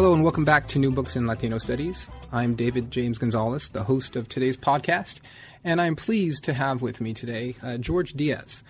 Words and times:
Hello 0.00 0.14
and 0.14 0.22
welcome 0.22 0.46
back 0.46 0.66
to 0.68 0.78
New 0.78 0.90
Books 0.90 1.14
in 1.14 1.26
Latino 1.26 1.58
Studies. 1.58 2.08
I'm 2.32 2.54
David 2.54 2.90
James 2.90 3.18
Gonzalez, 3.18 3.68
the 3.68 3.84
host 3.84 4.16
of 4.16 4.30
today's 4.30 4.56
podcast, 4.56 5.20
and 5.62 5.78
I'm 5.78 5.94
pleased 5.94 6.42
to 6.44 6.54
have 6.54 6.80
with 6.80 7.02
me 7.02 7.12
today 7.12 7.54
uh, 7.62 7.76
George 7.76 8.14
Diaz 8.14 8.64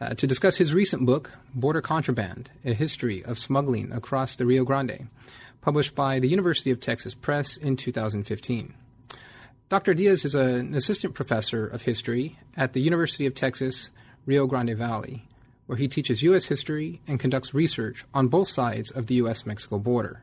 uh, 0.00 0.14
to 0.14 0.28
discuss 0.28 0.58
his 0.58 0.72
recent 0.72 1.04
book, 1.04 1.32
Border 1.52 1.80
Contraband 1.80 2.50
A 2.64 2.72
History 2.72 3.24
of 3.24 3.36
Smuggling 3.36 3.90
Across 3.90 4.36
the 4.36 4.46
Rio 4.46 4.62
Grande, 4.62 5.08
published 5.60 5.96
by 5.96 6.20
the 6.20 6.28
University 6.28 6.70
of 6.70 6.78
Texas 6.78 7.16
Press 7.16 7.56
in 7.56 7.76
2015. 7.76 8.72
Dr. 9.68 9.92
Diaz 9.92 10.24
is 10.24 10.36
an 10.36 10.72
assistant 10.72 11.14
professor 11.14 11.66
of 11.66 11.82
history 11.82 12.38
at 12.56 12.74
the 12.74 12.80
University 12.80 13.26
of 13.26 13.34
Texas, 13.34 13.90
Rio 14.24 14.46
Grande 14.46 14.76
Valley, 14.76 15.26
where 15.66 15.78
he 15.78 15.88
teaches 15.88 16.22
U.S. 16.22 16.44
history 16.44 17.00
and 17.08 17.18
conducts 17.18 17.52
research 17.52 18.04
on 18.14 18.28
both 18.28 18.46
sides 18.46 18.92
of 18.92 19.08
the 19.08 19.16
U.S. 19.16 19.44
Mexico 19.44 19.80
border. 19.80 20.22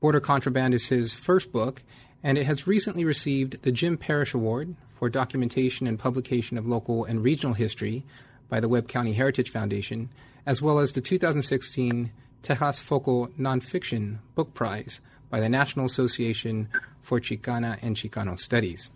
Border 0.00 0.20
Contraband 0.20 0.74
is 0.74 0.88
his 0.88 1.14
first 1.14 1.52
book, 1.52 1.82
and 2.22 2.36
it 2.36 2.44
has 2.44 2.66
recently 2.66 3.04
received 3.04 3.62
the 3.62 3.72
Jim 3.72 3.96
Parrish 3.96 4.34
Award 4.34 4.76
for 4.94 5.08
documentation 5.08 5.86
and 5.86 5.98
publication 5.98 6.58
of 6.58 6.66
local 6.66 7.04
and 7.04 7.22
regional 7.22 7.54
history 7.54 8.04
by 8.48 8.60
the 8.60 8.68
Webb 8.68 8.88
County 8.88 9.14
Heritage 9.14 9.50
Foundation, 9.50 10.10
as 10.44 10.60
well 10.60 10.78
as 10.78 10.92
the 10.92 11.00
2016 11.00 12.12
Tejas 12.42 12.80
Foco 12.80 13.26
Nonfiction 13.38 14.18
Book 14.34 14.52
Prize 14.52 15.00
by 15.30 15.40
the 15.40 15.48
National 15.48 15.86
Association 15.86 16.68
for 17.00 17.18
Chicana 17.18 17.78
and 17.82 17.96
Chicano 17.96 18.38
Studies. 18.38 18.90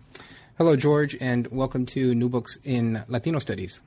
Hello, 0.58 0.76
George, 0.76 1.16
and 1.18 1.46
welcome 1.48 1.86
to 1.86 2.14
New 2.14 2.28
Books 2.28 2.58
in 2.62 3.02
Latino 3.08 3.38
Studies. 3.38 3.80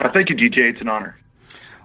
Uh, 0.00 0.08
thank 0.12 0.28
you, 0.28 0.36
DJ. 0.36 0.70
It's 0.70 0.80
an 0.82 0.88
honor. 0.88 1.18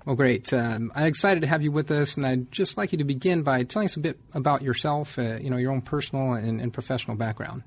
Well, 0.06 0.16
great. 0.18 0.52
Um, 0.54 0.92
I'm 0.96 1.06
excited 1.06 1.42
to 1.42 1.48
have 1.48 1.62
you 1.62 1.72
with 1.72 1.90
us, 1.90 2.18
and 2.18 2.26
I'd 2.26 2.52
just 2.52 2.78
like 2.78 2.92
you 2.92 2.98
to 2.98 3.06
begin 3.06 3.44
by 3.44 3.64
telling 3.64 3.86
us 3.86 3.96
a 3.96 4.02
bit 4.02 4.20
about 4.34 4.62
yourself, 4.62 5.18
uh, 5.18 5.38
you 5.40 5.50
know, 5.50 5.58
your 5.58 5.72
own 5.72 5.82
personal 5.82 6.34
and, 6.34 6.60
and 6.60 6.74
professional 6.74 7.16
background. 7.16 7.64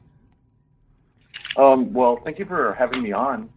Um, 1.57 1.95
well, 1.95 2.21
thank 2.23 2.39
you 2.39 2.45
for 2.45 2.75
having 2.75 3.03
me 3.03 3.13
on. 3.13 3.49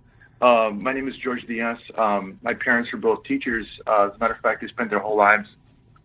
Um, 0.42 0.82
my 0.82 0.94
name 0.94 1.10
is 1.10 1.16
George 1.18 1.46
Diaz. 1.46 1.78
Um, 1.98 2.40
my 2.42 2.54
parents 2.54 2.92
were 2.94 3.00
both 3.00 3.26
teachers. 3.26 3.68
Uh, 3.86 4.08
as 4.10 4.16
a 4.16 4.20
matter 4.20 4.34
of 4.34 4.40
fact, 4.40 4.62
they 4.62 4.68
spent 4.68 4.90
their 4.90 5.00
whole 5.00 5.18
lives 5.18 5.50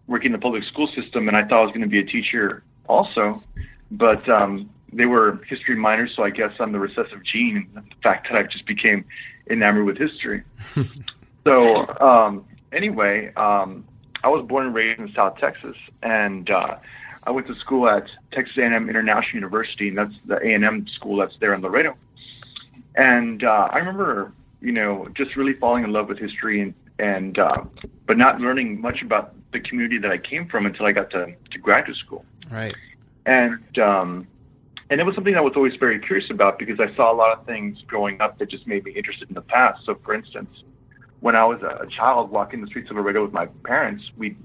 working 0.08 0.26
in 0.26 0.32
the 0.32 0.38
public 0.38 0.64
school 0.64 0.88
system, 0.88 1.28
and 1.28 1.36
I 1.36 1.42
thought 1.42 1.60
I 1.60 1.62
was 1.62 1.70
going 1.70 1.82
to 1.82 1.86
be 1.86 2.00
a 2.00 2.04
teacher 2.04 2.64
also. 2.88 3.42
But 3.92 4.28
um, 4.28 4.68
they 4.92 5.06
were 5.06 5.40
history 5.48 5.76
minors, 5.76 6.12
so 6.16 6.24
I 6.24 6.30
guess 6.30 6.50
I'm 6.58 6.72
the 6.72 6.80
recessive 6.80 7.22
gene, 7.24 7.68
the 7.74 7.82
fact 8.02 8.26
that 8.28 8.36
I 8.36 8.42
just 8.42 8.66
became 8.66 9.04
enamored 9.48 9.84
with 9.84 9.98
history. 9.98 10.42
so 11.44 11.86
um, 12.00 12.44
anyway, 12.74 13.32
um, 13.34 13.84
I 14.22 14.28
was 14.28 14.46
born 14.46 14.66
and 14.66 14.74
raised 14.74 15.00
in 15.00 15.12
South 15.14 15.38
Texas, 15.38 15.76
and 16.02 16.48
uh, 16.50 16.76
I 17.24 17.30
went 17.30 17.46
to 17.46 17.54
school 17.56 17.88
at 17.88 18.06
Texas 18.32 18.56
A&M 18.58 18.88
International 18.88 19.34
University, 19.34 19.88
and 19.88 19.98
that's 19.98 20.14
the 20.26 20.36
A&M 20.36 20.86
school 20.88 21.16
that's 21.18 21.36
there 21.40 21.52
in 21.52 21.62
Laredo. 21.62 21.96
And 22.94 23.42
uh, 23.42 23.68
I 23.70 23.78
remember, 23.78 24.32
you 24.60 24.72
know, 24.72 25.08
just 25.14 25.36
really 25.36 25.54
falling 25.54 25.84
in 25.84 25.92
love 25.92 26.08
with 26.08 26.18
history, 26.18 26.60
and 26.60 26.74
and 26.98 27.38
uh, 27.38 27.64
but 28.06 28.16
not 28.16 28.40
learning 28.40 28.80
much 28.80 29.02
about 29.02 29.34
the 29.52 29.60
community 29.60 29.98
that 29.98 30.10
I 30.10 30.18
came 30.18 30.48
from 30.48 30.66
until 30.66 30.86
I 30.86 30.92
got 30.92 31.10
to, 31.10 31.34
to 31.50 31.58
graduate 31.58 31.98
school. 31.98 32.24
Right. 32.50 32.74
And 33.26 33.78
um, 33.78 34.28
and 34.90 35.00
it 35.00 35.04
was 35.04 35.14
something 35.14 35.34
I 35.34 35.40
was 35.40 35.54
always 35.56 35.74
very 35.76 35.98
curious 35.98 36.30
about 36.30 36.58
because 36.58 36.78
I 36.78 36.94
saw 36.94 37.12
a 37.12 37.16
lot 37.16 37.36
of 37.36 37.46
things 37.46 37.78
growing 37.86 38.20
up 38.20 38.38
that 38.38 38.50
just 38.50 38.66
made 38.66 38.84
me 38.84 38.92
interested 38.92 39.28
in 39.28 39.34
the 39.34 39.42
past. 39.42 39.80
So, 39.86 39.98
for 40.04 40.14
instance, 40.14 40.50
when 41.24 41.34
I 41.34 41.46
was 41.46 41.62
a 41.62 41.86
child 41.86 42.30
walking 42.30 42.60
the 42.60 42.66
streets 42.66 42.90
of 42.90 42.96
Laredo 42.96 43.22
with 43.22 43.32
my 43.32 43.46
parents, 43.64 44.04
we'd 44.18 44.36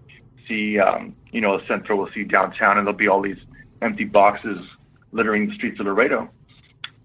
see, 0.47 0.79
um, 0.79 1.13
you 1.29 1.41
know, 1.41 1.55
a 1.55 1.65
Central, 1.67 1.97
we'll 1.97 2.09
see 2.13 2.23
downtown, 2.23 2.77
and 2.77 2.87
there'll 2.87 2.97
be 2.97 3.09
all 3.09 3.21
these 3.21 3.41
empty 3.81 4.05
boxes 4.05 4.59
littering 5.11 5.49
the 5.49 5.55
streets 5.55 5.77
of 5.81 5.87
Laredo. 5.87 6.29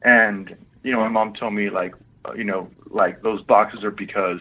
And, 0.03 0.55
you 0.85 0.93
know, 0.93 1.01
my 1.01 1.09
mom 1.09 1.35
told 1.35 1.55
me, 1.55 1.71
like, 1.71 1.93
uh, 2.25 2.35
you 2.35 2.45
know, 2.45 2.71
like 2.91 3.23
those 3.23 3.43
boxes 3.43 3.83
are 3.83 3.91
because 3.91 4.39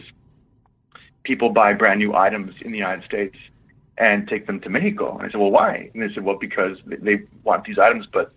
people 1.24 1.48
buy 1.48 1.72
brand 1.72 1.98
new 1.98 2.14
items 2.14 2.54
in 2.60 2.70
the 2.70 2.78
United 2.78 3.04
States 3.04 3.36
and 3.98 4.28
take 4.28 4.46
them 4.46 4.60
to 4.60 4.70
Mexico. 4.70 5.18
And 5.18 5.26
I 5.26 5.30
said, 5.32 5.40
well, 5.40 5.50
why? 5.50 5.90
And 5.94 6.00
they 6.00 6.14
said, 6.14 6.22
well, 6.22 6.38
because 6.38 6.78
they 6.86 7.22
want 7.42 7.64
these 7.64 7.80
items, 7.80 8.06
but 8.06 8.32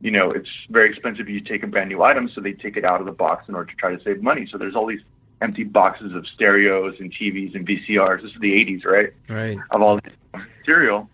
you 0.00 0.10
know, 0.10 0.32
it's 0.32 0.50
very 0.68 0.90
expensive 0.90 1.28
you 1.28 1.42
take 1.42 1.62
a 1.62 1.68
brand 1.68 1.90
new 1.90 2.02
item, 2.02 2.28
so 2.34 2.40
they 2.40 2.54
take 2.54 2.76
it 2.76 2.84
out 2.84 2.98
of 2.98 3.06
the 3.06 3.12
box 3.12 3.48
in 3.48 3.54
order 3.54 3.70
to 3.70 3.76
try 3.76 3.94
to 3.94 4.02
save 4.02 4.20
money. 4.20 4.48
So 4.50 4.58
there's 4.58 4.74
all 4.74 4.86
these 4.86 5.02
empty 5.40 5.64
boxes 5.64 6.14
of 6.14 6.26
stereos 6.26 6.96
and 7.00 7.12
TVs 7.12 7.54
and 7.54 7.66
VCRs. 7.66 8.22
This 8.22 8.32
is 8.32 8.40
the 8.40 8.52
80s, 8.52 8.84
right? 8.84 9.12
Right. 9.28 9.58
Of 9.70 9.82
all 9.82 10.00
this 10.00 10.12
material. 10.34 11.08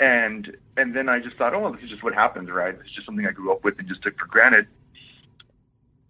And 0.00 0.56
and 0.76 0.94
then 0.94 1.08
I 1.08 1.18
just 1.18 1.36
thought, 1.36 1.54
oh, 1.54 1.60
well, 1.60 1.72
this 1.72 1.82
is 1.82 1.90
just 1.90 2.02
what 2.02 2.14
happens, 2.14 2.48
right? 2.50 2.74
It's 2.74 2.94
just 2.94 3.04
something 3.06 3.26
I 3.26 3.32
grew 3.32 3.50
up 3.52 3.64
with 3.64 3.78
and 3.78 3.88
just 3.88 4.02
took 4.02 4.16
for 4.18 4.26
granted. 4.26 4.66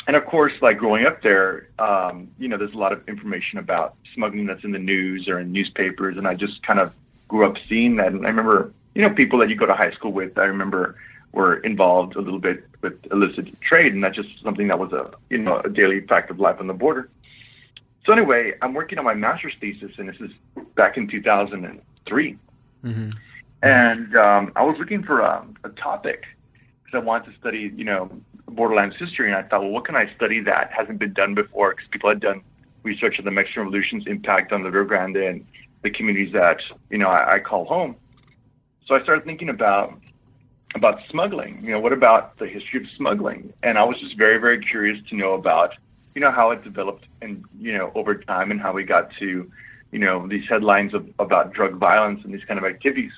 And 0.06 0.16
of 0.16 0.24
course, 0.26 0.52
like 0.60 0.78
growing 0.78 1.06
up 1.06 1.22
there, 1.22 1.68
um, 1.78 2.28
you 2.38 2.48
know, 2.48 2.56
there's 2.56 2.74
a 2.74 2.78
lot 2.78 2.92
of 2.92 3.06
information 3.08 3.58
about 3.58 3.94
smuggling 4.14 4.46
that's 4.46 4.64
in 4.64 4.72
the 4.72 4.78
news 4.78 5.28
or 5.28 5.38
in 5.38 5.52
newspapers, 5.52 6.16
and 6.16 6.26
I 6.26 6.34
just 6.34 6.62
kind 6.62 6.80
of 6.80 6.94
grew 7.28 7.46
up 7.46 7.56
seeing 7.68 7.96
that. 7.96 8.08
And 8.08 8.26
I 8.26 8.28
remember, 8.28 8.72
you 8.94 9.02
know, 9.02 9.10
people 9.10 9.38
that 9.40 9.48
you 9.48 9.56
go 9.56 9.66
to 9.66 9.74
high 9.74 9.92
school 9.92 10.12
with. 10.12 10.38
I 10.38 10.44
remember 10.44 10.96
were 11.32 11.56
involved 11.58 12.16
a 12.16 12.20
little 12.20 12.38
bit 12.38 12.64
with 12.80 12.94
illicit 13.10 13.60
trade, 13.60 13.92
and 13.94 14.02
that's 14.02 14.16
just 14.16 14.28
something 14.42 14.68
that 14.68 14.78
was 14.78 14.92
a 14.92 15.10
you 15.30 15.38
know 15.38 15.60
a 15.60 15.68
daily 15.68 16.00
fact 16.00 16.30
of 16.30 16.40
life 16.40 16.56
on 16.58 16.66
the 16.66 16.74
border. 16.74 17.08
So 18.08 18.14
anyway, 18.14 18.54
I'm 18.62 18.72
working 18.72 18.98
on 18.98 19.04
my 19.04 19.12
master's 19.12 19.52
thesis, 19.60 19.90
and 19.98 20.08
this 20.08 20.16
is 20.18 20.30
back 20.76 20.96
in 20.96 21.08
2003. 21.08 22.38
Mm-hmm. 22.82 23.10
And 23.62 24.16
um, 24.16 24.50
I 24.56 24.62
was 24.62 24.76
looking 24.78 25.02
for 25.02 25.20
a, 25.20 25.46
a 25.64 25.68
topic 25.68 26.24
because 26.82 27.02
I 27.02 27.04
wanted 27.04 27.30
to 27.32 27.38
study, 27.38 27.70
you 27.76 27.84
know, 27.84 28.10
borderlands 28.46 28.96
history, 28.98 29.26
and 29.26 29.36
I 29.36 29.42
thought, 29.42 29.60
well, 29.60 29.72
what 29.72 29.84
can 29.84 29.94
I 29.94 30.10
study 30.16 30.40
that 30.40 30.72
hasn't 30.72 30.98
been 30.98 31.12
done 31.12 31.34
before? 31.34 31.74
Because 31.74 31.86
people 31.90 32.08
had 32.08 32.20
done 32.20 32.40
research 32.82 33.16
on 33.18 33.26
the 33.26 33.30
Mexican 33.30 33.64
Revolution's 33.64 34.06
impact 34.06 34.52
on 34.52 34.62
the 34.62 34.70
Rio 34.70 34.86
Grande 34.86 35.16
and 35.18 35.46
the 35.82 35.90
communities 35.90 36.32
that 36.32 36.62
you 36.88 36.96
know 36.96 37.08
I, 37.08 37.34
I 37.34 37.38
call 37.40 37.66
home. 37.66 37.94
So 38.86 38.94
I 38.94 39.02
started 39.02 39.26
thinking 39.26 39.50
about 39.50 40.00
about 40.74 41.00
smuggling. 41.10 41.62
You 41.62 41.72
know, 41.72 41.80
what 41.80 41.92
about 41.92 42.38
the 42.38 42.46
history 42.46 42.80
of 42.80 42.88
smuggling? 42.96 43.52
And 43.62 43.76
I 43.76 43.84
was 43.84 44.00
just 44.00 44.16
very, 44.16 44.38
very 44.38 44.64
curious 44.64 44.98
to 45.10 45.14
know 45.14 45.34
about 45.34 45.74
you 46.14 46.20
know 46.20 46.32
how 46.32 46.50
it 46.50 46.62
developed 46.64 47.06
and 47.22 47.44
you 47.58 47.76
know 47.76 47.92
over 47.94 48.14
time 48.14 48.50
and 48.50 48.60
how 48.60 48.72
we 48.72 48.84
got 48.84 49.10
to 49.18 49.50
you 49.92 49.98
know 49.98 50.26
these 50.28 50.44
headlines 50.48 50.94
of, 50.94 51.06
about 51.18 51.52
drug 51.52 51.74
violence 51.78 52.20
and 52.24 52.32
these 52.32 52.44
kind 52.44 52.58
of 52.58 52.64
activities. 52.64 53.12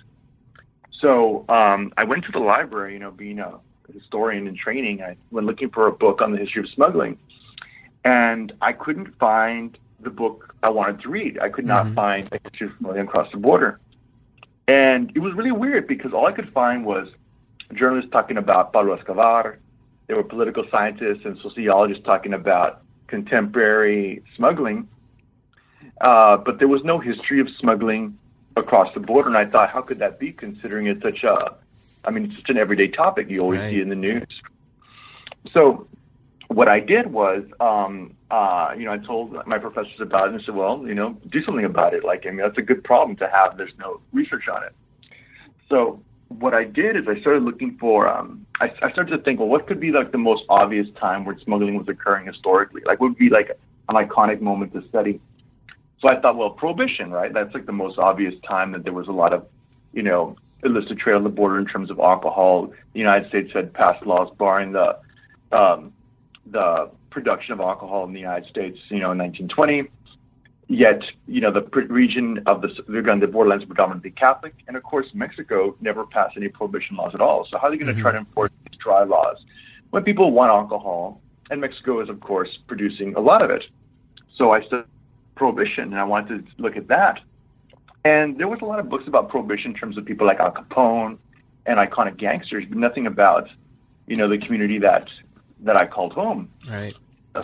So 1.01 1.47
um, 1.49 1.93
I 1.97 2.05
went 2.05 2.25
to 2.27 2.33
the 2.33 2.41
library, 2.41 2.93
you 2.93 2.99
know, 2.99 3.11
being 3.11 3.39
a 3.39 3.59
historian 3.93 4.47
in 4.47 4.57
training, 4.57 5.03
I 5.03 5.17
went 5.31 5.47
looking 5.47 5.71
for 5.71 5.87
a 5.87 5.93
book 5.93 6.21
on 6.21 6.33
the 6.33 6.39
history 6.39 6.63
of 6.63 6.69
smuggling, 6.75 7.19
and 8.05 8.53
I 8.61 8.73
couldn't 8.73 9.19
find 9.19 9.77
the 10.01 10.11
book 10.11 10.55
I 10.63 10.69
wanted 10.69 11.01
to 11.03 11.09
read. 11.09 11.39
I 11.39 11.49
could 11.49 11.67
not 11.67 11.87
mm-hmm. 11.87 11.95
find 11.95 12.29
a 12.33 12.39
history 12.45 12.69
of 12.69 12.73
smuggling 12.79 13.07
across 13.07 13.31
the 13.33 13.39
border, 13.39 13.81
and 14.69 15.11
it 15.15 15.21
was 15.21 15.35
really 15.35 15.53
weird 15.53 15.87
because 15.89 16.13
all 16.13 16.27
I 16.27 16.33
could 16.33 16.53
find 16.53 16.85
was 16.85 17.09
journalists 17.75 18.11
talking 18.11 18.37
about 18.37 18.73
Pablo 18.73 18.95
Escobar. 18.95 19.59
There 20.11 20.17
were 20.17 20.25
political 20.25 20.65
scientists 20.73 21.25
and 21.25 21.39
sociologists 21.39 22.05
talking 22.05 22.35
about 22.35 22.83
contemporary 23.07 24.25
smuggling, 24.35 24.89
uh, 26.01 26.37
but 26.37 26.59
there 26.59 26.67
was 26.67 26.83
no 26.83 26.99
history 26.99 27.39
of 27.39 27.49
smuggling 27.61 28.19
across 28.57 28.93
the 28.93 28.99
border. 28.99 29.29
And 29.29 29.39
I 29.39 29.45
thought, 29.45 29.71
how 29.71 29.83
could 29.83 30.01
that 30.01 30.19
be, 30.19 30.33
considering 30.33 30.89
it's 30.89 31.01
such 31.01 31.23
a, 31.23 31.55
I 32.05 32.11
mean, 32.11 32.25
it's 32.25 32.35
such 32.35 32.51
an 32.51 32.59
everyday 32.59 32.89
topic 32.89 33.31
you 33.31 33.39
always 33.39 33.61
right. 33.61 33.71
see 33.71 33.81
in 33.81 33.89
the 33.89 33.95
news. 33.95 34.27
So 35.53 35.87
what 36.49 36.67
I 36.67 36.81
did 36.81 37.13
was, 37.13 37.45
um, 37.61 38.17
uh, 38.33 38.75
you 38.77 38.87
know, 38.87 38.93
I 38.93 38.99
told 38.99 39.47
my 39.47 39.59
professors 39.59 40.01
about 40.01 40.31
it 40.31 40.35
and 40.35 40.43
said, 40.45 40.57
well, 40.57 40.85
you 40.89 40.97
know, 40.97 41.17
do 41.29 41.41
something 41.45 41.65
about 41.65 41.95
it. 41.95 42.03
Like, 42.03 42.27
I 42.27 42.31
mean, 42.31 42.39
that's 42.39 42.59
a 42.59 42.63
good 42.63 42.83
problem 42.83 43.17
to 43.19 43.29
have. 43.29 43.57
There's 43.57 43.79
no 43.79 44.01
research 44.13 44.49
on 44.49 44.65
it. 44.65 44.75
So 45.69 46.03
what 46.31 46.55
I 46.55 46.65
did 46.65 46.97
is 46.97 47.05
I 47.09 47.21
started 47.21 47.43
looking 47.43 47.77
for. 47.79 48.09
Um, 48.09 48.47
I, 48.61 48.71
I 48.83 48.93
started 48.93 49.17
to 49.17 49.23
think, 49.23 49.41
well, 49.41 49.49
what 49.49 49.67
could 49.67 49.81
be 49.81 49.91
like 49.91 50.13
the 50.13 50.19
most 50.19 50.45
obvious 50.49 50.87
time 50.99 51.25
where 51.25 51.37
smuggling 51.45 51.77
was 51.77 51.89
occurring 51.89 52.27
historically? 52.27 52.83
Like, 52.87 53.01
what 53.01 53.11
would 53.11 53.19
be 53.19 53.29
like 53.29 53.51
an 53.89 53.97
iconic 53.97 54.41
moment 54.41 54.73
to 54.75 54.89
study? 54.89 55.21
So 56.01 56.09
I 56.09 56.21
thought, 56.21 56.37
well, 56.37 56.51
prohibition, 56.51 57.11
right? 57.11 57.35
That's 57.35 57.53
like 57.53 57.67
the 57.67 57.73
most 57.73 57.99
obvious 57.99 58.35
time 58.49 58.73
that 58.73 58.85
there 58.85 58.93
was 58.93 59.09
a 59.09 59.13
lot 59.13 59.33
of, 59.33 59.45
you 59.93 60.03
know, 60.03 60.37
illicit 60.63 60.99
trade 60.99 61.15
on 61.15 61.25
the 61.25 61.31
border 61.31 61.59
in 61.59 61.67
terms 61.67 61.91
of 61.91 61.99
alcohol. 61.99 62.73
The 62.93 62.99
United 63.01 63.29
States 63.29 63.51
had 63.53 63.75
passed 63.75 64.07
laws 64.07 64.33
barring 64.39 64.73
the 64.73 64.99
um, 65.53 65.93
the 66.47 66.91
production 67.11 67.53
of 67.53 67.61
alcohol 67.61 68.05
in 68.05 68.13
the 68.13 68.21
United 68.21 68.49
States, 68.49 68.79
you 68.89 69.01
know, 69.01 69.11
in 69.11 69.19
1920. 69.19 69.91
Yet, 70.73 71.03
you 71.27 71.41
know, 71.41 71.51
the 71.51 71.63
region 71.89 72.45
of 72.47 72.63
the 72.63 72.69
the 72.87 73.27
borderlands 73.27 73.65
predominantly 73.65 74.13
Catholic, 74.13 74.55
and 74.69 74.77
of 74.77 74.85
course, 74.85 75.09
Mexico 75.15 75.77
never 75.81 76.07
passed 76.07 76.37
any 76.37 76.47
prohibition 76.47 76.95
laws 76.95 77.11
at 77.13 77.21
all. 77.21 77.45
So 77.51 77.59
how 77.59 77.67
are 77.67 77.71
they 77.73 77.77
going 77.77 77.89
to 77.89 77.93
mm-hmm. 77.95 78.03
try 78.03 78.13
to 78.13 78.19
enforce 78.19 78.53
these 78.71 78.79
dry 78.79 79.03
laws 79.03 79.39
when 79.91 80.05
people 80.05 80.31
want 80.31 80.51
alcohol? 80.51 81.21
And 81.51 81.61
Mexico 81.61 82.01
is, 82.01 82.09
of 82.09 82.21
course, 82.21 82.51
producing 82.69 83.17
a 83.17 83.21
lot 83.21 83.43
of 83.43 83.51
it. 83.51 83.65
So 84.37 84.53
I 84.53 84.65
studied 84.65 84.87
prohibition, 85.35 85.85
and 85.93 85.99
I 85.99 86.05
wanted 86.05 86.47
to 86.47 86.63
look 86.63 86.77
at 86.77 86.87
that. 86.87 87.19
And 88.05 88.39
there 88.39 88.47
was 88.47 88.61
a 88.63 88.65
lot 88.65 88.79
of 88.79 88.89
books 88.89 89.09
about 89.09 89.29
prohibition 89.29 89.73
in 89.73 89.77
terms 89.77 89.99
of 89.99 90.05
people 90.05 90.25
like 90.25 90.39
Al 90.39 90.53
Capone 90.53 91.19
and 91.67 91.81
iconic 91.81 92.17
gangsters, 92.17 92.65
but 92.69 92.79
nothing 92.79 93.09
about, 93.09 93.49
you 94.07 94.15
know, 94.15 94.29
the 94.29 94.39
community 94.39 94.79
that 94.79 95.09
that 95.63 95.77
I 95.77 95.87
called 95.87 96.13
home. 96.13 96.49
Right. 96.69 96.95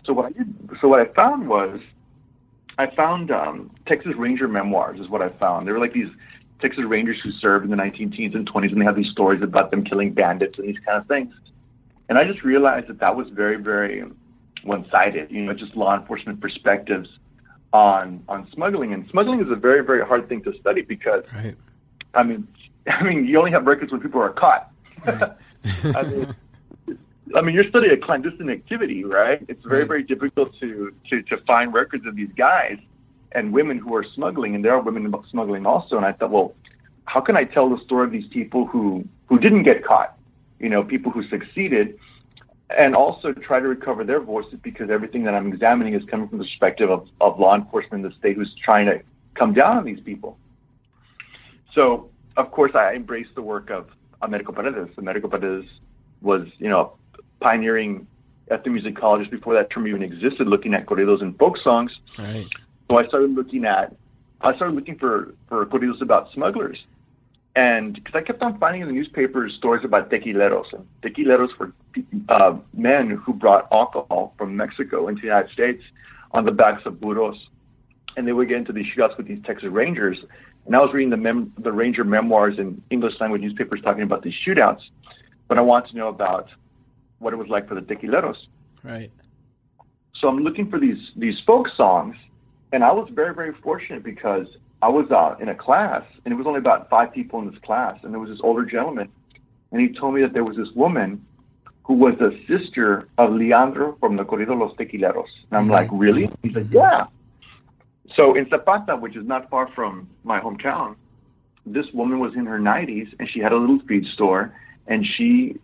So 0.04 0.12
what 0.12 0.26
I 0.26 0.30
did, 0.30 0.70
so 0.80 0.86
what 0.86 1.00
I 1.00 1.06
found 1.12 1.48
was, 1.48 1.80
I 2.78 2.94
found 2.94 3.30
um, 3.30 3.70
Texas 3.86 4.14
Ranger 4.16 4.48
memoirs 4.48 5.00
is 5.00 5.08
what 5.08 5.22
I 5.22 5.28
found. 5.28 5.66
They 5.66 5.72
were 5.72 5.78
like 5.78 5.92
these 5.92 6.10
Texas 6.60 6.84
Rangers 6.84 7.18
who 7.22 7.32
served 7.32 7.64
in 7.64 7.70
the 7.70 7.76
19 7.76 8.10
teens 8.10 8.34
and 8.34 8.50
20s, 8.50 8.72
and 8.72 8.80
they 8.80 8.84
have 8.84 8.96
these 8.96 9.10
stories 9.10 9.42
about 9.42 9.70
them 9.70 9.84
killing 9.84 10.12
bandits 10.12 10.58
and 10.58 10.68
these 10.68 10.78
kind 10.84 10.98
of 10.98 11.06
things. 11.06 11.34
And 12.08 12.18
I 12.18 12.24
just 12.24 12.42
realized 12.42 12.88
that 12.88 13.00
that 13.00 13.16
was 13.16 13.28
very, 13.30 13.56
very 13.56 14.04
one-sided. 14.62 15.30
You 15.30 15.42
know, 15.42 15.54
just 15.54 15.74
law 15.76 15.96
enforcement 15.98 16.40
perspectives 16.40 17.08
on 17.72 18.22
on 18.28 18.48
smuggling. 18.52 18.92
And 18.92 19.08
smuggling 19.10 19.40
is 19.40 19.50
a 19.50 19.56
very, 19.56 19.84
very 19.84 20.04
hard 20.04 20.28
thing 20.28 20.42
to 20.44 20.52
study 20.60 20.82
because, 20.82 21.24
right. 21.34 21.56
I 22.14 22.22
mean, 22.22 22.46
I 22.86 23.02
mean, 23.02 23.26
you 23.26 23.38
only 23.38 23.50
have 23.52 23.66
records 23.66 23.90
when 23.90 24.00
people 24.00 24.20
are 24.20 24.32
caught. 24.32 24.70
Right. 25.04 25.32
I 25.96 26.02
mean, 26.02 26.34
I 27.36 27.42
mean, 27.42 27.54
you're 27.54 27.68
studying 27.68 27.92
a 27.92 27.98
clandestine 27.98 28.48
activity, 28.48 29.04
right? 29.04 29.44
It's 29.46 29.62
very, 29.64 29.84
very 29.84 30.02
difficult 30.02 30.58
to, 30.60 30.92
to, 31.10 31.22
to 31.22 31.36
find 31.46 31.72
records 31.72 32.06
of 32.06 32.16
these 32.16 32.30
guys 32.36 32.78
and 33.32 33.52
women 33.52 33.78
who 33.78 33.94
are 33.94 34.04
smuggling, 34.14 34.54
and 34.54 34.64
there 34.64 34.72
are 34.72 34.80
women 34.80 35.14
smuggling 35.30 35.66
also. 35.66 35.98
And 35.98 36.06
I 36.06 36.12
thought, 36.12 36.30
well, 36.30 36.54
how 37.04 37.20
can 37.20 37.36
I 37.36 37.44
tell 37.44 37.68
the 37.68 37.82
story 37.84 38.06
of 38.06 38.12
these 38.12 38.26
people 38.30 38.66
who, 38.66 39.04
who 39.26 39.38
didn't 39.38 39.64
get 39.64 39.84
caught? 39.84 40.16
You 40.58 40.70
know, 40.70 40.82
people 40.82 41.12
who 41.12 41.28
succeeded, 41.28 41.98
and 42.70 42.96
also 42.96 43.32
try 43.32 43.60
to 43.60 43.68
recover 43.68 44.02
their 44.02 44.20
voices 44.20 44.58
because 44.62 44.88
everything 44.88 45.22
that 45.24 45.34
I'm 45.34 45.52
examining 45.52 45.92
is 45.92 46.02
coming 46.10 46.28
from 46.28 46.38
the 46.38 46.44
perspective 46.44 46.90
of, 46.90 47.06
of 47.20 47.38
law 47.38 47.54
enforcement 47.54 48.04
in 48.04 48.10
the 48.10 48.16
state 48.16 48.36
who's 48.36 48.52
trying 48.64 48.86
to 48.86 49.02
come 49.34 49.52
down 49.52 49.76
on 49.76 49.84
these 49.84 50.00
people. 50.00 50.38
So, 51.74 52.08
of 52.38 52.50
course, 52.50 52.72
I 52.74 52.94
embraced 52.94 53.34
the 53.34 53.42
work 53.42 53.68
of 53.70 53.88
Americo 54.22 54.52
Paredes. 54.52 54.96
Americo 54.96 55.28
Paredes 55.28 55.68
was, 56.22 56.48
you 56.58 56.70
know, 56.70 56.94
pioneering 57.40 58.06
ethnomusicologist 58.50 59.30
before 59.30 59.54
that 59.54 59.70
term 59.70 59.86
even 59.86 60.02
existed, 60.02 60.46
looking 60.46 60.74
at 60.74 60.86
corridos 60.86 61.22
and 61.22 61.36
folk 61.38 61.58
songs. 61.58 61.92
Right. 62.18 62.46
So 62.88 62.98
I 62.98 63.06
started 63.06 63.34
looking 63.34 63.64
at, 63.64 63.94
I 64.40 64.54
started 64.54 64.74
looking 64.74 64.98
for 64.98 65.34
for 65.48 65.66
corridos 65.66 66.00
about 66.00 66.32
smugglers, 66.32 66.78
and 67.56 67.94
because 67.94 68.14
I 68.14 68.22
kept 68.22 68.42
on 68.42 68.58
finding 68.58 68.82
in 68.82 68.88
the 68.88 68.94
newspapers 68.94 69.54
stories 69.54 69.84
about 69.84 70.10
tequileros, 70.10 70.72
and 70.72 70.86
tequileros 71.02 71.56
were 71.58 71.72
uh, 72.28 72.56
men 72.74 73.10
who 73.10 73.32
brought 73.32 73.66
alcohol 73.72 74.34
from 74.38 74.56
Mexico 74.56 75.08
into 75.08 75.22
the 75.22 75.26
United 75.28 75.50
States 75.50 75.82
on 76.32 76.44
the 76.44 76.52
backs 76.52 76.82
of 76.86 77.00
burros, 77.00 77.48
and 78.16 78.28
they 78.28 78.32
would 78.32 78.48
get 78.48 78.58
into 78.58 78.72
these 78.72 78.86
shootouts 78.94 79.16
with 79.16 79.26
these 79.26 79.42
Texas 79.44 79.70
Rangers. 79.70 80.18
And 80.66 80.76
I 80.76 80.80
was 80.80 80.92
reading 80.92 81.10
the 81.10 81.16
mem- 81.16 81.52
the 81.58 81.72
Ranger 81.72 82.04
memoirs 82.04 82.58
in 82.58 82.82
English 82.90 83.14
language 83.20 83.40
newspapers 83.40 83.80
talking 83.82 84.02
about 84.02 84.22
these 84.22 84.34
shootouts, 84.46 84.82
but 85.48 85.58
I 85.58 85.62
wanted 85.62 85.90
to 85.90 85.96
know 85.96 86.08
about 86.08 86.48
what 87.18 87.32
it 87.32 87.36
was 87.36 87.48
like 87.48 87.68
for 87.68 87.74
the 87.74 87.80
tequileros. 87.80 88.36
Right. 88.82 89.10
So 90.20 90.28
I'm 90.28 90.38
looking 90.38 90.70
for 90.70 90.78
these 90.78 90.98
these 91.16 91.36
folk 91.46 91.68
songs, 91.76 92.16
and 92.72 92.82
I 92.82 92.92
was 92.92 93.08
very 93.12 93.34
very 93.34 93.52
fortunate 93.62 94.02
because 94.02 94.46
I 94.82 94.88
was 94.88 95.10
uh, 95.10 95.36
in 95.42 95.48
a 95.48 95.54
class, 95.54 96.02
and 96.24 96.32
it 96.32 96.36
was 96.36 96.46
only 96.46 96.58
about 96.58 96.88
five 96.88 97.12
people 97.12 97.40
in 97.40 97.50
this 97.50 97.58
class, 97.62 97.98
and 98.02 98.12
there 98.12 98.20
was 98.20 98.30
this 98.30 98.40
older 98.42 98.64
gentleman, 98.64 99.08
and 99.72 99.80
he 99.80 99.98
told 99.98 100.14
me 100.14 100.22
that 100.22 100.32
there 100.32 100.44
was 100.44 100.56
this 100.56 100.68
woman 100.74 101.24
who 101.86 101.94
was 101.94 102.14
the 102.18 102.36
sister 102.48 103.08
of 103.16 103.32
Leandro 103.32 103.96
from 104.00 104.16
the 104.16 104.24
Corrido 104.24 104.58
Los 104.58 104.76
Tequileros. 104.76 105.26
And 105.50 105.58
I'm 105.58 105.64
mm-hmm. 105.64 105.72
like, 105.72 105.88
really? 105.92 106.28
He 106.42 106.52
said, 106.52 106.68
yeah. 106.72 107.04
So 108.16 108.34
in 108.34 108.48
Zapata, 108.48 108.96
which 108.96 109.16
is 109.16 109.24
not 109.24 109.48
far 109.48 109.68
from 109.72 110.08
my 110.24 110.40
hometown, 110.40 110.96
this 111.64 111.86
woman 111.94 112.18
was 112.18 112.34
in 112.34 112.44
her 112.46 112.58
90s, 112.58 113.14
and 113.18 113.28
she 113.28 113.38
had 113.38 113.52
a 113.52 113.56
little 113.56 113.78
feed 113.86 114.04
store, 114.14 114.52
and 114.88 115.06
she 115.16 115.60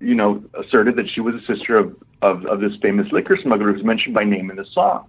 you 0.00 0.14
know, 0.14 0.42
asserted 0.54 0.96
that 0.96 1.08
she 1.10 1.20
was 1.20 1.34
a 1.34 1.46
sister 1.46 1.76
of, 1.76 1.96
of, 2.22 2.44
of 2.46 2.60
this 2.60 2.72
famous 2.80 3.10
liquor 3.12 3.36
smuggler 3.40 3.72
who's 3.72 3.84
mentioned 3.84 4.14
by 4.14 4.24
name 4.24 4.50
in 4.50 4.56
the 4.56 4.64
song. 4.66 5.06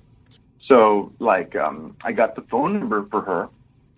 So, 0.67 1.11
like, 1.19 1.55
um, 1.55 1.95
I 2.03 2.11
got 2.11 2.35
the 2.35 2.41
phone 2.43 2.79
number 2.79 3.05
for 3.11 3.21
her, 3.21 3.49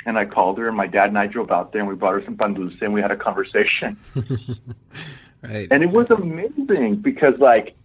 and 0.06 0.18
I 0.18 0.26
called 0.26 0.58
her, 0.58 0.68
and 0.68 0.76
my 0.76 0.88
dad 0.88 1.10
and 1.10 1.18
I 1.18 1.28
drove 1.28 1.52
out 1.52 1.72
there, 1.72 1.82
and 1.82 1.90
we 1.90 1.96
brought 1.96 2.14
her 2.14 2.24
some 2.26 2.36
pan 2.36 2.54
dulce, 2.54 2.74
and 2.82 2.94
we 2.94 3.02
had 3.02 3.12
a 3.12 3.18
conversation. 3.18 3.98
right. 5.42 5.68
And 5.72 5.84
it 5.84 5.90
was 5.90 6.10
amazing 6.10 6.98
because, 6.98 7.40
like, 7.40 7.76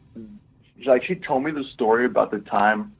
like 0.85 1.05
she 1.05 1.15
told 1.15 1.45
me 1.45 1.53
the 1.53 1.65
story 1.73 2.07
about 2.07 2.31
the 2.31 2.41
time 2.41 2.93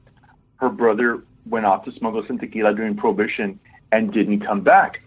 her 0.57 0.69
brother 0.69 1.23
went 1.45 1.65
off 1.65 1.83
to 1.85 1.91
smuggle 1.91 2.23
some 2.27 2.39
tequila 2.39 2.73
during 2.73 2.95
Prohibition 2.95 3.59
and 3.91 4.13
didn't 4.13 4.39
come 4.39 4.61
back. 4.61 5.01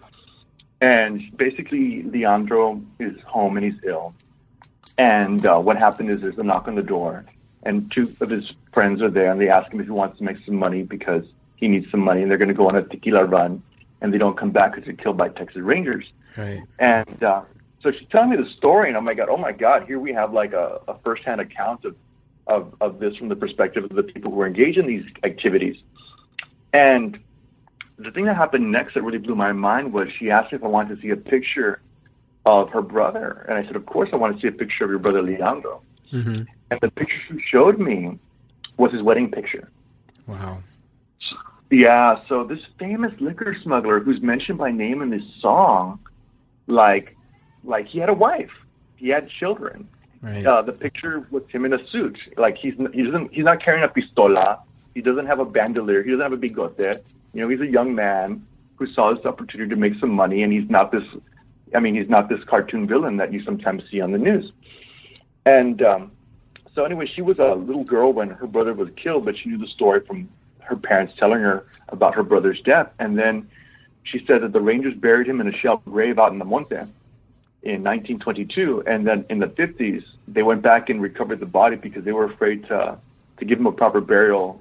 And 0.80 1.22
basically, 1.36 2.02
Leandro 2.02 2.82
is 3.00 3.18
home 3.26 3.56
and 3.56 3.64
he's 3.64 3.82
ill. 3.84 4.14
And 4.98 5.44
uh, 5.44 5.58
what 5.58 5.76
happened 5.76 6.10
is 6.10 6.20
there's 6.20 6.38
a 6.38 6.42
knock 6.42 6.68
on 6.68 6.74
the 6.74 6.82
door, 6.82 7.24
and 7.62 7.90
two 7.92 8.14
of 8.20 8.30
his 8.30 8.52
friends 8.72 9.02
are 9.02 9.10
there, 9.10 9.30
and 9.30 9.40
they 9.40 9.48
ask 9.48 9.70
him 9.72 9.80
if 9.80 9.86
he 9.86 9.92
wants 9.92 10.18
to 10.18 10.24
make 10.24 10.38
some 10.46 10.56
money 10.56 10.82
because 10.82 11.24
he 11.56 11.68
needs 11.68 11.90
some 11.90 12.00
money, 12.00 12.22
and 12.22 12.30
they're 12.30 12.38
going 12.38 12.48
to 12.48 12.54
go 12.54 12.68
on 12.68 12.76
a 12.76 12.82
tequila 12.82 13.24
run, 13.24 13.62
and 14.00 14.12
they 14.12 14.18
don't 14.18 14.38
come 14.38 14.50
back 14.50 14.72
because 14.72 14.86
they're 14.86 14.94
killed 14.94 15.16
by 15.16 15.28
Texas 15.28 15.62
Rangers. 15.62 16.04
Right. 16.36 16.62
And 16.78 17.22
uh, 17.22 17.42
so 17.82 17.92
she's 17.92 18.08
telling 18.10 18.30
me 18.30 18.36
the 18.36 18.50
story, 18.56 18.88
and 18.88 18.96
I'm 18.96 19.04
like, 19.04 19.18
oh 19.20 19.36
my 19.36 19.52
God, 19.52 19.84
here 19.86 19.98
we 19.98 20.12
have 20.12 20.32
like 20.32 20.52
a, 20.52 20.80
a 20.88 20.98
firsthand 21.04 21.40
account 21.40 21.84
of, 21.84 21.96
of, 22.46 22.74
of 22.80 22.98
this 22.98 23.16
from 23.16 23.28
the 23.28 23.36
perspective 23.36 23.84
of 23.84 23.94
the 23.94 24.02
people 24.02 24.30
who 24.30 24.40
are 24.40 24.46
engaged 24.46 24.78
in 24.78 24.86
these 24.86 25.04
activities. 25.24 25.76
And 26.72 27.18
the 27.98 28.10
thing 28.10 28.26
that 28.26 28.36
happened 28.36 28.70
next 28.70 28.94
that 28.94 29.02
really 29.02 29.18
blew 29.18 29.34
my 29.34 29.52
mind 29.52 29.92
was 29.92 30.08
she 30.18 30.30
asked 30.30 30.52
me 30.52 30.58
if 30.58 30.64
I 30.64 30.68
wanted 30.68 30.96
to 30.96 31.02
see 31.02 31.10
a 31.10 31.16
picture 31.16 31.80
of 32.46 32.70
her 32.70 32.80
brother. 32.80 33.44
And 33.48 33.58
I 33.58 33.66
said, 33.66 33.76
Of 33.76 33.84
course, 33.86 34.08
I 34.12 34.16
want 34.16 34.36
to 34.36 34.40
see 34.40 34.48
a 34.48 34.52
picture 34.52 34.84
of 34.84 34.90
your 34.90 35.00
brother 35.00 35.22
Leandro. 35.22 35.82
Mm-hmm. 36.12 36.42
And 36.70 36.80
the 36.80 36.90
picture 36.90 37.16
she 37.28 37.38
showed 37.50 37.78
me 37.78 38.18
was 38.78 38.92
his 38.92 39.02
wedding 39.02 39.30
picture. 39.30 39.68
Wow. 40.26 40.62
Yeah, 41.70 42.20
so 42.28 42.44
this 42.44 42.60
famous 42.78 43.12
liquor 43.20 43.56
smuggler 43.60 43.98
who's 43.98 44.22
mentioned 44.22 44.58
by 44.58 44.70
name 44.70 45.02
in 45.02 45.10
this 45.10 45.24
song, 45.40 45.98
like, 46.68 47.16
like 47.64 47.86
he 47.88 47.98
had 47.98 48.08
a 48.08 48.14
wife, 48.14 48.52
he 48.94 49.08
had 49.08 49.28
children. 49.28 49.88
Right. 50.22 50.46
Uh, 50.46 50.62
the 50.62 50.72
picture 50.72 51.26
was 51.30 51.42
him 51.50 51.64
in 51.64 51.72
a 51.72 51.84
suit, 51.88 52.18
like 52.36 52.56
he's 52.56 52.74
he 52.92 53.02
doesn't 53.02 53.32
he's 53.32 53.44
not 53.44 53.62
carrying 53.62 53.84
a 53.84 53.88
pistola, 53.88 54.60
he 54.94 55.02
doesn't 55.02 55.26
have 55.26 55.40
a 55.40 55.44
bandolier, 55.44 56.02
he 56.02 56.10
doesn't 56.10 56.22
have 56.22 56.32
a 56.32 56.36
bigote. 56.36 57.02
You 57.34 57.42
know, 57.42 57.48
he's 57.48 57.60
a 57.60 57.66
young 57.66 57.94
man 57.94 58.46
who 58.76 58.86
saw 58.92 59.14
this 59.14 59.24
opportunity 59.26 59.68
to 59.70 59.76
make 59.76 59.94
some 60.00 60.10
money, 60.10 60.42
and 60.42 60.52
he's 60.52 60.68
not 60.70 60.90
this 60.90 61.04
I 61.74 61.80
mean, 61.80 61.94
he's 61.94 62.08
not 62.08 62.28
this 62.28 62.42
cartoon 62.44 62.86
villain 62.86 63.16
that 63.16 63.32
you 63.32 63.42
sometimes 63.42 63.82
see 63.90 64.00
on 64.00 64.12
the 64.12 64.18
news. 64.18 64.52
And 65.44 65.82
um, 65.82 66.12
so, 66.74 66.84
anyway, 66.84 67.06
she 67.06 67.22
was 67.22 67.38
a 67.38 67.54
little 67.54 67.84
girl 67.84 68.12
when 68.12 68.30
her 68.30 68.46
brother 68.46 68.74
was 68.74 68.88
killed, 68.96 69.24
but 69.24 69.36
she 69.36 69.48
knew 69.48 69.58
the 69.58 69.66
story 69.66 70.00
from 70.06 70.28
her 70.60 70.76
parents 70.76 71.14
telling 71.18 71.40
her 71.40 71.66
about 71.88 72.14
her 72.14 72.22
brother's 72.22 72.60
death. 72.60 72.88
And 72.98 73.18
then 73.18 73.48
she 74.02 74.24
said 74.26 74.42
that 74.42 74.52
the 74.52 74.60
Rangers 74.60 74.94
buried 74.94 75.28
him 75.28 75.40
in 75.40 75.48
a 75.48 75.56
shell 75.56 75.82
grave 75.84 76.18
out 76.18 76.32
in 76.32 76.38
the 76.38 76.44
Monte 76.44 76.76
in 76.76 77.82
1922. 77.82 78.84
And 78.86 79.06
then 79.06 79.24
in 79.30 79.38
the 79.38 79.46
50s, 79.46 80.04
they 80.28 80.42
went 80.42 80.62
back 80.62 80.88
and 80.88 81.00
recovered 81.00 81.40
the 81.40 81.46
body 81.46 81.76
because 81.76 82.04
they 82.04 82.12
were 82.12 82.24
afraid 82.24 82.66
to, 82.68 82.98
to 83.38 83.44
give 83.44 83.58
him 83.58 83.66
a 83.66 83.72
proper 83.72 84.00
burial 84.00 84.60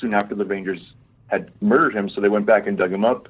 soon 0.00 0.14
after 0.14 0.34
the 0.34 0.44
Rangers 0.44 0.80
had 1.28 1.50
murdered 1.60 1.94
him. 1.94 2.08
So 2.08 2.20
they 2.20 2.28
went 2.28 2.46
back 2.46 2.66
and 2.66 2.76
dug 2.76 2.92
him 2.92 3.04
up 3.04 3.28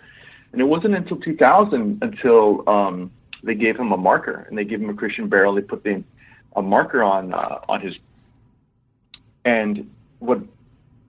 and 0.55 0.61
it 0.61 0.67
wasn't 0.67 0.95
until 0.95 1.17
2000 1.17 1.99
until 2.01 2.69
um, 2.69 3.11
they 3.43 3.57
gave 3.57 3.77
him 3.77 3.91
a 3.91 3.97
marker 3.97 4.47
and 4.49 4.57
they 4.57 4.65
gave 4.65 4.81
him 4.81 4.89
a 4.89 4.95
Christian 4.95 5.29
burial. 5.29 5.53
They 5.53 5.63
put 5.63 5.83
the, 5.83 6.05
a 6.55 6.63
marker 6.63 7.03
on 7.03 7.35
uh, 7.35 7.59
on 7.69 7.81
his. 7.81 7.95
And 9.45 9.91
what 10.21 10.39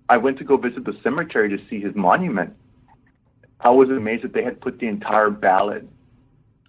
I 0.09 0.17
went 0.17 0.39
to 0.39 0.43
go 0.43 0.57
visit 0.57 0.83
the 0.83 0.97
cemetery 1.03 1.47
to 1.49 1.59
see 1.69 1.79
his 1.79 1.93
monument. 1.93 2.55
I 3.59 3.69
was 3.69 3.87
amazed 3.89 4.23
that 4.23 4.33
they 4.33 4.43
had 4.43 4.59
put 4.59 4.79
the 4.79 4.87
entire 4.87 5.29
ballad 5.29 5.87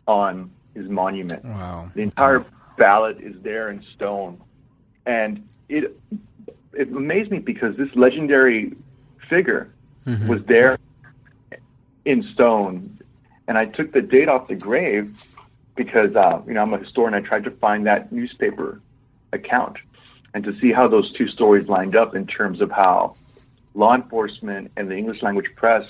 on 0.07 0.51
his 0.75 0.87
monument. 0.87 1.47
Wow. 1.47 1.91
The 1.95 2.03
entire 2.03 2.45
ballad 2.77 3.23
is 3.23 3.35
there 3.43 3.71
in 3.71 3.83
stone. 3.95 4.39
And 5.07 5.49
it 5.71 5.99
it 6.75 6.89
amazed 6.89 7.31
me 7.31 7.39
because 7.39 7.75
this 7.79 7.89
legendary 7.95 8.77
figure 9.31 9.73
mm-hmm. 10.07 10.29
was 10.29 10.41
there 10.47 10.79
in 12.07 12.23
stone. 12.33 12.99
And 13.49 13.59
I 13.59 13.67
took 13.67 13.93
the 13.93 14.01
date 14.01 14.29
off 14.29 14.49
the 14.49 14.55
grave 14.55 15.15
because 15.75 16.17
uh, 16.17 16.41
you 16.47 16.55
know 16.55 16.63
I'm 16.63 16.73
a 16.73 16.79
historian. 16.79 17.13
I 17.13 17.21
tried 17.21 17.45
to 17.45 17.51
find 17.51 17.87
that 17.87 18.11
newspaper 18.11 18.81
account 19.33 19.77
and 20.33 20.43
to 20.45 20.59
see 20.59 20.73
how 20.73 20.89
those 20.89 21.13
two 21.13 21.29
stories 21.29 21.69
lined 21.69 21.95
up 21.95 22.15
in 22.15 22.27
terms 22.27 22.61
of 22.61 22.71
how 22.71 23.17
law 23.75 23.95
enforcement 23.95 24.73
and 24.77 24.91
the 24.91 24.97
English 24.97 25.23
language 25.23 25.51
press 25.55 25.85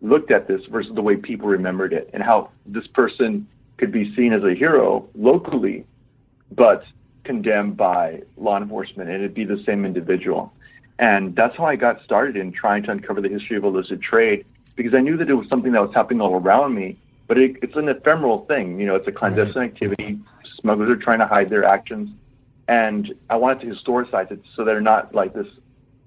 looked 0.00 0.30
at 0.30 0.46
this 0.46 0.64
versus 0.66 0.94
the 0.94 1.02
way 1.02 1.16
people 1.16 1.48
remembered 1.48 1.92
it, 1.92 2.10
and 2.12 2.22
how 2.22 2.50
this 2.66 2.86
person 2.86 3.48
could 3.78 3.90
be 3.90 4.14
seen 4.14 4.32
as 4.32 4.44
a 4.44 4.54
hero 4.54 5.08
locally, 5.14 5.84
but 6.52 6.84
condemned 7.24 7.76
by 7.76 8.22
law 8.36 8.56
enforcement, 8.56 9.10
and 9.10 9.18
it'd 9.18 9.34
be 9.34 9.44
the 9.44 9.62
same 9.64 9.84
individual. 9.84 10.52
And 10.98 11.34
that's 11.34 11.56
how 11.56 11.64
I 11.64 11.76
got 11.76 12.02
started 12.04 12.36
in 12.36 12.52
trying 12.52 12.84
to 12.84 12.92
uncover 12.92 13.20
the 13.20 13.28
history 13.28 13.56
of 13.56 13.64
illicit 13.64 14.00
trade 14.00 14.44
because 14.78 14.94
I 14.94 15.00
knew 15.00 15.16
that 15.18 15.28
it 15.28 15.34
was 15.34 15.48
something 15.48 15.72
that 15.72 15.82
was 15.82 15.92
happening 15.92 16.22
all 16.22 16.36
around 16.36 16.74
me, 16.74 16.96
but 17.26 17.36
it, 17.36 17.56
it's 17.62 17.76
an 17.76 17.88
ephemeral 17.88 18.46
thing. 18.46 18.80
You 18.80 18.86
know, 18.86 18.94
it's 18.94 19.08
a 19.08 19.12
clandestine 19.12 19.62
right. 19.62 19.70
activity. 19.72 20.18
Smugglers 20.60 20.88
are 20.88 20.96
trying 20.96 21.18
to 21.18 21.26
hide 21.26 21.50
their 21.50 21.64
actions. 21.64 22.08
And 22.68 23.12
I 23.28 23.36
wanted 23.36 23.60
to 23.62 23.74
historicize 23.74 24.30
it 24.30 24.40
so 24.54 24.64
they're 24.64 24.80
not 24.80 25.14
like 25.14 25.34
this, 25.34 25.48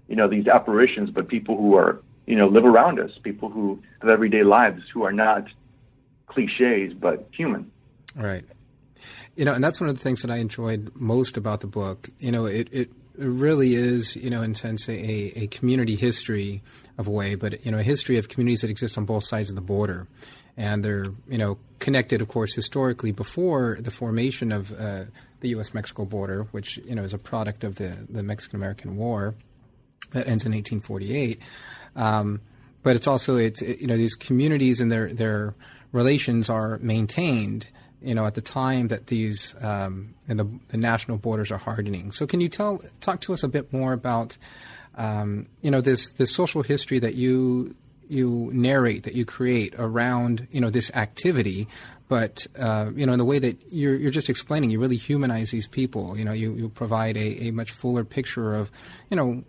you 0.08 0.16
know, 0.16 0.28
these 0.28 0.48
apparitions, 0.48 1.10
but 1.10 1.28
people 1.28 1.58
who 1.58 1.75
are, 1.75 2.01
you 2.25 2.36
know, 2.36 2.48
live 2.48 2.66
around 2.66 3.00
us, 3.00 3.12
people 3.22 3.50
who 3.50 3.82
have 4.01 4.10
everyday 4.10 4.44
lives 4.44 4.84
who 4.94 5.04
are 5.04 5.12
not 5.12 5.48
cliches, 6.28 6.94
but 6.94 7.28
human. 7.36 7.70
Right. 8.16 8.46
You 9.36 9.46
know, 9.46 9.54
and 9.54 9.63
that's 9.63 9.82
one 9.82 9.90
of 9.90 9.98
the 9.98 10.01
things 10.01 10.22
that 10.22 10.32
I 10.32 10.38
enjoyed 10.38 10.92
most 10.96 11.36
about 11.36 11.60
the 11.60 11.68
book. 11.68 12.10
You 12.20 12.32
know, 12.32 12.46
it, 12.46 12.70
it 12.72 12.92
really 13.25 13.75
is, 13.75 14.16
you 14.16 14.30
know, 14.30 14.42
in 14.42 14.51
a 14.51 14.56
sense, 14.56 14.88
a, 14.90 15.44
a 15.44 15.48
community 15.48 15.96
history 15.96 16.62
of 16.98 17.08
a 17.08 17.12
way, 17.12 17.36
but, 17.36 17.66
you 17.66 17.72
know, 17.72 17.80
a 17.80 17.84
history 17.84 18.18
of 18.18 18.30
communities 18.30 18.62
that 18.62 18.70
exist 18.70 18.98
on 18.98 19.06
both 19.06 19.24
sides 19.24 19.50
of 19.50 19.56
the 19.56 19.62
border. 19.62 20.08
And 20.58 20.84
they're, 20.84 21.06
you 21.28 21.38
know, 21.38 21.58
connected, 21.80 22.22
of 22.22 22.28
course, 22.28 22.54
historically 22.54 23.12
before 23.12 23.78
the 23.80 23.92
formation 23.92 24.51
of 24.51 24.72
uh, 24.72 25.06
the 25.40 25.50
U.S. 25.50 25.74
Mexico 25.74 26.06
border, 26.06 26.44
which, 26.51 26.78
you 26.78 26.96
know, 26.96 27.04
is 27.04 27.13
a 27.13 27.18
product 27.18 27.63
of 27.63 27.75
the, 27.75 27.98
the 28.10 28.24
Mexican 28.24 28.58
American 28.58 28.98
War 28.98 29.34
that 30.12 30.28
ends 30.28 30.46
in 30.46 30.51
1848. 30.51 31.40
Um, 31.96 32.42
but 32.84 32.96
it's 32.96 33.08
also, 33.08 33.38
it's, 33.38 33.62
it, 33.62 33.80
you 33.80 33.88
know, 33.88 33.98
these 33.98 34.16
communities 34.16 34.82
and 34.82 34.92
their, 34.92 35.13
their 35.13 35.56
relations 35.92 36.50
are 36.50 36.78
maintained 36.80 37.70
you 38.01 38.15
know, 38.15 38.25
at 38.25 38.36
the 38.36 38.41
time 38.41 38.88
that 38.88 39.08
these 39.08 39.55
um, 39.62 40.13
and 40.27 40.39
the, 40.39 40.48
the, 40.70 40.77
national 40.77 41.17
borders 41.17 41.51
are 41.51 41.58
hardening. 41.58 42.12
So, 42.12 42.25
can 42.25 42.41
you 42.41 42.50
tell 42.50 42.81
talk 43.00 43.22
to 43.22 43.34
us 43.34 43.43
a 43.43 43.48
bit 43.48 43.72
more 43.72 43.93
about, 43.93 44.38
um, 44.96 45.48
you 45.62 45.72
know, 45.72 45.81
this 45.81 46.12
this 46.12 46.34
social 46.34 46.63
history 46.63 47.00
that 47.00 47.15
you 47.15 47.75
you 48.10 48.50
narrate 48.53 49.03
that 49.03 49.15
you 49.15 49.24
create 49.24 49.74
around 49.77 50.48
you 50.51 50.60
know 50.60 50.70
this 50.70 50.91
activity, 50.91 51.67
but 52.10 52.46
uh, 52.58 52.91
you 52.96 53.05
know 53.05 53.13
in 53.13 53.20
the 53.20 53.25
way 53.25 53.39
that 53.39 53.58
you're 53.72 53.96
you're 53.96 54.12
just 54.12 54.29
explaining, 54.29 54.70
you 54.70 54.79
really 54.79 54.98
humanize 54.98 55.51
these 55.51 55.67
people. 55.67 56.17
You 56.17 56.25
know, 56.25 56.34
you 56.34 56.53
you 56.53 56.70
provide 56.70 57.17
a, 57.17 57.48
a 57.48 57.51
much 57.51 57.72
fuller 57.72 58.03
picture 58.03 58.53
of 58.53 58.72
you 59.10 59.17
know 59.17 59.43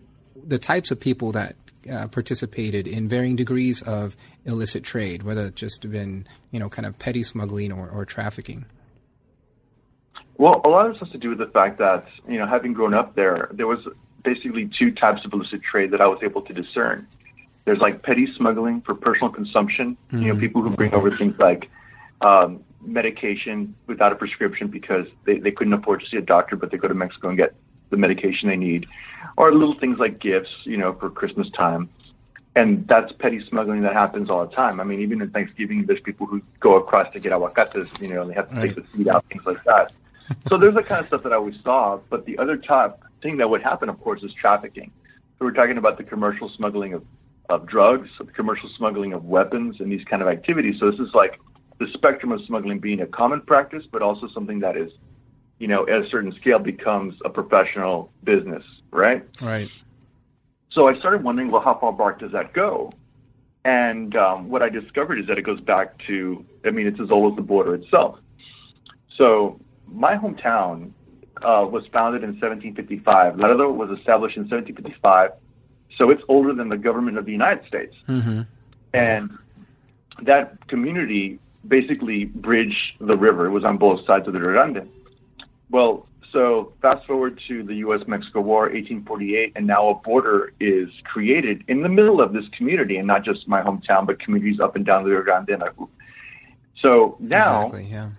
the 0.47 0.59
types 0.59 0.91
of 0.91 1.01
people 1.01 1.33
that 1.33 1.57
uh, 1.91 2.09
participated 2.09 2.87
in 2.87 3.09
varying 3.09 3.37
degrees 3.37 3.83
of 3.83 4.17
illicit 4.45 4.83
trade, 4.83 5.23
whether 5.23 5.47
it's 5.47 5.61
just 5.61 5.91
been, 5.91 6.27
you 6.51 6.59
know, 6.59 6.69
kind 6.69 6.87
of 6.87 6.99
petty 6.99 7.23
smuggling 7.23 7.73
or, 7.73 7.89
or 7.89 8.05
trafficking? 8.05 8.65
Well, 10.37 10.61
a 10.65 10.69
lot 10.69 10.87
of 10.87 10.93
this 10.93 11.01
has 11.01 11.11
to 11.11 11.19
do 11.19 11.29
with 11.29 11.39
the 11.39 11.47
fact 11.47 11.79
that, 11.79 12.07
you 12.29 12.39
know, 12.39 12.47
having 12.47 12.73
grown 12.73 12.95
up 12.95 13.15
there, 13.15 13.49
there 13.53 13.67
was 13.67 13.87
basically 14.25 14.71
two 14.79 14.91
types 14.91 15.25
of 15.25 15.33
illicit 15.33 15.63
trade 15.63 15.91
that 15.93 16.01
I 16.01 16.07
was 16.07 16.21
able 16.23 16.43
to 16.43 16.53
discern. 16.53 17.07
There's 17.65 17.79
like 17.79 18.03
petty 18.03 18.31
smuggling 18.31 18.81
for 18.81 18.95
personal 18.95 19.31
consumption, 19.31 19.97
mm-hmm. 20.09 20.19
you 20.19 20.29
know, 20.29 20.35
mm-hmm. 20.35 20.41
people 20.41 20.63
who 20.63 20.71
bring 20.71 20.95
over 20.95 21.17
things 21.17 21.39
like 21.39 21.71
um, 22.21 22.65
medication 22.81 23.75
without 23.87 24.13
a 24.13 24.17
prescription 24.17 24.69
because 24.69 25.07
they, 25.25 25.39
they 25.39 25.51
couldn't 25.51 25.73
afford 25.73 26.01
to 26.01 26.07
see 26.09 26.17
a 26.17 26.23
doctor, 26.23 26.57
but 26.57 26.71
they 26.71 26.77
go 26.77 26.89
to 26.89 26.95
Mexico 26.95 27.29
and 27.29 27.37
get 27.37 27.55
the 27.93 27.97
medication 27.97 28.49
they 28.49 28.57
need, 28.57 28.89
or 29.37 29.53
little 29.55 29.79
things 29.79 30.01
like 30.01 30.19
gifts, 30.19 30.51
you 30.65 30.77
know, 30.77 30.93
for 30.95 31.09
Christmas 31.11 31.49
time. 31.51 31.89
And 32.57 32.87
that's 32.89 33.13
petty 33.13 33.43
smuggling 33.49 33.83
that 33.83 33.93
happens 33.93 34.29
all 34.29 34.45
the 34.45 34.55
time. 34.55 34.81
I 34.81 34.85
mean, 34.85 35.01
even 35.01 35.23
in 35.23 35.31
Thanksgiving, 35.31 35.87
there's 35.87 36.01
people 36.01 36.27
who 36.27 36.43
go 36.59 36.75
across 36.75 37.13
to 37.13 37.21
get 37.21 37.33
aguacates, 37.33 38.01
you 38.01 38.09
know, 38.09 38.23
and 38.23 38.31
they 38.31 38.35
have 38.35 38.51
to 38.51 38.57
right. 38.57 38.75
take 38.75 38.77
the 38.77 38.97
seed 38.97 39.09
out, 39.09 39.25
things 39.31 39.47
like 39.47 39.63
that. 39.65 39.93
so 40.49 40.59
there's 40.59 40.75
the 40.75 40.83
kind 40.83 41.01
of 41.01 41.07
stuff 41.07 41.23
that 41.23 41.33
I 41.33 41.37
always 41.37 41.55
saw. 41.63 41.99
But 42.11 42.27
the 42.27 42.37
other 42.39 42.57
top 42.57 43.03
thing 43.23 43.37
that 43.39 43.49
would 43.49 43.63
happen, 43.63 43.89
of 43.89 43.99
course, 44.03 44.23
is 44.23 44.35
trafficking. 44.35 44.91
So 45.39 45.47
we're 45.47 45.53
talking 45.53 45.79
about 45.79 45.97
the 45.97 46.05
commercial 46.05 46.51
smuggling 46.51 46.93
of, 46.93 47.05
of 47.49 47.67
drugs, 47.67 48.11
the 48.19 48.25
commercial 48.25 48.69
smuggling 48.77 49.13
of 49.13 49.25
weapons, 49.25 49.81
and 49.81 49.91
these 49.91 50.05
kind 50.05 50.21
of 50.21 50.29
activities. 50.29 50.79
So 50.79 50.91
this 50.91 51.01
is 51.01 51.15
like 51.15 51.41
the 51.79 51.87
spectrum 51.95 52.33
of 52.33 52.45
smuggling 52.45 52.81
being 52.81 53.01
a 53.01 53.07
common 53.07 53.41
practice, 53.41 53.85
but 53.91 54.03
also 54.03 54.29
something 54.29 54.61
that 54.61 54.77
is 54.77 54.93
you 55.63 55.69
know, 55.69 55.87
at 55.87 56.05
a 56.05 56.09
certain 56.11 56.33
scale 56.41 56.59
becomes 56.59 57.15
a 57.25 57.31
professional 57.31 58.11
business, 58.25 58.65
right? 58.91 59.25
Right. 59.41 59.69
So 60.73 60.89
I 60.89 60.99
started 60.99 61.23
wondering, 61.23 61.53
well, 61.53 61.63
how 61.63 61.79
far 61.79 61.93
back 61.93 62.19
does 62.19 62.33
that 62.33 62.53
go? 62.53 62.93
And 63.65 64.17
um, 64.17 64.49
what 64.49 64.61
I 64.61 64.69
discovered 64.69 65.21
is 65.21 65.29
that 65.29 65.39
it 65.39 65.43
goes 65.43 65.61
back 65.61 65.97
to, 66.09 66.45
I 66.65 66.71
mean, 66.71 66.89
it's 66.89 66.99
as 66.99 67.13
old 67.13 67.35
as 67.35 67.37
the 67.37 67.43
border 67.43 67.77
itself. 67.77 68.19
So 69.17 69.61
my 69.87 70.17
hometown 70.17 70.91
uh, 71.43 71.65
was 71.71 71.85
founded 71.93 72.25
in 72.25 72.31
1755. 72.31 73.39
Laredo 73.39 73.71
was 73.71 73.97
established 73.97 74.37
in 74.37 74.43
1755. 74.49 75.31
So 75.97 76.11
it's 76.11 76.23
older 76.27 76.53
than 76.55 76.71
the 76.71 76.77
government 76.77 77.19
of 77.19 77.25
the 77.25 77.31
United 77.31 77.65
States. 77.69 77.95
Mm-hmm. 78.09 78.41
And 78.95 79.31
that 80.23 80.67
community 80.67 81.39
basically 81.69 82.25
bridged 82.25 82.95
the 82.99 83.17
river. 83.17 83.47
It 83.47 83.51
was 83.51 83.65
on 83.65 83.79
both 83.79 84.05
sides 84.05 84.27
of 84.27 84.33
the 84.33 84.41
Rio 84.41 84.55
Grande. 84.55 84.89
Well, 85.73 86.07
so 86.33 86.73
fast 86.81 87.07
forward 87.07 87.41
to 87.49 87.63
the 87.63 87.77
U.S. 87.77 88.01
Mexico 88.07 88.41
War, 88.41 88.63
1848, 88.63 89.53
and 89.57 89.67
now 89.67 89.89
a 89.89 89.95
border 89.95 90.53
is 90.61 90.89
created 91.05 91.65
in 91.67 91.83
the 91.83 91.89
middle 91.89 92.21
of 92.21 92.33
this 92.33 92.45
community, 92.57 92.99
and 92.99 93.07
not 93.07 93.25
just 93.25 93.49
my 93.49 93.61
hometown, 93.61 94.07
but 94.07 94.21
communities 94.21 94.61
up 94.61 94.77
and 94.77 94.85
down 94.85 95.05
the 95.05 95.11
Rio 95.11 95.23
Grande. 95.23 95.51
So 96.81 97.17
now, 97.21 97.67
exactly, 97.67 97.91
yeah. 97.91 98.11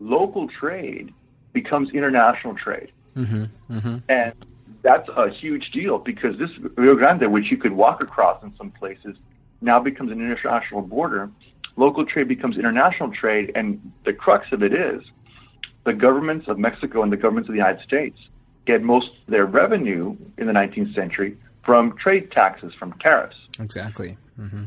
local 0.00 0.48
trade 0.48 1.14
becomes 1.52 1.90
international 1.92 2.54
trade. 2.54 2.92
Mm-hmm, 3.16 3.44
mm-hmm. 3.72 3.96
And 4.08 4.34
that's 4.82 5.08
a 5.08 5.30
huge 5.30 5.70
deal 5.72 5.98
because 5.98 6.38
this 6.38 6.50
Rio 6.76 6.94
Grande, 6.96 7.30
which 7.32 7.50
you 7.50 7.56
could 7.56 7.72
walk 7.72 8.00
across 8.00 8.42
in 8.42 8.52
some 8.56 8.70
places, 8.72 9.16
now 9.60 9.78
becomes 9.80 10.10
an 10.10 10.20
international 10.20 10.82
border. 10.82 11.30
Local 11.76 12.04
trade 12.06 12.28
becomes 12.28 12.56
international 12.56 13.12
trade, 13.12 13.52
and 13.54 13.92
the 14.04 14.12
crux 14.12 14.46
of 14.52 14.62
it 14.62 14.72
is 14.72 15.02
the 15.84 15.92
governments 15.92 16.46
of 16.48 16.58
Mexico 16.58 17.02
and 17.02 17.12
the 17.12 17.16
governments 17.16 17.48
of 17.48 17.52
the 17.52 17.58
United 17.58 17.82
States 17.82 18.18
get 18.66 18.82
most 18.82 19.08
of 19.08 19.30
their 19.30 19.46
revenue 19.46 20.16
in 20.38 20.46
the 20.46 20.52
19th 20.52 20.94
century 20.94 21.36
from 21.64 21.96
trade 21.96 22.30
taxes, 22.30 22.72
from 22.78 22.92
tariffs. 23.00 23.36
Exactly. 23.58 24.16
Mm-hmm. 24.38 24.64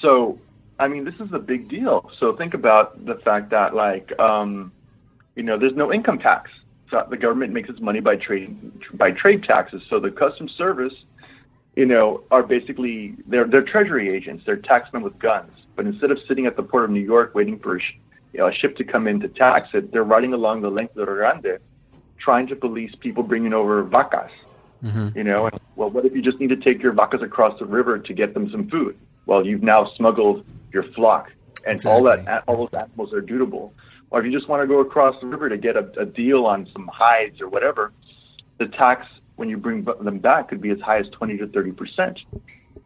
So, 0.00 0.38
I 0.78 0.88
mean, 0.88 1.04
this 1.04 1.14
is 1.20 1.32
a 1.32 1.38
big 1.38 1.68
deal. 1.68 2.10
So 2.18 2.36
think 2.36 2.54
about 2.54 3.04
the 3.04 3.14
fact 3.16 3.50
that, 3.50 3.74
like, 3.74 4.18
um, 4.18 4.72
you 5.36 5.42
know, 5.42 5.58
there's 5.58 5.76
no 5.76 5.92
income 5.92 6.18
tax. 6.18 6.50
So 6.90 7.06
the 7.08 7.16
government 7.16 7.52
makes 7.52 7.70
its 7.70 7.80
money 7.80 8.00
by 8.00 8.16
trade 8.16 8.54
by 8.94 9.12
trade 9.12 9.44
taxes. 9.44 9.82
So 9.88 9.98
the 9.98 10.10
customs 10.10 10.52
service, 10.58 10.92
you 11.74 11.86
know, 11.86 12.22
are 12.30 12.42
basically 12.42 13.14
they're 13.26 13.46
they're 13.46 13.62
treasury 13.62 14.12
agents. 14.14 14.44
They're 14.44 14.58
taxmen 14.58 15.02
with 15.02 15.18
guns. 15.18 15.52
But 15.74 15.86
instead 15.86 16.10
of 16.10 16.18
sitting 16.28 16.44
at 16.44 16.56
the 16.56 16.62
port 16.62 16.84
of 16.84 16.90
New 16.90 17.00
York 17.00 17.34
waiting 17.34 17.58
for 17.58 17.76
a 17.76 17.80
you 18.32 18.40
know, 18.40 18.48
a 18.48 18.52
ship 18.52 18.76
to 18.76 18.84
come 18.84 19.06
in 19.06 19.20
to 19.20 19.28
tax 19.28 19.68
it, 19.74 19.92
they're 19.92 20.04
riding 20.04 20.32
along 20.32 20.62
the 20.62 20.70
length 20.70 20.96
of 20.96 21.06
the 21.06 21.12
Grande, 21.12 21.58
trying 22.18 22.46
to 22.48 22.56
police 22.56 22.92
people 23.00 23.22
bringing 23.22 23.52
over 23.52 23.84
vacas. 23.84 24.30
Mm-hmm. 24.82 25.16
You 25.16 25.24
know, 25.24 25.46
and, 25.46 25.60
well, 25.76 25.90
what 25.90 26.04
if 26.04 26.14
you 26.14 26.22
just 26.22 26.40
need 26.40 26.48
to 26.48 26.56
take 26.56 26.82
your 26.82 26.92
vacas 26.92 27.22
across 27.22 27.58
the 27.58 27.66
river 27.66 27.98
to 27.98 28.12
get 28.12 28.34
them 28.34 28.50
some 28.50 28.68
food? 28.68 28.98
Well, 29.26 29.46
you've 29.46 29.62
now 29.62 29.90
smuggled 29.96 30.44
your 30.72 30.84
flock, 30.94 31.30
and 31.64 31.74
exactly. 31.74 31.92
all 31.92 32.04
that 32.04 32.44
all 32.48 32.56
those 32.56 32.80
animals 32.80 33.12
are 33.12 33.22
dutiable. 33.22 33.70
Or 34.10 34.20
if 34.20 34.26
you 34.26 34.32
just 34.36 34.48
want 34.48 34.62
to 34.62 34.66
go 34.66 34.80
across 34.80 35.18
the 35.20 35.26
river 35.26 35.48
to 35.48 35.56
get 35.56 35.76
a, 35.76 35.90
a 35.98 36.04
deal 36.04 36.44
on 36.44 36.68
some 36.72 36.90
hides 36.92 37.40
or 37.40 37.48
whatever, 37.48 37.92
the 38.58 38.66
tax 38.66 39.06
when 39.36 39.48
you 39.48 39.56
bring 39.56 39.84
them 39.84 40.18
back 40.18 40.48
could 40.48 40.60
be 40.60 40.70
as 40.70 40.80
high 40.80 40.98
as 40.98 41.06
20 41.12 41.38
to 41.38 41.46
30 41.46 41.72
percent. 41.72 42.18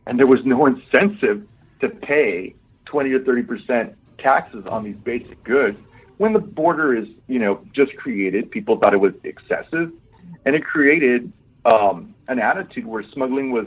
And 0.07 0.19
there 0.19 0.27
was 0.27 0.41
no 0.45 0.67
incentive 0.67 1.47
to 1.81 1.89
pay 1.89 2.55
20 2.85 3.11
to 3.11 3.25
30 3.25 3.43
percent 3.43 3.97
taxes 4.19 4.65
on 4.69 4.85
these 4.85 4.97
basic 4.97 5.43
goods 5.45 5.79
when 6.19 6.33
the 6.33 6.39
border 6.39 6.97
is, 6.97 7.07
you 7.29 7.39
know, 7.39 7.61
just 7.73 7.95
created. 7.97 8.51
People 8.51 8.79
thought 8.79 8.95
it 8.95 9.01
was 9.01 9.13
excessive, 9.25 9.93
and 10.45 10.55
it 10.55 10.65
created 10.65 11.33
um, 11.65 12.15
an 12.29 12.39
attitude 12.39 12.87
where 12.87 13.05
smuggling 13.13 13.51
was, 13.51 13.67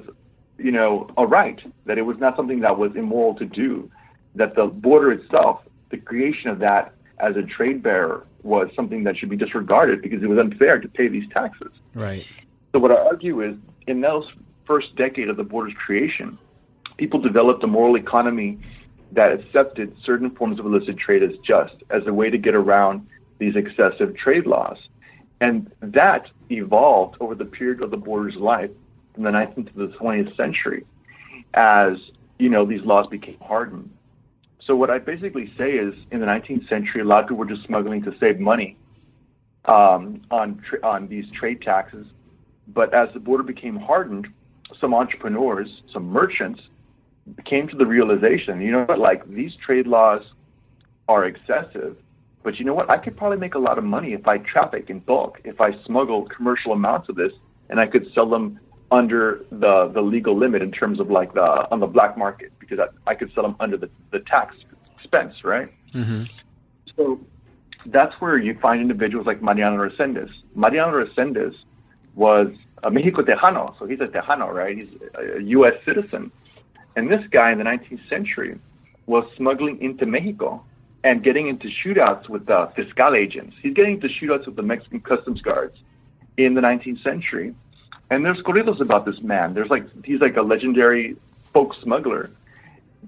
you 0.58 0.72
know, 0.72 1.10
a 1.18 1.26
right. 1.26 1.60
That 1.86 1.98
it 1.98 2.04
was 2.04 2.18
not 2.18 2.36
something 2.36 2.60
that 2.62 2.78
was 2.78 2.96
immoral 2.96 3.36
to 3.36 3.46
do. 3.46 3.90
That 4.36 4.56
the 4.56 4.66
border 4.66 5.12
itself, 5.12 5.62
the 5.90 5.98
creation 5.98 6.50
of 6.50 6.60
that 6.60 6.94
as 7.20 7.36
a 7.36 7.44
trade 7.44 7.84
bearer, 7.84 8.26
was 8.44 8.70
something 8.76 9.04
that 9.04 9.18
should 9.18 9.30
be 9.30 9.36
disregarded 9.36 10.02
because 10.02 10.24
it 10.24 10.28
was 10.28 10.40
unfair 10.40 10.80
to 10.80 10.88
pay 10.88 11.08
these 11.08 11.30
taxes. 11.34 11.72
Right. 11.94 12.26
So 12.72 12.80
what 12.80 12.92
I 12.92 12.96
argue 12.96 13.42
is, 13.42 13.56
in 13.88 14.02
those 14.02 14.26
first 14.66 14.96
decade 14.96 15.30
of 15.30 15.38
the 15.38 15.44
border's 15.44 15.74
creation, 15.74 16.38
people 16.98 17.20
developed 17.20 17.64
a 17.64 17.68
moral 17.68 17.96
economy 17.96 18.60
that 19.12 19.32
accepted 19.32 19.96
certain 20.06 20.30
forms 20.32 20.60
of 20.60 20.66
illicit 20.66 20.98
trade 20.98 21.24
as 21.24 21.32
just, 21.46 21.76
as 21.90 22.04
a 22.06 22.14
way 22.14 22.30
to 22.30 22.38
get 22.38 22.56
around 22.56 23.08
these 23.40 23.56
excessive 23.56 24.16
trade 24.16 24.46
laws. 24.46 24.78
And 25.42 25.72
that 25.82 26.28
evolved 26.50 27.18
over 27.20 27.34
the 27.34 27.46
period 27.46 27.82
of 27.82 27.92
the 27.92 27.98
border's 27.98 28.36
life 28.36 28.70
from 29.14 29.24
the 29.24 29.32
19th 29.32 29.74
to 29.74 29.88
the 29.88 29.94
20th 30.00 30.36
century 30.36 30.86
as, 31.54 31.94
you 32.38 32.50
know, 32.50 32.66
these 32.66 32.82
laws 32.84 33.08
became 33.08 33.38
hardened. 33.42 33.90
So 34.66 34.76
what 34.76 34.90
I 34.90 35.00
basically 35.00 35.52
say 35.58 35.72
is 35.72 35.94
in 36.12 36.20
the 36.20 36.26
19th 36.26 36.70
century, 36.70 37.02
a 37.02 37.06
lot 37.06 37.24
of 37.24 37.26
people 37.30 37.38
were 37.38 37.46
just 37.46 37.66
smuggling 37.66 38.04
to 38.04 38.14
save 38.20 38.40
money 38.40 38.78
um, 39.66 40.22
on, 40.30 40.62
tra- 40.70 40.86
on 40.86 41.08
these 41.08 41.26
trade 41.32 41.62
taxes. 41.62 42.06
But 42.68 42.94
as 42.94 43.10
the 43.14 43.20
border 43.20 43.44
became 43.44 43.78
hardened, 43.78 44.28
some 44.80 44.94
entrepreneurs, 44.94 45.70
some 45.92 46.06
merchants, 46.06 46.62
came 47.46 47.68
to 47.68 47.78
the 47.78 47.86
realization, 47.86 48.62
you 48.62 48.72
know 48.72 48.84
what, 48.86 49.00
like 49.00 49.28
these 49.30 49.52
trade 49.66 49.88
laws 49.88 50.22
are 51.08 51.26
excessive, 51.26 51.98
but 52.44 52.58
you 52.58 52.66
know 52.66 52.74
what, 52.74 52.90
I 52.90 52.98
could 52.98 53.18
probably 53.18 53.38
make 53.38 53.56
a 53.56 53.60
lot 53.60 53.78
of 53.78 53.84
money 53.84 54.14
if 54.14 54.28
I 54.28 54.38
traffic 54.38 54.90
in 54.90 55.00
bulk, 55.00 55.40
if 55.44 55.60
I 55.60 55.72
smuggle 55.86 56.28
commercial 56.36 56.72
amounts 56.72 57.10
of 57.10 57.16
this, 57.16 57.32
and 57.70 57.80
I 57.80 57.88
could 57.88 58.06
sell 58.14 58.30
them 58.30 58.60
under 58.92 59.46
the 59.52 59.92
the 59.94 60.02
legal 60.02 60.36
limit 60.36 60.64
in 60.64 60.72
terms 60.72 61.00
of 61.00 61.12
like 61.12 61.34
the 61.34 61.68
on 61.72 61.80
the 61.80 61.86
black 61.86 62.18
market 62.18 62.52
because 62.60 62.80
I, 62.80 63.12
I 63.12 63.16
could 63.16 63.32
sell 63.34 63.44
them 63.44 63.56
under 63.60 63.78
the, 63.78 63.90
the 64.12 64.20
tax 64.20 64.56
expense, 64.98 65.34
right? 65.44 65.70
Mm-hmm. 65.94 66.24
So 66.96 67.20
that's 67.88 68.14
where 68.20 68.38
you 68.38 68.58
find 68.62 68.82
individuals 68.82 69.28
like 69.28 69.42
Mariano 69.42 69.78
Resendez. 69.78 70.30
Mariano 70.56 71.06
Resendez 71.06 71.54
was 72.16 72.48
a 72.84 72.92
Mexico 72.92 73.22
Tejano, 73.22 73.78
so 73.78 73.86
he's 73.86 74.00
a 74.00 74.08
Tejano, 74.08 74.52
right? 74.52 74.78
He's 74.78 74.90
a 75.38 75.42
U.S. 75.42 75.74
citizen. 75.86 76.32
And 76.96 77.10
this 77.10 77.26
guy 77.30 77.52
in 77.52 77.58
the 77.58 77.64
19th 77.64 78.08
century 78.10 78.60
was 79.06 79.26
smuggling 79.36 79.82
into 79.82 80.06
Mexico 80.06 80.64
and 81.04 81.24
getting 81.24 81.48
into 81.48 81.70
shootouts 81.70 82.30
with 82.30 82.46
the 82.46 82.72
fiscal 82.76 83.16
agents. 83.16 83.56
He's 83.62 83.74
getting 83.74 83.96
into 83.96 84.08
shootouts 84.08 84.46
with 84.46 84.56
the 84.56 84.64
Mexican 84.64 85.00
customs 85.00 85.42
guards 85.42 85.78
in 86.38 86.54
the 86.54 86.62
19th 86.62 87.02
century. 87.04 87.56
And 88.10 88.26
there's 88.26 88.40
corridos 88.40 88.80
about 88.80 89.06
this 89.06 89.22
man. 89.22 89.54
There's 89.54 89.70
like 89.70 89.86
he's 90.04 90.20
like 90.20 90.36
a 90.36 90.42
legendary 90.42 91.16
folk 91.54 91.76
smuggler. 91.82 92.32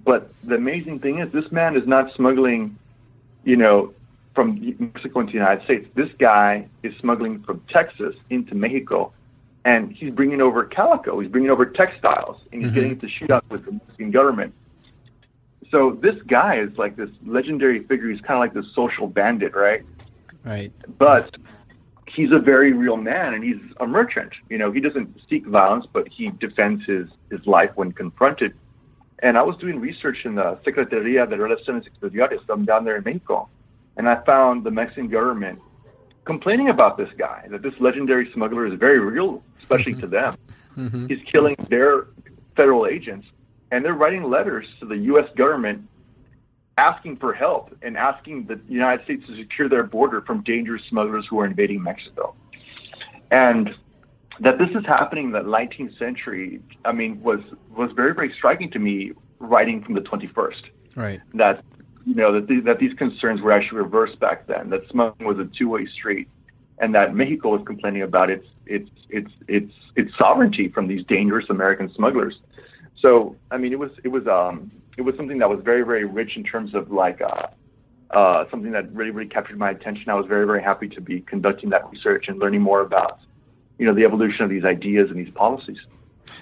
But 0.05 0.31
the 0.43 0.55
amazing 0.55 0.99
thing 0.99 1.19
is, 1.19 1.31
this 1.31 1.51
man 1.51 1.75
is 1.75 1.85
not 1.85 2.13
smuggling, 2.13 2.77
you 3.43 3.57
know, 3.57 3.93
from 4.33 4.75
Mexico 4.79 5.19
into 5.19 5.33
the 5.33 5.39
United 5.39 5.63
States. 5.65 5.87
This 5.95 6.09
guy 6.17 6.67
is 6.83 6.95
smuggling 6.99 7.43
from 7.43 7.61
Texas 7.67 8.15
into 8.29 8.55
Mexico, 8.55 9.11
and 9.65 9.91
he's 9.91 10.11
bringing 10.11 10.41
over 10.41 10.63
calico. 10.63 11.19
He's 11.19 11.29
bringing 11.31 11.51
over 11.51 11.65
textiles, 11.65 12.37
and 12.51 12.61
he's 12.63 12.71
Mhm. 12.71 12.75
getting 12.75 12.91
into 12.91 13.07
shootouts 13.07 13.49
with 13.49 13.65
the 13.65 13.73
Mexican 13.73 14.11
government. 14.11 14.53
So 15.69 15.91
this 16.01 16.21
guy 16.23 16.55
is 16.59 16.77
like 16.77 16.95
this 16.95 17.09
legendary 17.25 17.79
figure. 17.83 18.09
He's 18.09 18.21
kind 18.21 18.35
of 18.37 18.39
like 18.41 18.53
this 18.53 18.71
social 18.73 19.07
bandit, 19.07 19.55
right? 19.55 19.83
Right. 20.43 20.71
but 20.97 21.37
he's 22.07 22.31
a 22.31 22.39
very 22.39 22.73
real 22.73 22.97
man 22.97 23.35
and 23.35 23.43
he's 23.43 23.61
a 23.79 23.85
merchant. 23.85 24.33
You 24.49 24.57
know, 24.57 24.71
he 24.71 24.81
doesn't 24.81 25.15
seek 25.29 25.45
violence, 25.45 25.85
but 25.93 26.07
he 26.09 26.31
defends 26.39 26.83
his, 26.85 27.07
his 27.29 27.45
life 27.45 27.69
when 27.75 27.91
confronted. 27.91 28.53
And 29.19 29.37
I 29.37 29.43
was 29.43 29.55
doing 29.57 29.79
research 29.79 30.25
in 30.25 30.33
the 30.35 30.57
Secretaría 30.65 31.29
de 31.29 31.37
Relaciones 31.37 31.85
Exteriores. 31.87 32.39
I'm 32.49 32.65
down 32.65 32.85
there 32.85 32.97
in 32.97 33.03
Mexico. 33.03 33.49
And 33.97 34.09
I 34.09 34.15
found 34.25 34.63
the 34.63 34.71
Mexican 34.71 35.07
government 35.09 35.59
complaining 36.25 36.69
about 36.69 36.97
this 36.97 37.09
guy, 37.17 37.45
that 37.49 37.61
this 37.61 37.73
legendary 37.79 38.29
smuggler 38.33 38.65
is 38.65 38.79
very 38.79 38.99
real, 38.99 39.43
especially 39.61 39.95
to 39.95 40.07
them. 40.07 40.37
Mm-hmm. 40.77 41.07
He's 41.07 41.19
killing 41.31 41.55
their 41.69 42.07
federal 42.55 42.87
agents. 42.87 43.27
And 43.71 43.85
they're 43.85 43.93
writing 43.93 44.23
letters 44.23 44.65
to 44.81 44.85
the 44.85 44.97
U.S. 44.97 45.29
government 45.37 45.87
asking 46.77 47.17
for 47.17 47.33
help 47.33 47.75
and 47.81 47.97
asking 47.97 48.45
the 48.45 48.59
United 48.67 49.03
States 49.05 49.25
to 49.27 49.37
secure 49.37 49.69
their 49.69 49.83
border 49.83 50.21
from 50.21 50.41
dangerous 50.43 50.81
smugglers 50.89 51.25
who 51.29 51.39
are 51.39 51.45
invading 51.45 51.81
Mexico. 51.81 52.35
And 53.29 53.69
that 54.39 54.57
this 54.57 54.69
is 54.69 54.85
happening 54.85 55.25
in 55.25 55.31
the 55.31 55.39
19th 55.39 55.97
century, 55.97 56.61
I 56.83 56.91
mean, 56.91 57.21
was 57.21 57.39
was 57.75 57.91
very 57.95 58.13
very 58.13 58.33
striking 58.37 58.71
to 58.71 58.79
me, 58.79 59.11
writing 59.39 59.83
from 59.83 59.93
the 59.93 60.01
21st. 60.01 60.63
Right. 60.95 61.21
That 61.35 61.63
you 62.05 62.15
know 62.15 62.33
that 62.33 62.47
these, 62.47 62.63
that 62.65 62.79
these 62.79 62.93
concerns 62.93 63.41
were 63.41 63.51
actually 63.51 63.79
reversed 63.79 64.19
back 64.19 64.47
then. 64.47 64.69
That 64.69 64.81
smuggling 64.89 65.27
was 65.27 65.39
a 65.39 65.49
two-way 65.57 65.85
street, 65.87 66.27
and 66.79 66.93
that 66.95 67.15
Mexico 67.15 67.49
was 67.49 67.61
complaining 67.65 68.01
about 68.01 68.29
its 68.29 68.45
its 68.65 68.89
its 69.09 69.31
its 69.47 69.71
its 69.95 70.11
sovereignty 70.17 70.69
from 70.69 70.87
these 70.87 71.05
dangerous 71.05 71.45
American 71.49 71.93
smugglers. 71.93 72.35
So 73.01 73.35
I 73.51 73.57
mean, 73.57 73.71
it 73.73 73.79
was 73.79 73.91
it 74.03 74.09
was 74.09 74.27
um 74.27 74.71
it 74.97 75.01
was 75.01 75.15
something 75.15 75.39
that 75.39 75.49
was 75.49 75.59
very 75.63 75.83
very 75.83 76.05
rich 76.05 76.35
in 76.35 76.43
terms 76.43 76.73
of 76.73 76.91
like 76.91 77.21
uh, 77.21 77.47
uh, 78.11 78.45
something 78.49 78.71
that 78.71 78.91
really 78.93 79.11
really 79.11 79.29
captured 79.29 79.57
my 79.57 79.71
attention. 79.71 80.09
I 80.09 80.15
was 80.15 80.25
very 80.27 80.45
very 80.45 80.61
happy 80.61 80.87
to 80.89 81.01
be 81.01 81.21
conducting 81.21 81.69
that 81.69 81.89
research 81.89 82.25
and 82.27 82.39
learning 82.39 82.61
more 82.61 82.81
about 82.81 83.19
you 83.77 83.85
know 83.85 83.93
the 83.93 84.03
evolution 84.03 84.43
of 84.43 84.49
these 84.49 84.65
ideas 84.65 85.09
and 85.09 85.17
these 85.19 85.33
policies. 85.33 85.77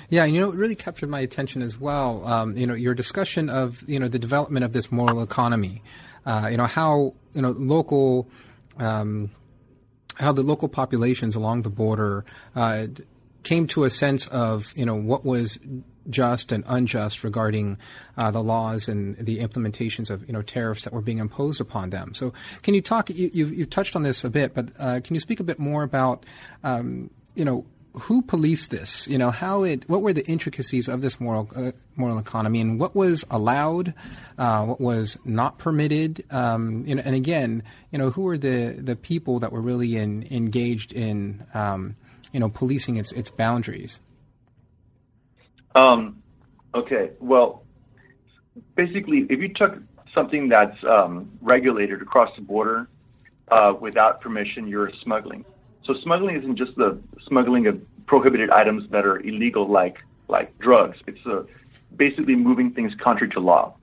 Yeah, 0.10 0.26
and 0.26 0.34
you 0.34 0.42
know, 0.42 0.52
it 0.52 0.56
really 0.56 0.76
captured 0.76 1.10
my 1.10 1.20
attention 1.20 1.62
as 1.62 1.80
well. 1.80 2.26
Um, 2.26 2.58
you 2.58 2.68
know, 2.68 2.74
your 2.74 2.94
discussion 2.94 3.50
of 3.50 3.84
you 3.88 4.00
know 4.00 4.08
the 4.08 4.20
development 4.20 4.66
of 4.66 4.74
this 4.74 4.92
moral 4.92 5.22
economy. 5.22 5.82
Uh, 6.26 6.48
you 6.52 6.58
know 6.58 6.66
how 6.66 7.14
you 7.34 7.42
know 7.42 7.52
local, 7.52 8.28
um, 8.78 9.32
how 10.16 10.32
the 10.32 10.44
local 10.44 10.68
populations 10.68 11.36
along 11.36 11.64
the 11.64 11.70
border 11.70 12.26
uh, 12.56 12.88
came 13.44 13.68
to 13.68 13.84
a 13.84 13.90
sense 13.90 14.28
of 14.28 14.74
you 14.76 14.86
know 14.86 14.96
what 14.96 15.26
was 15.26 15.60
just 16.10 16.52
and 16.52 16.64
unjust 16.68 17.24
regarding 17.24 17.78
uh, 18.18 18.32
the 18.32 18.42
laws 18.42 18.88
and 18.88 19.16
the 19.18 19.40
implementations 19.40 20.10
of 20.10 20.26
you 20.28 20.34
know 20.34 20.42
tariffs 20.42 20.84
that 20.84 20.94
were 20.94 21.02
being 21.02 21.20
imposed 21.20 21.62
upon 21.62 21.90
them. 21.90 22.14
So, 22.14 22.34
can 22.64 22.74
you 22.74 22.82
talk? 22.82 23.10
You, 23.10 23.30
you've, 23.34 23.54
you've 23.54 23.70
touched 23.70 23.96
on 23.96 24.04
this 24.04 24.24
a 24.24 24.30
bit, 24.30 24.54
but 24.54 24.70
uh, 24.80 25.00
can 25.04 25.14
you 25.14 25.20
speak 25.20 25.40
a 25.40 25.44
bit 25.44 25.60
more 25.60 25.84
about 25.84 26.26
um, 26.64 27.10
you 27.36 27.46
know 27.46 27.66
who 27.94 28.22
policed 28.22 28.72
this? 28.72 29.08
You 29.08 29.18
know 29.18 29.32
how 29.32 29.64
it? 29.64 29.88
What 29.90 30.02
were 30.02 30.14
the 30.14 30.26
intricacies 30.26 30.88
of 30.88 31.02
this 31.02 31.20
moral 31.20 31.50
uh, 31.56 31.72
moral 31.96 32.20
economy, 32.20 32.62
and 32.62 32.80
what 32.80 32.96
was 32.96 33.26
allowed, 33.30 33.94
uh, 34.38 34.66
what 34.66 34.80
was 34.80 35.18
not 35.26 35.58
permitted? 35.58 36.24
Um, 36.32 36.86
you 36.86 36.96
know, 36.96 37.02
and 37.06 37.16
again, 37.16 37.64
you 37.92 37.98
know, 37.98 38.12
who 38.12 38.24
were 38.24 38.38
the 38.38 38.76
the 38.80 38.96
people 38.96 39.40
that 39.40 39.52
were 39.52 39.62
really 39.62 39.98
in, 39.98 40.28
engaged 40.32 40.94
in 40.94 41.46
um, 41.54 41.96
you 42.32 42.40
know 42.40 42.50
policing 42.50 42.98
its 42.98 43.12
its 43.12 43.30
boundaries? 43.30 44.00
Um, 45.76 46.22
okay, 46.74 47.12
well, 47.20 47.64
basically, 48.76 49.26
if 49.30 49.40
you 49.40 49.54
took 49.54 49.78
something 50.14 50.50
that's 50.50 50.78
um, 50.84 51.32
regulated 51.42 52.02
across 52.02 52.36
the 52.36 52.42
border 52.42 52.88
uh, 53.50 53.74
without 53.80 54.22
permission, 54.22 54.68
you're 54.68 54.92
smuggling. 55.04 55.46
So 55.90 55.96
smuggling 56.04 56.36
isn't 56.36 56.56
just 56.56 56.76
the 56.76 57.02
smuggling 57.28 57.66
of 57.66 57.82
prohibited 58.06 58.52
items 58.52 58.88
that 58.92 59.08
are 59.08 59.18
illegal, 59.22 59.68
like 59.68 59.98
like 60.28 60.56
drugs. 60.60 61.00
It's 61.08 61.26
uh, 61.26 61.42
basically 61.96 62.36
moving 62.36 62.72
things 62.72 62.94
contrary 63.04 63.32
to 63.32 63.40
law. 63.40 63.74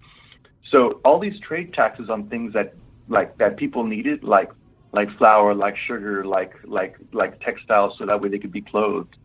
So 0.70 1.00
all 1.04 1.18
these 1.18 1.38
trade 1.40 1.74
taxes 1.74 2.08
on 2.08 2.28
things 2.28 2.52
that 2.52 2.74
like 3.08 3.36
that 3.38 3.56
people 3.56 3.82
needed, 3.82 4.22
like 4.22 4.52
like 4.92 5.08
flour, 5.18 5.52
like 5.52 5.76
sugar, 5.88 6.24
like 6.24 6.52
like 6.62 6.94
like 7.12 7.40
textiles, 7.40 7.94
so 7.98 8.06
that 8.06 8.20
way 8.20 8.28
they 8.28 8.38
could 8.38 8.52
be 8.52 8.62
clothed 8.62 9.16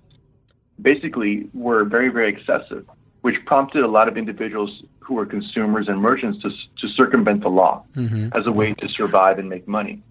basically 0.81 1.47
were 1.53 1.83
very, 1.85 2.09
very 2.09 2.33
excessive, 2.33 2.89
which 3.21 3.35
prompted 3.45 3.83
a 3.83 3.87
lot 3.87 4.07
of 4.07 4.17
individuals 4.17 4.81
who 4.99 5.13
were 5.13 5.27
consumers 5.27 5.87
and 5.87 6.01
merchants 6.01 6.41
to, 6.41 6.49
to 6.49 6.91
circumvent 6.95 7.41
the 7.41 7.49
law 7.49 7.83
Mm-hmm. 7.95 8.29
as 8.35 8.47
a 8.47 8.51
way 8.51 8.73
to 8.73 8.87
survive 8.89 9.37
and 9.37 9.47
make 9.47 9.67
money. 9.67 10.01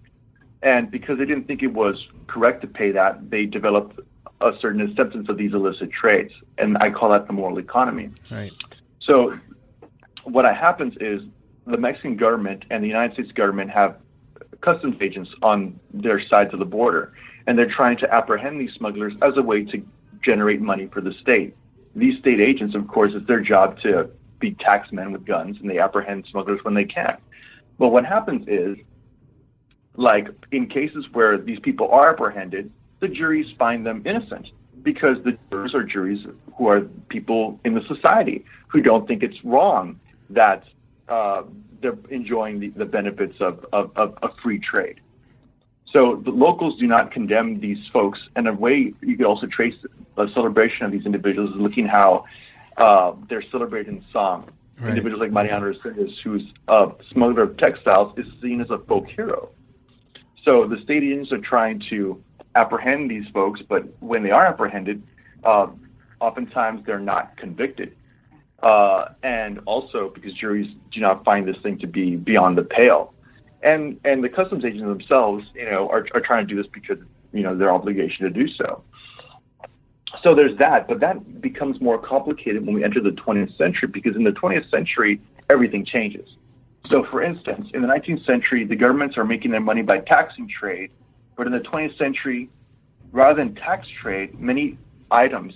And 0.63 0.91
because 0.91 1.17
they 1.17 1.25
didn't 1.25 1.47
think 1.47 1.63
it 1.63 1.73
was 1.73 1.95
correct 2.27 2.61
to 2.61 2.67
pay 2.67 2.91
that, 2.91 3.29
they 3.29 3.45
developed 3.45 3.99
a 4.41 4.51
certain 4.59 4.81
acceptance 4.81 5.27
of 5.29 5.37
these 5.37 5.53
illicit 5.53 5.91
trades. 5.91 6.31
And 6.57 6.77
I 6.77 6.91
call 6.91 7.11
that 7.11 7.27
the 7.27 7.33
moral 7.33 7.57
economy. 7.57 8.09
Right. 8.29 8.51
So 9.01 9.37
what 10.23 10.45
happens 10.45 10.93
is 10.99 11.21
the 11.65 11.77
Mexican 11.77 12.17
government 12.17 12.65
and 12.69 12.83
the 12.83 12.87
United 12.87 13.13
States 13.13 13.31
government 13.31 13.71
have 13.71 13.97
customs 14.61 14.95
agents 15.01 15.31
on 15.41 15.79
their 15.93 16.21
sides 16.27 16.53
of 16.53 16.59
the 16.59 16.65
border, 16.65 17.13
and 17.47 17.57
they're 17.57 17.71
trying 17.71 17.97
to 17.97 18.13
apprehend 18.13 18.61
these 18.61 18.73
smugglers 18.77 19.13
as 19.21 19.33
a 19.37 19.41
way 19.41 19.63
to 19.65 19.83
generate 20.23 20.61
money 20.61 20.87
for 20.93 21.01
the 21.01 21.13
state. 21.21 21.55
These 21.95 22.19
state 22.19 22.39
agents, 22.39 22.75
of 22.75 22.87
course, 22.87 23.11
it's 23.15 23.27
their 23.27 23.41
job 23.41 23.79
to 23.81 24.09
be 24.39 24.51
taxmen 24.55 25.11
with 25.11 25.25
guns, 25.25 25.57
and 25.59 25.69
they 25.69 25.79
apprehend 25.79 26.25
smugglers 26.29 26.59
when 26.63 26.73
they 26.73 26.85
can. 26.85 27.17
But 27.79 27.89
what 27.89 28.05
happens 28.05 28.47
is, 28.47 28.77
like 30.01 30.27
in 30.51 30.67
cases 30.67 31.05
where 31.13 31.37
these 31.37 31.59
people 31.59 31.89
are 31.91 32.11
apprehended, 32.11 32.71
the 32.99 33.07
juries 33.07 33.47
find 33.57 33.85
them 33.85 34.01
innocent 34.05 34.47
because 34.83 35.17
the 35.23 35.37
jurors 35.49 35.73
are 35.75 35.83
juries 35.83 36.25
who 36.57 36.67
are 36.67 36.81
people 37.09 37.59
in 37.63 37.75
the 37.75 37.83
society 37.87 38.43
who 38.67 38.81
don't 38.81 39.07
think 39.07 39.21
it's 39.23 39.43
wrong 39.43 39.99
that 40.29 40.63
uh, 41.07 41.43
they're 41.81 41.97
enjoying 42.09 42.59
the, 42.59 42.69
the 42.69 42.85
benefits 42.85 43.35
of, 43.39 43.65
of, 43.73 43.91
of, 43.95 44.17
of 44.21 44.31
free 44.41 44.59
trade. 44.59 44.99
So 45.91 46.21
the 46.23 46.31
locals 46.31 46.79
do 46.79 46.87
not 46.87 47.11
condemn 47.11 47.59
these 47.59 47.85
folks. 47.91 48.19
And 48.35 48.47
a 48.47 48.53
way 48.53 48.93
you 49.01 49.17
could 49.17 49.25
also 49.25 49.45
trace 49.45 49.75
the 50.15 50.31
celebration 50.33 50.85
of 50.85 50.91
these 50.91 51.05
individuals 51.05 51.51
is 51.51 51.57
looking 51.57 51.85
how 51.85 52.25
uh, 52.77 53.13
they're 53.27 53.43
celebrated 53.51 53.89
in 53.93 54.05
song. 54.11 54.49
Right. 54.79 54.91
Individuals 54.91 55.21
like 55.21 55.31
Mariano 55.31 55.71
Resendez, 55.73 56.19
who's 56.21 56.43
a 56.67 56.91
smuggler 57.11 57.43
of 57.43 57.57
textiles, 57.57 58.17
is 58.17 58.25
seen 58.41 58.61
as 58.61 58.69
a 58.69 58.79
folk 58.79 59.07
hero. 59.09 59.49
So 60.43 60.67
the 60.67 60.77
agents 60.91 61.31
are 61.31 61.37
trying 61.37 61.81
to 61.89 62.21
apprehend 62.55 63.09
these 63.09 63.27
folks, 63.33 63.61
but 63.67 63.83
when 64.01 64.23
they 64.23 64.31
are 64.31 64.45
apprehended, 64.45 65.03
uh, 65.43 65.67
oftentimes 66.19 66.85
they're 66.85 66.99
not 66.99 67.37
convicted. 67.37 67.95
Uh, 68.61 69.09
and 69.23 69.59
also 69.65 70.11
because 70.13 70.33
juries 70.33 70.69
do 70.91 70.99
not 70.99 71.23
find 71.25 71.47
this 71.47 71.57
thing 71.63 71.79
to 71.79 71.87
be 71.87 72.15
beyond 72.15 72.57
the 72.57 72.63
pale. 72.63 73.13
And 73.63 73.99
and 74.05 74.23
the 74.23 74.29
customs 74.29 74.65
agents 74.65 74.83
themselves, 74.83 75.45
you 75.55 75.65
know, 75.65 75.89
are, 75.89 76.07
are 76.13 76.21
trying 76.21 76.47
to 76.47 76.53
do 76.53 76.61
this 76.61 76.71
because 76.71 76.97
you 77.31 77.43
know 77.43 77.55
their 77.55 77.71
obligation 77.71 78.25
to 78.25 78.29
do 78.29 78.47
so. 78.47 78.83
So 80.21 80.35
there's 80.35 80.57
that, 80.59 80.87
but 80.87 80.99
that 80.99 81.41
becomes 81.41 81.81
more 81.81 81.97
complicated 81.97 82.65
when 82.65 82.75
we 82.75 82.83
enter 82.83 83.01
the 83.01 83.11
20th 83.11 83.57
century 83.57 83.87
because 83.87 84.15
in 84.15 84.23
the 84.23 84.31
20th 84.31 84.69
century 84.69 85.21
everything 85.49 85.85
changes. 85.85 86.27
So, 86.91 87.05
for 87.05 87.23
instance, 87.23 87.69
in 87.73 87.81
the 87.81 87.87
19th 87.87 88.25
century, 88.25 88.65
the 88.65 88.75
governments 88.75 89.17
are 89.17 89.23
making 89.23 89.51
their 89.51 89.61
money 89.61 89.81
by 89.81 89.99
taxing 89.99 90.49
trade, 90.49 90.91
but 91.37 91.47
in 91.47 91.53
the 91.53 91.61
20th 91.61 91.97
century, 91.97 92.49
rather 93.13 93.41
than 93.41 93.55
tax 93.55 93.87
trade, 94.01 94.37
many 94.37 94.77
items 95.09 95.53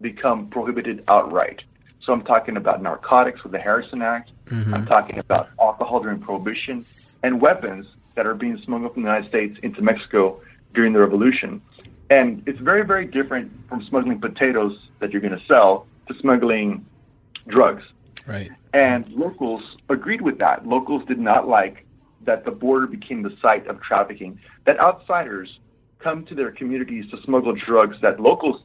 become 0.00 0.46
prohibited 0.46 1.02
outright. 1.08 1.62
So 2.04 2.12
I'm 2.12 2.22
talking 2.22 2.56
about 2.56 2.80
narcotics 2.80 3.42
with 3.42 3.50
the 3.50 3.58
Harrison 3.58 4.02
Act. 4.02 4.30
Mm-hmm. 4.46 4.72
I'm 4.72 4.86
talking 4.86 5.18
about 5.18 5.48
alcohol 5.60 5.98
during 6.00 6.20
Prohibition 6.20 6.86
and 7.24 7.40
weapons 7.40 7.86
that 8.14 8.24
are 8.24 8.34
being 8.34 8.56
smuggled 8.64 8.94
from 8.94 9.02
the 9.02 9.08
United 9.08 9.28
States 9.28 9.58
into 9.64 9.82
Mexico 9.82 10.40
during 10.74 10.92
the 10.92 11.00
Revolution. 11.00 11.60
And 12.08 12.44
it's 12.46 12.60
very, 12.60 12.84
very 12.84 13.04
different 13.04 13.50
from 13.68 13.84
smuggling 13.88 14.20
potatoes 14.20 14.78
that 15.00 15.10
you're 15.10 15.22
going 15.22 15.36
to 15.36 15.44
sell 15.46 15.88
to 16.06 16.14
smuggling 16.20 16.86
drugs. 17.48 17.82
Right. 18.28 18.52
And 18.72 19.08
locals 19.08 19.62
agreed 19.88 20.20
with 20.20 20.38
that. 20.38 20.66
Locals 20.66 21.02
did 21.06 21.18
not 21.18 21.48
like 21.48 21.86
that 22.26 22.44
the 22.44 22.50
border 22.50 22.86
became 22.86 23.22
the 23.22 23.36
site 23.40 23.66
of 23.66 23.80
trafficking, 23.80 24.38
that 24.66 24.78
outsiders 24.78 25.58
come 25.98 26.24
to 26.26 26.34
their 26.34 26.50
communities 26.50 27.04
to 27.10 27.16
smuggle 27.24 27.54
drugs 27.54 27.96
that 28.02 28.20
locals 28.20 28.62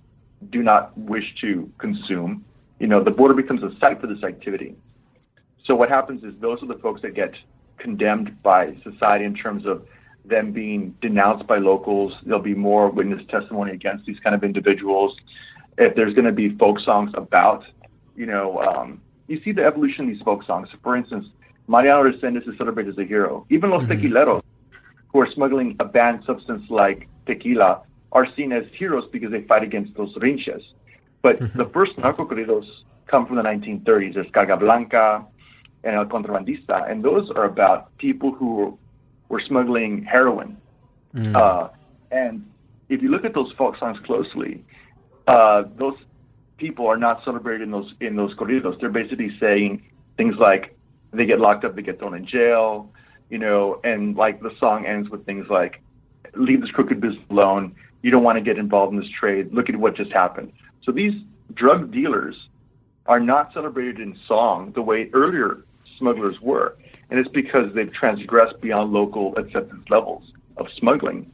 do 0.50 0.62
not 0.62 0.98
wish 0.98 1.24
to 1.42 1.72
consume 1.78 2.44
you 2.84 2.90
know, 2.90 3.02
the 3.02 3.12
border 3.12 3.34
becomes 3.34 3.64
a 3.64 3.72
site 3.80 4.02
for 4.02 4.08
this 4.08 4.24
activity. 4.24 4.76
So 5.64 5.74
what 5.74 5.88
happens 5.88 6.22
is 6.26 6.34
those 6.42 6.62
are 6.62 6.66
the 6.66 6.80
folks 6.80 7.02
that 7.04 7.16
get 7.16 7.34
condemned 7.78 8.44
by 8.44 8.76
society 8.84 9.24
in 9.24 9.34
terms 9.34 9.66
of 9.66 9.86
them 10.26 10.52
being 10.52 10.94
denounced 11.02 11.48
by 11.48 11.60
locals. 11.60 12.14
There'll 12.26 12.42
be 12.42 12.54
more 12.54 12.90
witness 12.90 13.22
testimony 13.30 13.72
against 13.72 14.06
these 14.06 14.20
kind 14.20 14.36
of 14.36 14.44
individuals. 14.44 15.16
If 15.78 15.96
there's 15.96 16.14
going 16.14 16.26
to 16.26 16.34
be 16.34 16.58
folk 16.58 16.78
songs 16.82 17.12
about, 17.14 17.64
you 18.18 18.26
know, 18.26 18.60
um, 18.60 19.02
you 19.28 19.42
see 19.44 19.52
the 19.52 19.64
evolution 19.64 20.06
of 20.06 20.12
these 20.12 20.22
folk 20.22 20.44
songs. 20.46 20.68
For 20.84 20.96
instance, 20.96 21.26
Mariano 21.68 22.10
Resendez 22.10 22.48
is 22.48 22.58
celebrated 22.58 22.94
as 22.94 22.98
a 22.98 23.06
hero. 23.08 23.46
Even 23.50 23.70
Los 23.70 23.84
mm-hmm. 23.84 23.94
Tequileros, 23.94 24.44
who 25.12 25.20
are 25.20 25.30
smuggling 25.34 25.76
a 25.80 25.86
banned 25.86 26.24
substance 26.26 26.64
like 26.70 27.08
tequila, 27.26 27.82
are 28.12 28.28
seen 28.36 28.52
as 28.52 28.64
heroes 28.78 29.06
because 29.12 29.32
they 29.32 29.42
fight 29.44 29.64
against 29.64 29.96
those 29.96 30.14
rinches. 30.16 30.62
But 31.22 31.40
mm-hmm. 31.40 31.58
the 31.58 31.70
first 31.74 31.98
narco 31.98 32.26
corridos 32.26 32.66
come 33.08 33.26
from 33.26 33.38
the 33.38 33.44
1930s. 33.44 34.14
There's 34.16 34.28
Carga 34.28 34.60
Blanca 34.60 35.26
and 35.84 35.96
El 35.96 36.06
Contrabandista, 36.06 36.90
and 36.90 37.04
those 37.04 37.30
are 37.36 37.46
about 37.46 37.96
people 37.98 38.32
who 38.34 38.78
were 39.30 39.42
smuggling 39.48 40.04
heroin. 40.04 40.58
Mm. 41.16 41.36
Uh, 41.36 41.70
and 42.12 42.46
if 42.90 43.02
you 43.02 43.10
look 43.10 43.26
at 43.26 43.34
those 43.34 43.52
folk 43.58 43.78
songs 43.78 43.98
closely, 44.06 44.64
uh, 45.28 45.64
those 45.78 45.96
people 46.64 46.88
are 46.88 46.96
not 46.96 47.22
celebrated 47.26 47.64
in 47.64 47.72
those 47.72 47.94
in 48.00 48.16
those 48.16 48.34
corridos. 48.36 48.80
They're 48.80 48.98
basically 49.02 49.32
saying 49.38 49.84
things 50.16 50.36
like 50.38 50.78
they 51.12 51.26
get 51.26 51.38
locked 51.38 51.66
up, 51.66 51.76
they 51.76 51.82
get 51.82 52.00
thrown 52.00 52.16
in 52.16 52.26
jail, 52.26 52.90
you 53.30 53.38
know, 53.38 53.82
and 53.84 54.16
like 54.16 54.42
the 54.42 54.52
song 54.62 54.86
ends 54.86 55.10
with 55.10 55.26
things 55.26 55.46
like 55.50 55.82
leave 56.36 56.62
this 56.62 56.72
crooked 56.72 57.02
business 57.02 57.26
alone. 57.30 57.76
You 58.02 58.12
don't 58.12 58.24
want 58.24 58.38
to 58.38 58.42
get 58.42 58.58
involved 58.58 58.94
in 58.94 59.00
this 59.02 59.10
trade. 59.20 59.54
Look 59.54 59.68
at 59.68 59.76
what 59.76 59.98
just 59.98 60.14
happened. 60.14 60.54
So 60.84 60.94
these 60.94 61.14
drug 61.54 61.92
dealers 61.92 62.36
are 63.08 63.20
not 63.20 63.54
celebrated 63.54 64.00
in 64.00 64.18
song 64.26 64.72
the 64.74 64.82
way 64.82 65.10
earlier 65.12 65.66
smugglers 66.00 66.40
were. 66.40 66.78
And 67.10 67.20
it's 67.20 67.30
because 67.30 67.74
they've 67.74 67.92
transgressed 67.92 68.62
beyond 68.62 68.94
local 68.94 69.36
acceptance 69.36 69.84
levels 69.90 70.24
of 70.56 70.68
smuggling. 70.80 71.30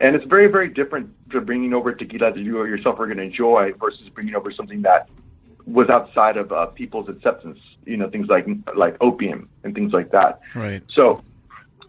And 0.00 0.16
it's 0.16 0.24
very, 0.24 0.48
very 0.48 0.68
different 0.68 1.10
to 1.30 1.40
bringing 1.40 1.72
over 1.72 1.94
tequila 1.94 2.32
that 2.32 2.40
you 2.40 2.64
yourself 2.64 2.98
are 2.98 3.06
going 3.06 3.18
to 3.18 3.22
enjoy 3.22 3.72
versus 3.80 4.08
bringing 4.12 4.34
over 4.34 4.50
something 4.50 4.82
that 4.82 5.08
was 5.66 5.88
outside 5.88 6.36
of 6.36 6.52
uh, 6.52 6.66
people's 6.66 7.08
acceptance. 7.08 7.58
You 7.86 7.96
know, 7.96 8.10
things 8.10 8.28
like 8.28 8.46
like 8.74 8.96
opium 9.00 9.48
and 9.62 9.74
things 9.74 9.92
like 9.92 10.10
that. 10.10 10.40
Right. 10.54 10.82
So, 10.92 11.22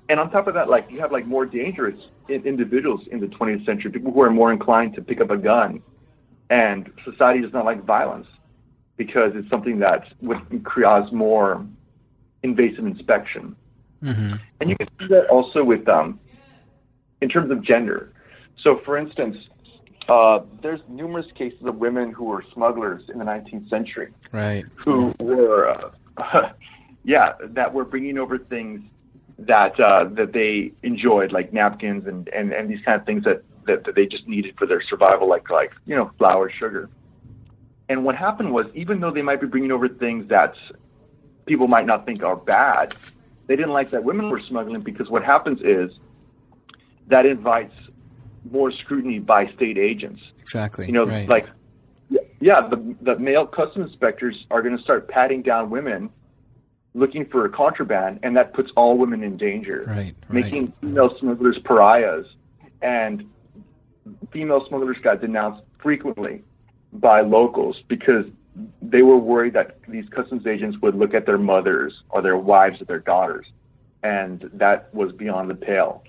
and 0.09 0.19
on 0.19 0.29
top 0.29 0.47
of 0.47 0.53
that, 0.53 0.69
like 0.69 0.89
you 0.91 0.99
have 0.99 1.11
like 1.11 1.25
more 1.25 1.45
dangerous 1.45 1.99
individuals 2.29 3.01
in 3.11 3.19
the 3.19 3.27
20th 3.27 3.65
century, 3.65 3.91
people 3.91 4.11
who 4.11 4.21
are 4.21 4.31
more 4.31 4.51
inclined 4.51 4.95
to 4.95 5.01
pick 5.01 5.21
up 5.21 5.29
a 5.29 5.37
gun 5.37 5.81
and 6.49 6.91
society 7.03 7.41
does 7.41 7.53
not 7.53 7.65
like 7.65 7.83
violence 7.83 8.27
because 8.97 9.31
it's 9.35 9.49
something 9.49 9.79
that 9.79 10.07
would 10.21 10.39
cause 10.63 11.11
more 11.11 11.65
invasive 12.43 12.85
inspection. 12.85 13.55
Mm-hmm. 14.03 14.35
And 14.59 14.69
you 14.69 14.75
can 14.77 14.87
see 14.99 15.07
that 15.07 15.27
also 15.27 15.63
with, 15.63 15.87
um, 15.89 16.19
in 17.25 17.29
terms 17.29 17.49
of 17.49 17.63
gender. 17.63 18.13
So, 18.61 18.79
for 18.85 18.95
instance, 18.99 19.35
uh, 20.07 20.41
there's 20.61 20.79
numerous 20.87 21.25
cases 21.33 21.63
of 21.63 21.77
women 21.77 22.11
who 22.11 22.25
were 22.25 22.45
smugglers 22.53 23.01
in 23.11 23.17
the 23.17 23.25
19th 23.25 23.67
century, 23.67 24.13
right? 24.31 24.63
Who 24.75 25.11
were, 25.19 25.91
uh, 26.17 26.51
yeah, 27.03 27.33
that 27.41 27.73
were 27.73 27.83
bringing 27.83 28.19
over 28.19 28.37
things 28.37 28.81
that 29.39 29.79
uh, 29.79 30.03
that 30.11 30.33
they 30.33 30.71
enjoyed, 30.83 31.31
like 31.31 31.51
napkins 31.51 32.05
and, 32.05 32.27
and, 32.27 32.53
and 32.53 32.69
these 32.69 32.85
kind 32.85 33.01
of 33.01 33.07
things 33.07 33.23
that 33.23 33.43
that, 33.65 33.85
that 33.85 33.95
they 33.95 34.05
just 34.05 34.27
needed 34.27 34.53
for 34.55 34.67
their 34.67 34.83
survival, 34.83 35.27
like 35.27 35.49
like 35.49 35.71
you 35.87 35.95
know 35.95 36.11
flour, 36.19 36.51
sugar. 36.51 36.91
And 37.89 38.05
what 38.05 38.15
happened 38.15 38.53
was, 38.53 38.67
even 38.75 38.99
though 38.99 39.11
they 39.11 39.23
might 39.23 39.41
be 39.41 39.47
bringing 39.47 39.71
over 39.71 39.89
things 39.89 40.29
that 40.29 40.53
people 41.47 41.67
might 41.67 41.87
not 41.87 42.05
think 42.05 42.21
are 42.21 42.35
bad, 42.35 42.95
they 43.47 43.55
didn't 43.55 43.73
like 43.73 43.89
that 43.89 44.03
women 44.03 44.29
were 44.29 44.41
smuggling 44.47 44.81
because 44.81 45.09
what 45.09 45.23
happens 45.23 45.59
is 45.61 45.91
that 47.07 47.25
invites 47.25 47.73
more 48.51 48.71
scrutiny 48.71 49.19
by 49.19 49.51
state 49.53 49.77
agents. 49.77 50.21
Exactly. 50.39 50.85
You 50.85 50.91
know, 50.91 51.05
right. 51.05 51.27
like 51.27 51.47
yeah, 52.39 52.67
the 52.69 52.95
the 53.01 53.17
male 53.17 53.47
customs 53.47 53.91
inspectors 53.91 54.45
are 54.51 54.61
going 54.61 54.77
to 54.77 54.83
start 54.83 55.07
patting 55.07 55.41
down 55.41 55.69
women 55.69 56.09
looking 56.93 57.25
for 57.25 57.45
a 57.45 57.49
contraband, 57.49 58.19
and 58.23 58.35
that 58.37 58.53
puts 58.53 58.71
all 58.75 58.97
women 58.97 59.21
in 59.21 59.35
danger, 59.37 59.83
right, 59.87 59.95
right. 59.95 60.15
making 60.29 60.73
female 60.81 61.15
smugglers 61.19 61.57
pariahs. 61.65 62.25
And 62.81 63.29
female 64.31 64.65
smugglers 64.67 64.97
got 65.03 65.21
denounced 65.21 65.63
frequently 65.81 66.41
by 66.93 67.21
locals 67.21 67.77
because 67.87 68.25
they 68.81 69.01
were 69.01 69.17
worried 69.17 69.53
that 69.53 69.79
these 69.87 70.05
customs 70.09 70.47
agents 70.47 70.77
would 70.81 70.95
look 70.95 71.13
at 71.13 71.25
their 71.25 71.37
mothers 71.37 71.93
or 72.09 72.21
their 72.21 72.37
wives 72.37 72.81
or 72.81 72.85
their 72.85 72.99
daughters, 72.99 73.45
and 74.03 74.49
that 74.53 74.93
was 74.93 75.11
beyond 75.11 75.49
the 75.49 75.55
pale. 75.55 76.03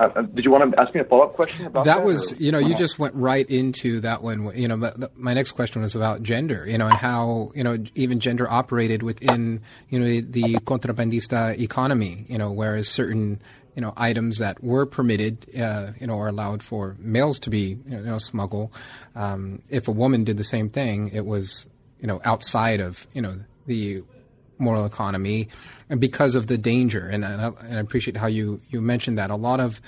Uh, 0.00 0.08
uh 0.16 0.22
did 0.22 0.44
you 0.44 0.50
want 0.50 0.72
to 0.72 0.80
ask 0.80 0.94
me 0.94 1.00
a 1.00 1.04
follow 1.04 1.24
up 1.24 1.34
question 1.34 1.66
about 1.66 1.84
that? 1.84 1.98
That 1.98 2.04
was, 2.04 2.34
you 2.38 2.50
know, 2.50 2.58
you 2.58 2.74
just 2.74 2.98
went 2.98 3.14
right 3.14 3.48
into 3.48 4.00
that 4.00 4.22
one. 4.22 4.50
You 4.56 4.68
know, 4.68 4.92
my 5.14 5.34
next 5.34 5.52
question 5.52 5.82
was 5.82 5.94
about 5.94 6.22
gender, 6.22 6.66
you 6.66 6.78
know, 6.78 6.86
and 6.86 6.96
how, 6.96 7.52
you 7.54 7.62
know, 7.62 7.78
even 7.94 8.18
gender 8.18 8.50
operated 8.50 9.02
within, 9.02 9.60
you 9.90 10.00
know, 10.00 10.06
the 10.06 10.54
contrabandista 10.64 11.58
economy, 11.60 12.24
you 12.28 12.38
know, 12.38 12.50
whereas 12.50 12.88
certain 12.88 13.40
you 13.76 13.82
know 13.82 13.92
items 13.96 14.38
that 14.38 14.62
were 14.62 14.84
permitted, 14.84 15.46
uh, 15.56 15.92
you 16.00 16.06
know, 16.06 16.14
or 16.14 16.28
allowed 16.28 16.62
for 16.62 16.96
males 16.98 17.38
to 17.40 17.50
be 17.50 17.78
you 17.86 18.00
know 18.00 18.18
smuggle. 18.18 18.72
Um, 19.14 19.62
if 19.68 19.88
a 19.88 19.92
woman 19.92 20.24
did 20.24 20.36
the 20.36 20.44
same 20.44 20.70
thing, 20.70 21.10
it 21.12 21.24
was 21.24 21.66
you 22.00 22.06
know 22.06 22.20
outside 22.24 22.80
of 22.80 23.06
you 23.12 23.22
know 23.22 23.38
the 23.66 24.02
moral 24.60 24.84
economy, 24.84 25.48
and 25.88 26.00
because 26.00 26.34
of 26.36 26.46
the 26.46 26.58
danger. 26.58 27.06
And, 27.06 27.24
and, 27.24 27.40
I, 27.40 27.46
and 27.66 27.76
I 27.76 27.80
appreciate 27.80 28.16
how 28.16 28.26
you 28.26 28.60
you 28.68 28.80
mentioned 28.80 29.18
that 29.18 29.30
a 29.30 29.36
lot 29.36 29.60
of 29.60 29.80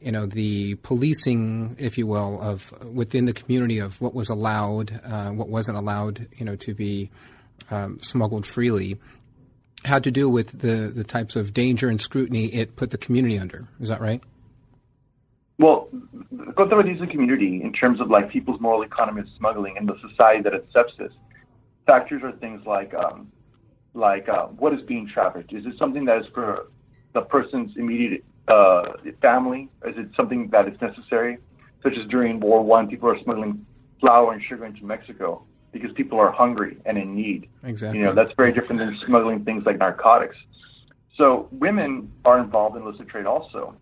you 0.00 0.12
know 0.12 0.26
the 0.26 0.76
policing, 0.76 1.76
if 1.78 1.98
you 1.98 2.06
will, 2.06 2.40
of 2.40 2.72
within 2.94 3.24
the 3.26 3.32
community 3.32 3.78
of 3.78 4.00
what 4.00 4.14
was 4.14 4.28
allowed, 4.28 5.00
uh, 5.04 5.30
what 5.30 5.48
wasn't 5.48 5.76
allowed, 5.76 6.28
you 6.36 6.44
know, 6.44 6.56
to 6.56 6.74
be 6.74 7.10
um, 7.70 8.00
smuggled 8.00 8.46
freely 8.46 8.98
had 9.84 10.04
to 10.04 10.10
do 10.10 10.28
with 10.28 10.60
the, 10.60 10.92
the 10.94 11.04
types 11.04 11.36
of 11.36 11.54
danger 11.54 11.88
and 11.88 12.00
scrutiny 12.00 12.46
it 12.46 12.76
put 12.76 12.90
the 12.90 12.98
community 12.98 13.38
under. 13.38 13.66
Is 13.80 13.88
that 13.88 14.00
right? 14.00 14.20
Well, 15.58 15.88
the 16.30 16.52
contrabandista 16.52 17.10
community, 17.10 17.60
in 17.62 17.72
terms 17.72 18.00
of 18.00 18.08
like 18.08 18.30
people's 18.30 18.60
moral 18.60 18.82
economy 18.82 19.20
of 19.20 19.28
smuggling 19.36 19.76
and 19.76 19.88
the 19.88 19.96
society 20.08 20.42
that 20.42 20.54
accepts 20.54 20.94
this, 20.98 21.12
factors 21.86 22.22
are 22.22 22.32
things 22.32 22.64
like 22.66 22.94
um, 22.94 23.30
like 23.94 24.28
uh, 24.28 24.46
what 24.46 24.72
is 24.72 24.80
being 24.82 25.08
trafficked? 25.08 25.52
Is 25.52 25.66
it 25.66 25.74
something 25.78 26.04
that 26.04 26.18
is 26.18 26.26
for 26.32 26.68
the 27.12 27.22
person's 27.22 27.76
immediate 27.76 28.24
uh, 28.48 28.92
family? 29.20 29.68
Is 29.86 29.96
it 29.96 30.08
something 30.16 30.48
that 30.50 30.68
is 30.68 30.80
necessary? 30.80 31.38
Such 31.82 31.94
as 32.00 32.06
during 32.08 32.40
World 32.40 32.66
War 32.66 32.78
One, 32.78 32.88
people 32.88 33.08
are 33.08 33.18
smuggling 33.22 33.64
flour 34.00 34.32
and 34.32 34.42
sugar 34.42 34.66
into 34.66 34.84
Mexico 34.84 35.42
because 35.72 35.92
people 35.92 36.18
are 36.18 36.32
hungry 36.32 36.76
and 36.84 36.98
in 36.98 37.14
need. 37.14 37.48
Exactly. 37.62 37.98
You 37.98 38.06
know, 38.06 38.14
that's 38.14 38.32
very 38.36 38.52
different 38.52 38.80
than 38.80 38.98
smuggling 39.06 39.44
things 39.44 39.64
like 39.64 39.78
narcotics. 39.78 40.36
So 41.16 41.48
women 41.52 42.10
are 42.24 42.40
involved 42.40 42.76
in 42.76 42.82
illicit 42.82 43.08
trade 43.08 43.26
also. 43.26 43.76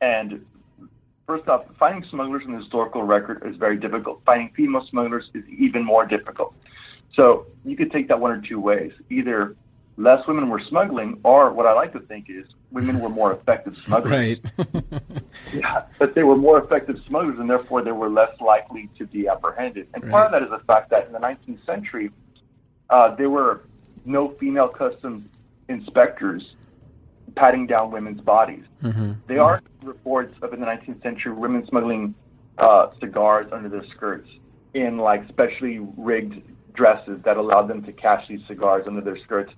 And 0.00 0.44
first 1.26 1.48
off, 1.48 1.64
finding 1.78 2.08
smugglers 2.08 2.44
in 2.46 2.52
the 2.52 2.58
historical 2.58 3.02
record 3.02 3.42
is 3.46 3.56
very 3.56 3.76
difficult. 3.76 4.22
Finding 4.24 4.50
female 4.56 4.86
smugglers 4.88 5.24
is 5.34 5.44
even 5.48 5.84
more 5.84 6.06
difficult. 6.06 6.54
So 7.18 7.46
you 7.64 7.76
could 7.76 7.90
take 7.90 8.08
that 8.08 8.20
one 8.20 8.30
or 8.30 8.40
two 8.40 8.60
ways. 8.60 8.92
Either 9.10 9.56
less 9.96 10.24
women 10.28 10.48
were 10.48 10.62
smuggling, 10.68 11.18
or 11.24 11.52
what 11.52 11.66
I 11.66 11.72
like 11.72 11.92
to 11.94 12.00
think 12.00 12.26
is 12.30 12.46
women 12.70 13.00
were 13.00 13.08
more 13.08 13.32
effective 13.32 13.74
smugglers. 13.84 14.38
Right. 14.56 14.72
yeah, 15.52 15.82
but 15.98 16.14
they 16.14 16.22
were 16.22 16.36
more 16.36 16.62
effective 16.62 16.96
smugglers, 17.08 17.40
and 17.40 17.50
therefore 17.50 17.82
they 17.82 17.90
were 17.90 18.08
less 18.08 18.40
likely 18.40 18.88
to 18.98 19.06
be 19.06 19.26
apprehended. 19.26 19.88
And 19.94 20.08
part 20.08 20.26
of 20.26 20.32
that 20.32 20.44
is 20.44 20.50
the 20.50 20.64
fact 20.64 20.90
that 20.90 21.06
in 21.06 21.12
the 21.12 21.18
19th 21.18 21.66
century, 21.66 22.10
uh, 22.88 23.16
there 23.16 23.30
were 23.30 23.64
no 24.04 24.36
female 24.38 24.68
customs 24.68 25.28
inspectors 25.68 26.54
patting 27.34 27.66
down 27.66 27.90
women's 27.90 28.20
bodies. 28.20 28.64
Mm-hmm. 28.82 29.12
There 29.26 29.42
are 29.42 29.60
reports 29.82 30.34
of 30.40 30.52
in 30.52 30.60
the 30.60 30.66
19th 30.66 31.02
century 31.02 31.32
women 31.32 31.66
smuggling 31.66 32.14
uh, 32.58 32.90
cigars 33.00 33.48
under 33.52 33.68
their 33.68 33.84
skirts 33.96 34.28
in 34.74 34.98
like 34.98 35.28
specially 35.28 35.80
rigged 35.96 36.40
dresses 36.78 37.20
that 37.24 37.36
allowed 37.36 37.66
them 37.68 37.82
to 37.82 37.92
catch 37.92 38.26
these 38.28 38.40
cigars 38.46 38.84
under 38.86 39.00
their 39.00 39.18
skirts. 39.18 39.52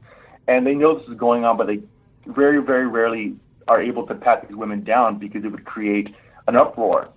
And 0.49 0.67
they 0.67 0.75
know 0.75 0.99
this 0.99 1.07
is 1.09 1.19
going 1.19 1.45
on, 1.45 1.57
but 1.57 1.67
they 1.67 1.81
very, 2.27 2.61
very 2.63 2.89
rarely 2.89 3.37
are 3.69 3.81
able 3.81 4.07
to 4.07 4.15
pat 4.15 4.49
these 4.49 4.57
women 4.57 4.83
down 4.83 5.19
because 5.19 5.45
it 5.45 5.49
would 5.49 5.67
create 5.67 6.09
an 6.49 6.57
uproar. 6.57 7.11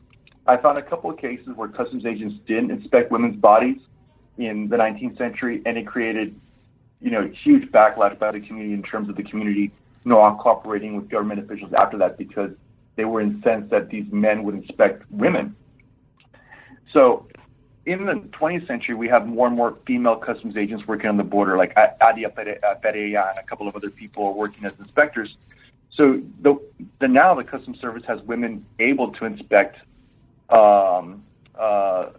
I 0.45 0.57
found 0.57 0.77
a 0.77 0.81
couple 0.81 1.09
of 1.09 1.17
cases 1.17 1.47
where 1.55 1.69
customs 1.69 2.05
agents 2.05 2.35
didn't 2.45 2.69
inspect 2.69 3.11
women's 3.11 3.37
bodies 3.37 3.77
in 4.37 4.67
the 4.67 4.75
19th 4.75 5.17
century, 5.17 5.61
and 5.65 5.77
it 5.77 5.87
created, 5.87 6.39
you 7.01 7.09
know, 7.09 7.31
huge 7.43 7.71
backlash 7.71 8.19
by 8.19 8.31
the 8.31 8.41
community 8.41 8.73
in 8.73 8.83
terms 8.83 9.07
of 9.07 9.15
the 9.15 9.23
community 9.23 9.71
not 10.05 10.37
cooperating 10.39 10.97
with 10.97 11.09
government 11.09 11.39
officials 11.39 11.71
after 11.73 11.97
that 11.97 12.17
because 12.17 12.51
they 12.97 13.05
were 13.05 13.21
incensed 13.21 13.69
that 13.69 13.89
these 13.89 14.05
men 14.11 14.43
would 14.43 14.55
inspect 14.55 15.09
women. 15.09 15.55
So 16.91 17.25
in 17.85 18.05
the 18.05 18.13
20th 18.13 18.65
century, 18.65 18.95
we 18.95 19.09
have 19.09 19.27
more 19.27 19.47
and 19.47 19.55
more 19.55 19.77
female 19.85 20.15
customs 20.15 20.57
agents 20.57 20.87
working 20.87 21.09
on 21.09 21.17
the 21.17 21.23
border, 21.23 21.57
like 21.57 21.75
Adia 21.99 22.29
Pereira 22.29 23.29
and 23.29 23.37
a 23.37 23.43
couple 23.43 23.67
of 23.67 23.75
other 23.75 23.89
people 23.89 24.25
are 24.25 24.31
working 24.31 24.65
as 24.65 24.73
inspectors. 24.79 25.35
So 25.91 26.21
the, 26.41 26.59
the 26.99 27.07
now 27.07 27.35
the 27.35 27.43
Customs 27.43 27.79
Service 27.79 28.03
has 28.07 28.21
women 28.21 28.65
able 28.79 29.11
to 29.13 29.25
inspect 29.25 29.77
um, 30.49 31.23
uh, 31.55 32.11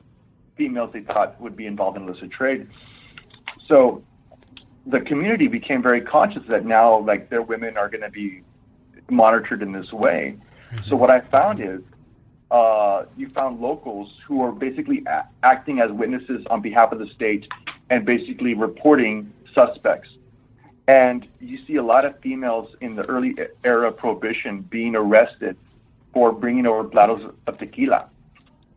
females 0.57 0.90
they 0.92 1.00
thought 1.00 1.40
would 1.40 1.57
be 1.57 1.66
involved 1.66 1.96
in 1.96 2.05
illicit 2.05 2.31
trade. 2.31 2.68
So 3.66 4.05
the 4.87 5.00
community 5.00 5.48
became 5.48 5.83
very 5.83 6.03
conscious 6.03 6.42
that 6.48 6.64
now, 6.64 7.00
like, 7.00 7.31
their 7.31 7.42
women 7.42 7.77
are 7.77 7.88
going 7.88 8.03
to 8.03 8.11
be 8.11 8.42
monitored 9.11 9.62
in 9.62 9.72
this 9.72 9.92
way. 9.92 10.37
Mm-hmm. 10.70 10.88
So 10.88 10.96
what 10.96 11.11
I 11.11 11.20
found 11.20 11.61
is 11.61 11.81
uh, 12.55 13.05
you 13.17 13.29
found 13.31 13.61
locals 13.61 14.09
who 14.29 14.40
are 14.40 14.53
basically 14.53 15.03
a- 15.09 15.27
acting 15.43 15.81
as 15.81 15.90
witnesses 15.90 16.47
on 16.51 16.61
behalf 16.61 16.93
of 16.93 17.01
the 17.01 17.09
state 17.09 17.49
and 17.90 18.07
basically 18.07 18.55
reporting 18.55 19.33
suspects. 19.53 20.09
And 20.87 21.27
you 21.40 21.59
see 21.67 21.77
a 21.77 21.83
lot 21.83 22.05
of 22.05 22.21
females 22.21 22.69
in 22.81 22.95
the 22.95 23.05
early 23.07 23.35
era 23.64 23.88
of 23.88 23.97
prohibition 23.97 24.61
being 24.61 24.95
arrested 24.95 25.57
for 26.12 26.31
bringing 26.31 26.64
over 26.64 26.85
bottles 26.85 27.33
of 27.49 27.59
tequila. 27.59 28.09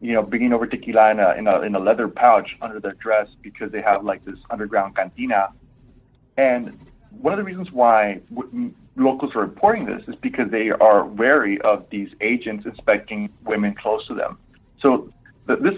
You 0.01 0.13
know, 0.13 0.23
bringing 0.23 0.53
over 0.53 0.65
tequila 0.65 1.11
in 1.11 1.19
a, 1.19 1.33
in 1.33 1.45
a 1.47 1.61
in 1.61 1.75
a 1.75 1.79
leather 1.79 2.07
pouch 2.07 2.57
under 2.61 2.79
their 2.79 2.93
dress 2.93 3.27
because 3.43 3.71
they 3.71 3.83
have 3.83 4.03
like 4.03 4.25
this 4.25 4.39
underground 4.49 4.95
cantina. 4.95 5.53
And 6.35 6.79
one 7.11 7.31
of 7.31 7.37
the 7.37 7.43
reasons 7.43 7.71
why 7.71 8.21
locals 8.97 9.35
are 9.35 9.41
reporting 9.41 9.85
this 9.85 10.01
is 10.07 10.15
because 10.21 10.49
they 10.51 10.69
are 10.69 11.05
wary 11.05 11.61
of 11.61 11.85
these 11.89 12.09
agents 12.21 12.65
inspecting 12.65 13.29
women 13.45 13.73
close 13.75 14.05
to 14.07 14.13
them. 14.13 14.37
So 14.81 15.11
th- 15.47 15.59
this 15.59 15.75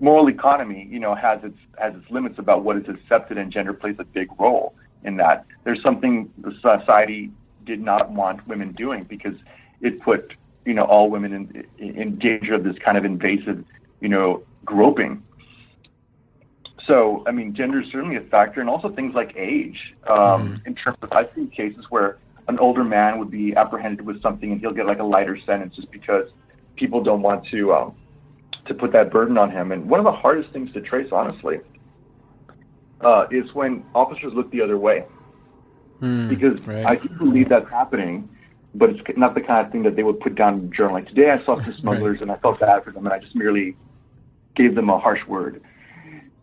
moral 0.00 0.28
economy, 0.28 0.88
you 0.90 0.98
know, 0.98 1.14
has 1.14 1.40
its 1.44 1.58
has 1.78 1.94
its 1.94 2.10
limits 2.10 2.38
about 2.38 2.64
what 2.64 2.76
is 2.76 2.84
accepted, 2.88 3.38
and 3.38 3.52
gender 3.52 3.72
plays 3.72 3.96
a 3.98 4.04
big 4.04 4.28
role 4.38 4.74
in 5.04 5.16
that. 5.18 5.46
There's 5.64 5.82
something 5.82 6.30
the 6.38 6.52
society 6.54 7.30
did 7.64 7.80
not 7.80 8.10
want 8.10 8.46
women 8.46 8.72
doing 8.72 9.04
because 9.04 9.34
it 9.80 10.00
put 10.00 10.34
you 10.64 10.74
know 10.74 10.84
all 10.84 11.10
women 11.10 11.32
in 11.32 11.64
in 11.78 12.18
danger 12.18 12.54
of 12.54 12.64
this 12.64 12.76
kind 12.84 12.98
of 12.98 13.04
invasive, 13.04 13.64
you 14.00 14.08
know, 14.08 14.42
groping. 14.64 15.22
So, 16.86 17.24
I 17.26 17.32
mean, 17.32 17.54
gender 17.54 17.80
is 17.80 17.88
certainly 17.90 18.16
a 18.16 18.20
factor, 18.20 18.60
and 18.60 18.70
also 18.70 18.88
things 18.90 19.14
like 19.14 19.34
age. 19.36 19.94
Um, 20.08 20.16
mm. 20.16 20.66
In 20.66 20.74
terms 20.74 20.98
of, 21.02 21.12
I've 21.12 21.28
seen 21.34 21.48
cases 21.50 21.84
where 21.90 22.18
an 22.48 22.58
older 22.58 22.84
man 22.84 23.18
would 23.18 23.30
be 23.30 23.56
apprehended 23.56 24.06
with 24.06 24.22
something, 24.22 24.52
and 24.52 24.60
he'll 24.60 24.72
get 24.72 24.86
like 24.86 25.00
a 25.00 25.04
lighter 25.04 25.38
sentence 25.44 25.74
just 25.74 25.90
because 25.90 26.28
people 26.76 27.02
don't 27.02 27.22
want 27.22 27.46
to 27.48 27.72
um, 27.72 27.94
to 28.66 28.74
put 28.74 28.92
that 28.92 29.10
burden 29.10 29.36
on 29.36 29.50
him. 29.50 29.72
And 29.72 29.88
one 29.88 29.98
of 29.98 30.04
the 30.04 30.12
hardest 30.12 30.52
things 30.52 30.72
to 30.74 30.80
trace, 30.80 31.08
honestly, 31.10 31.58
uh, 33.00 33.26
is 33.30 33.52
when 33.52 33.84
officers 33.94 34.32
look 34.32 34.50
the 34.52 34.60
other 34.60 34.78
way, 34.78 35.04
mm, 36.00 36.28
because 36.28 36.60
right. 36.62 36.86
I 36.86 36.96
do 36.96 37.08
believe 37.08 37.48
that's 37.48 37.68
happening. 37.68 38.28
But 38.74 38.90
it's 38.90 39.00
not 39.16 39.34
the 39.34 39.40
kind 39.40 39.64
of 39.64 39.72
thing 39.72 39.84
that 39.84 39.96
they 39.96 40.02
would 40.02 40.20
put 40.20 40.34
down 40.34 40.58
in 40.58 40.66
a 40.66 40.68
journal. 40.68 40.92
Like 40.92 41.08
today, 41.08 41.30
I 41.30 41.42
saw 41.42 41.60
some 41.62 41.72
smugglers, 41.80 42.16
right. 42.16 42.22
and 42.22 42.30
I 42.30 42.36
felt 42.36 42.60
bad 42.60 42.84
for 42.84 42.92
them, 42.92 43.06
and 43.06 43.14
I 43.14 43.18
just 43.18 43.34
merely 43.34 43.74
gave 44.54 44.74
them 44.74 44.90
a 44.90 44.98
harsh 44.98 45.26
word. 45.26 45.62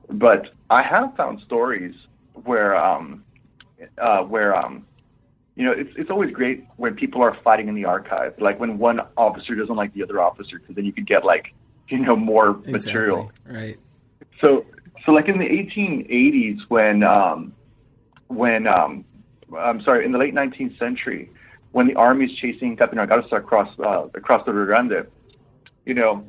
But 0.09 0.53
I 0.69 0.83
have 0.83 1.15
found 1.15 1.41
stories 1.45 1.95
where 2.43 2.75
um, 2.75 3.23
uh, 3.97 4.21
where 4.23 4.55
um, 4.55 4.85
you 5.55 5.65
know 5.65 5.71
it's 5.71 5.91
it's 5.95 6.09
always 6.09 6.31
great 6.31 6.65
when 6.77 6.95
people 6.95 7.21
are 7.21 7.37
fighting 7.43 7.67
in 7.67 7.75
the 7.75 7.85
archive, 7.85 8.33
like 8.39 8.59
when 8.59 8.77
one 8.77 9.01
officer 9.17 9.55
doesn't 9.55 9.75
like 9.75 9.93
the 9.93 10.03
other 10.03 10.21
officer, 10.21 10.59
because 10.59 10.75
then 10.75 10.85
you 10.85 10.93
could 10.93 11.07
get 11.07 11.23
like 11.23 11.53
you 11.89 11.99
know 11.99 12.15
more 12.15 12.51
exactly. 12.51 12.73
material. 12.73 13.31
Right. 13.45 13.77
So 14.41 14.65
so 15.05 15.11
like 15.11 15.27
in 15.27 15.37
the 15.37 15.45
1880s 15.45 16.59
when 16.69 17.03
um, 17.03 17.53
when 18.27 18.67
um, 18.67 19.05
I'm 19.57 19.81
sorry 19.81 20.05
in 20.05 20.11
the 20.11 20.17
late 20.17 20.33
19th 20.33 20.77
century 20.79 21.29
when 21.71 21.87
the 21.87 21.95
army 21.95 22.25
is 22.25 22.37
chasing 22.37 22.77
Catarino 22.77 23.07
Garza 23.07 23.35
across 23.35 23.67
uh, 23.79 24.07
across 24.13 24.45
the 24.45 24.53
Rio 24.53 24.65
Grande, 24.65 25.07
you 25.85 25.93
know 25.93 26.25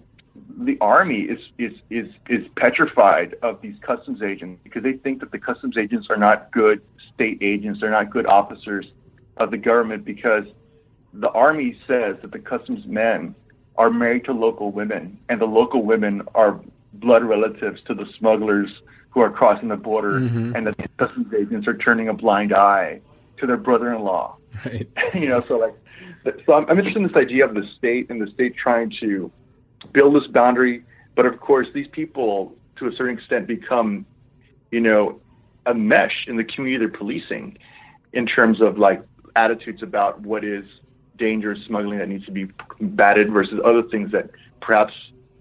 the 0.58 0.76
army 0.80 1.22
is, 1.22 1.38
is 1.58 1.72
is 1.90 2.08
is 2.28 2.46
petrified 2.56 3.36
of 3.42 3.60
these 3.60 3.76
customs 3.82 4.22
agents 4.22 4.60
because 4.64 4.82
they 4.82 4.94
think 4.94 5.20
that 5.20 5.30
the 5.30 5.38
customs 5.38 5.76
agents 5.76 6.08
are 6.10 6.16
not 6.16 6.50
good 6.50 6.80
state 7.14 7.38
agents, 7.40 7.80
they're 7.80 7.90
not 7.90 8.10
good 8.10 8.26
officers 8.26 8.86
of 9.36 9.50
the 9.50 9.56
government 9.56 10.04
because 10.04 10.44
the 11.12 11.30
army 11.30 11.76
says 11.86 12.16
that 12.22 12.32
the 12.32 12.38
customs 12.38 12.84
men 12.86 13.34
are 13.76 13.90
married 13.90 14.24
to 14.24 14.32
local 14.32 14.70
women 14.72 15.18
and 15.28 15.40
the 15.40 15.46
local 15.46 15.84
women 15.84 16.22
are 16.34 16.60
blood 16.94 17.24
relatives 17.24 17.80
to 17.86 17.94
the 17.94 18.06
smugglers 18.18 18.70
who 19.10 19.20
are 19.20 19.30
crossing 19.30 19.68
the 19.68 19.76
border 19.76 20.20
mm-hmm. 20.20 20.54
and 20.56 20.66
the 20.66 20.74
customs 20.98 21.32
agents 21.34 21.68
are 21.68 21.76
turning 21.76 22.08
a 22.08 22.14
blind 22.14 22.52
eye 22.52 23.00
to 23.38 23.46
their 23.46 23.56
brother-in-law. 23.56 24.36
Right. 24.64 24.88
you 25.14 25.28
know, 25.28 25.42
so 25.42 25.58
like 25.58 25.74
so 26.46 26.54
I'm, 26.54 26.64
I'm 26.68 26.78
interested 26.78 27.02
in 27.02 27.08
this 27.08 27.16
idea 27.16 27.44
of 27.44 27.54
the 27.54 27.68
state 27.76 28.10
and 28.10 28.20
the 28.20 28.30
state 28.32 28.56
trying 28.56 28.92
to 29.00 29.30
build 29.92 30.14
this 30.14 30.26
boundary. 30.26 30.84
But 31.14 31.26
of 31.26 31.40
course, 31.40 31.68
these 31.74 31.86
people, 31.88 32.54
to 32.76 32.86
a 32.86 32.92
certain 32.92 33.16
extent, 33.16 33.46
become, 33.46 34.06
you 34.70 34.80
know, 34.80 35.20
a 35.66 35.74
mesh 35.74 36.26
in 36.26 36.36
the 36.36 36.44
community 36.44 36.86
they're 36.86 36.98
policing 36.98 37.56
in 38.12 38.26
terms 38.26 38.60
of 38.60 38.78
like 38.78 39.02
attitudes 39.36 39.82
about 39.82 40.20
what 40.20 40.44
is 40.44 40.64
dangerous 41.16 41.58
smuggling 41.66 41.98
that 41.98 42.08
needs 42.08 42.24
to 42.26 42.32
be 42.32 42.46
combated 42.68 43.32
versus 43.32 43.60
other 43.64 43.82
things 43.82 44.10
that 44.12 44.30
perhaps 44.60 44.92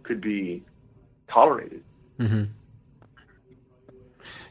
could 0.03 0.21
be 0.21 0.63
tolerated. 1.31 1.83
Mm-hmm. 2.19 2.43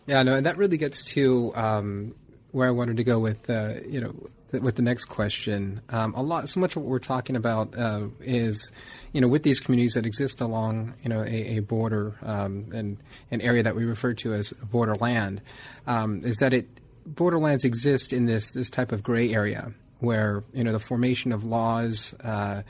Yeah, 0.06 0.22
no, 0.22 0.34
and 0.34 0.46
that 0.46 0.56
really 0.56 0.78
gets 0.78 1.04
to 1.12 1.54
um, 1.54 2.14
where 2.50 2.66
I 2.66 2.72
wanted 2.72 2.96
to 2.96 3.04
go 3.04 3.18
with, 3.18 3.48
uh, 3.48 3.74
you 3.86 4.00
know, 4.00 4.14
with 4.60 4.76
the 4.76 4.82
next 4.82 5.06
question. 5.06 5.80
Um, 5.88 6.14
a 6.14 6.22
lot, 6.22 6.48
so 6.48 6.60
much 6.60 6.76
of 6.76 6.82
what 6.82 6.90
we're 6.90 6.98
talking 6.98 7.36
about 7.36 7.76
uh, 7.76 8.06
is, 8.20 8.70
you 9.12 9.20
know, 9.20 9.28
with 9.28 9.42
these 9.42 9.60
communities 9.60 9.94
that 9.94 10.06
exist 10.06 10.40
along, 10.40 10.94
you 11.02 11.08
know, 11.08 11.22
a, 11.22 11.56
a 11.56 11.58
border 11.60 12.16
um, 12.22 12.66
and 12.72 12.98
an 13.30 13.40
area 13.40 13.62
that 13.62 13.76
we 13.76 13.84
refer 13.84 14.14
to 14.14 14.34
as 14.34 14.52
borderland, 14.70 15.40
um, 15.86 16.22
is 16.24 16.36
that 16.38 16.52
it 16.52 16.66
borderlands 17.06 17.64
exist 17.64 18.12
in 18.12 18.26
this 18.26 18.52
this 18.52 18.70
type 18.70 18.92
of 18.92 19.02
gray 19.02 19.32
area 19.32 19.72
where 20.00 20.44
you 20.52 20.64
know 20.64 20.72
the 20.72 20.80
formation 20.80 21.32
of 21.32 21.44
laws. 21.44 22.14
Uh, 22.22 22.62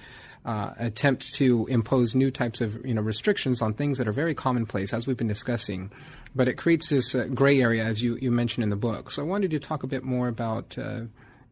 uh, 0.45 0.75
attempt 0.79 1.35
to 1.35 1.67
impose 1.69 2.17
new 2.17 2.29
types 2.29 2.61
of 2.61 2.85
you 2.85 2.93
know 2.93 3.01
restrictions 3.01 3.63
on 3.63 3.73
things 3.73 3.99
that 3.99 4.09
are 4.09 4.13
very 4.13 4.35
commonplace, 4.35 4.93
as 4.93 5.07
we've 5.07 5.17
been 5.17 5.29
discussing, 5.29 5.89
but 6.35 6.49
it 6.49 6.55
creates 6.55 6.89
this 6.89 7.15
uh, 7.15 7.27
gray 7.33 7.61
area, 7.61 7.85
as 7.85 8.03
you, 8.03 8.19
you 8.21 8.31
mentioned 8.31 8.65
in 8.65 8.71
the 8.71 8.77
book. 8.77 9.11
So 9.11 9.23
I 9.23 9.25
wanted 9.25 9.51
to 9.53 9.61
talk 9.61 9.83
a 9.83 9.87
bit 9.87 10.03
more 10.03 10.29
about 10.29 10.77
uh, 10.79 11.03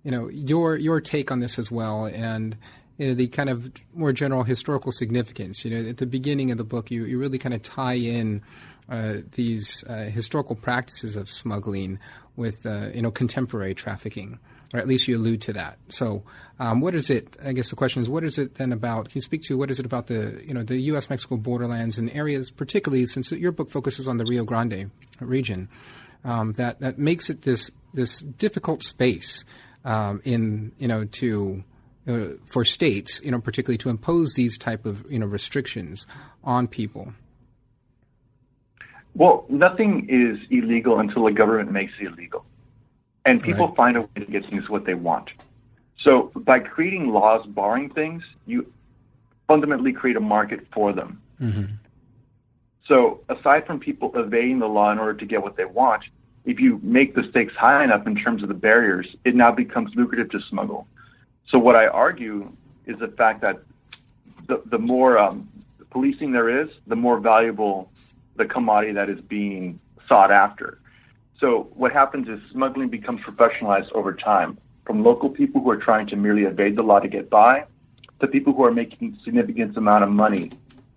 you 0.03 0.11
know 0.11 0.29
your 0.29 0.77
your 0.77 1.01
take 1.01 1.31
on 1.31 1.41
this 1.41 1.59
as 1.59 1.71
well, 1.71 2.07
and 2.07 2.57
you 3.01 3.09
know, 3.09 3.15
the 3.15 3.29
kind 3.29 3.49
of 3.49 3.73
more 3.95 4.13
general 4.13 4.43
historical 4.43 4.93
significance. 4.93 5.65
You 5.65 5.71
know, 5.71 5.89
at 5.89 5.97
the 5.97 6.07
beginning 6.07 6.51
of 6.51 6.59
the 6.59 6.65
book, 6.65 6.91
you, 6.91 7.07
you 7.07 7.19
really 7.19 7.39
kind 7.39 7.55
of 7.55 7.63
tie 7.63 7.95
in 7.95 8.43
uh, 8.91 9.19
these 9.33 9.83
uh, 9.89 10.05
historical 10.05 10.55
practices 10.55 11.17
of 11.17 11.31
smuggling 11.31 11.99
with, 12.37 12.67
uh, 12.67 12.89
you 12.93 13.01
know, 13.01 13.11
contemporary 13.11 13.75
trafficking, 13.75 14.39
or 14.75 14.81
at 14.81 14.87
least 14.87 15.09
you 15.09 15.17
allude 15.17 15.41
to 15.43 15.55
that. 15.55 15.79
So, 15.89 16.25
um, 16.59 16.83
what 16.83 16.95
is 16.95 17.09
it? 17.09 17.39
I 17.43 17.55
guess 17.55 17.71
the 17.71 17.77
question 17.77 18.03
is, 18.03 18.11
what 18.11 18.23
is 18.23 18.37
it 18.37 18.57
then 18.57 18.71
about? 18.71 19.07
Can 19.07 19.13
you 19.15 19.23
speak 19.23 19.45
to 19.45 19.57
what 19.57 19.71
is 19.71 19.81
it 19.81 19.87
about 19.87 20.09
the, 20.09 20.43
you 20.47 20.53
know, 20.53 20.63
the 20.63 20.79
U.S.-Mexico 20.79 21.43
borderlands 21.43 21.97
and 21.97 22.11
areas, 22.11 22.51
particularly 22.51 23.07
since 23.07 23.33
your 23.33 23.53
book 23.53 23.71
focuses 23.71 24.09
on 24.09 24.19
the 24.19 24.27
Rio 24.27 24.45
Grande 24.45 24.91
region, 25.21 25.71
um, 26.23 26.53
that 26.55 26.81
that 26.81 26.99
makes 26.99 27.31
it 27.31 27.43
this 27.43 27.71
this 27.95 28.21
difficult 28.21 28.83
space 28.83 29.45
um, 29.85 30.21
in, 30.25 30.73
you 30.79 30.89
know, 30.89 31.05
to 31.05 31.65
uh, 32.09 32.29
for 32.47 32.65
states, 32.65 33.21
you 33.25 33.31
know, 33.31 33.41
particularly 33.41 33.79
to 33.79 33.89
impose 33.89 34.35
these 34.35 34.59
type 34.59 34.87
of 34.87 35.05
you 35.11 35.19
know 35.19 35.27
restrictions 35.27 36.07
on 36.43 36.67
people? 36.67 37.13
Well, 39.15 39.45
nothing 39.49 40.07
is 40.09 40.39
illegal 40.51 41.01
until 41.01 41.25
the 41.25 41.33
government 41.33 41.73
makes 41.73 41.93
it 42.01 42.07
illegal, 42.07 42.45
and 43.25 43.43
people 43.43 43.69
right. 43.69 43.77
find 43.77 43.97
a 43.97 44.01
way 44.03 44.09
to 44.17 44.25
get 44.27 44.49
things 44.49 44.69
what 44.69 44.87
they 44.87 44.95
want. 44.95 45.31
So 46.03 46.33
by 46.35 46.61
creating 46.61 47.09
laws 47.09 47.47
barring 47.47 47.91
things, 47.91 48.23
you 48.47 48.73
fundamentally 49.47 49.93
create 49.93 50.17
a 50.17 50.21
market 50.21 50.67
for 50.73 50.93
them. 50.93 51.21
Mm-hmm. 51.41 51.75
So 52.87 53.21
aside 53.29 53.67
from 53.67 53.79
people 53.79 54.13
evading 54.15 54.61
the 54.61 54.67
law 54.67 54.91
in 54.91 54.99
order 54.99 55.15
to 55.15 55.27
get 55.27 55.43
what 55.43 55.57
they 55.57 55.65
want, 55.65 56.05
if 56.45 56.59
you 56.59 56.81
make 56.83 57.15
the 57.15 57.25
stakes 57.31 57.55
high 57.55 57.85
enough 57.85 58.07
in 58.07 58.17
terms 58.17 58.43
of 58.43 58.49
the 58.49 58.55
barriers, 58.55 59.07
it 59.25 59.35
now 59.35 59.53
becomes 59.53 59.95
lucrative 59.95 60.31
to 60.31 60.41
smuggle. 60.49 60.87
So 61.49 61.59
what 61.59 61.77
I 61.77 61.87
argue 61.87 62.51
is 62.87 62.99
the 62.99 63.09
fact 63.09 63.43
that 63.43 63.61
the, 64.47 64.63
the 64.67 64.79
more 64.79 65.19
um, 65.19 65.49
policing 65.91 66.33
there 66.33 66.63
is, 66.63 66.69
the 66.87 66.97
more 66.97 67.21
valuable 67.21 67.91
the 68.37 68.47
commodity 68.47 68.93
that 68.93 69.11
is 69.11 69.21
being 69.21 69.79
sought 70.09 70.31
after. 70.31 70.79
So 71.39 71.69
what 71.75 71.93
happens 71.93 72.29
is 72.29 72.41
smuggling 72.51 72.89
becomes 72.89 73.21
professionalized 73.23 73.93
over 73.93 74.13
time, 74.15 74.59
from 74.85 75.03
local 75.03 75.29
people 75.29 75.61
who 75.61 75.71
are 75.71 75.77
trying 75.77 76.07
to 76.09 76.17
merely 76.17 76.45
evade 76.45 76.77
the 76.77 76.83
law 76.83 77.01
to 77.01 77.09
get 77.09 77.31
by, 77.31 77.65
to 78.21 78.27
people 78.27 78.53
who 78.53 78.65
are 78.65 78.73
making 78.73 79.19
significant 79.25 79.77
amount 79.77 80.05
of 80.05 80.11
money 80.11 80.51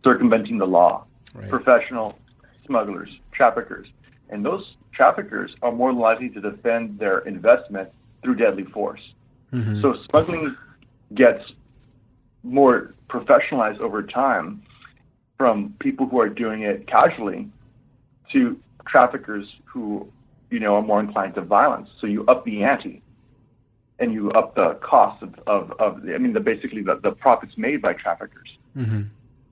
circumventing 0.04 0.58
the 0.58 0.68
law, 0.68 1.06
right. 1.34 1.50
professional 1.50 2.18
smugglers, 2.66 3.10
traffickers, 3.32 3.88
and 4.34 4.44
those 4.44 4.76
traffickers 4.94 5.52
are 5.62 5.72
more 5.72 5.94
likely 5.94 6.30
to 6.30 6.42
defend 6.42 7.00
their 7.00 7.20
investment 7.20 7.90
through 8.22 8.36
deadly 8.36 8.66
force. 8.66 9.02
Mm-hmm. 9.54 9.82
So 9.82 9.96
smuggling 10.10 10.56
gets 11.14 11.44
more 12.42 12.96
professionalized 13.10 13.80
over 13.80 14.02
time 14.02 14.64
from 15.38 15.76
people 15.80 16.08
who 16.08 16.20
are 16.20 16.30
doing 16.30 16.64
it 16.64 16.88
casually 16.88 17.48
to 18.32 18.60
traffickers 18.88 19.46
who, 19.66 20.08
you 20.50 20.60
know, 20.60 20.76
are 20.76 20.82
more 20.82 21.00
inclined 21.00 21.36
to 21.36 21.42
violence. 21.42 21.90
So 22.02 22.08
you 22.08 22.26
up 22.26 22.44
the 22.44 22.64
ante 22.64 23.02
and 24.00 24.14
you 24.14 24.32
up 24.32 24.56
the 24.56 24.80
cost 24.82 25.22
of, 25.22 25.36
of, 25.46 25.72
of 25.80 26.02
I 26.14 26.18
mean, 26.18 26.34
the, 26.34 26.40
basically 26.40 26.82
the, 26.82 27.00
the 27.04 27.12
profits 27.12 27.54
made 27.58 27.82
by 27.82 27.94
traffickers. 27.94 28.50
Mm-hmm. 28.76 29.04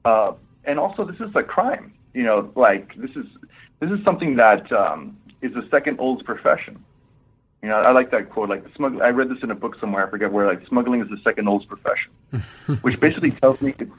Uh, 0.04 0.34
and 0.66 0.80
also 0.80 1.06
this 1.06 1.18
is 1.18 1.30
a 1.36 1.44
crime, 1.44 1.94
you 2.14 2.24
know, 2.24 2.52
like 2.56 2.96
this 2.98 3.12
is, 3.12 3.28
this 3.82 3.90
is 3.90 4.04
something 4.06 4.36
that 4.36 4.72
um, 4.72 5.18
is 5.42 5.54
the 5.54 5.68
second 5.70 6.00
oldest 6.00 6.26
profession. 6.26 6.86
You 7.62 7.70
know, 7.70 7.76
I 7.76 7.92
like 7.92 8.12
that 8.12 8.30
quote. 8.30 8.48
Like 8.48 8.64
smugg- 8.76 9.02
I 9.02 9.10
read 9.10 9.30
this 9.30 9.40
in 9.44 9.52
a 9.52 9.56
book 9.56 9.76
somewhere. 9.80 10.08
I 10.08 10.10
forget 10.10 10.32
where. 10.32 10.48
Like 10.48 10.66
smuggling 10.68 11.02
is 11.02 11.10
the 11.10 11.20
second 11.24 11.48
oldest 11.48 11.68
profession, 11.68 12.12
which 12.82 13.00
basically 13.00 13.32
tells 13.32 13.60
me 13.60 13.74
it's 13.78 13.92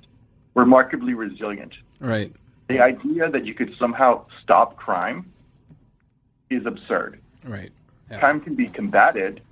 remarkably 0.55 1.15
resilient. 1.15 1.75
Right. 2.01 2.33
The 2.69 2.81
idea 2.81 3.29
that 3.29 3.45
you 3.45 3.55
could 3.55 3.75
somehow 3.79 4.25
stop 4.43 4.77
crime 4.77 5.33
is 6.49 6.65
absurd. 6.65 7.21
Right. 7.45 7.73
Yeah. 8.11 8.21
Crime 8.21 8.41
can 8.41 8.55
be 8.55 8.69
combated, 8.69 9.43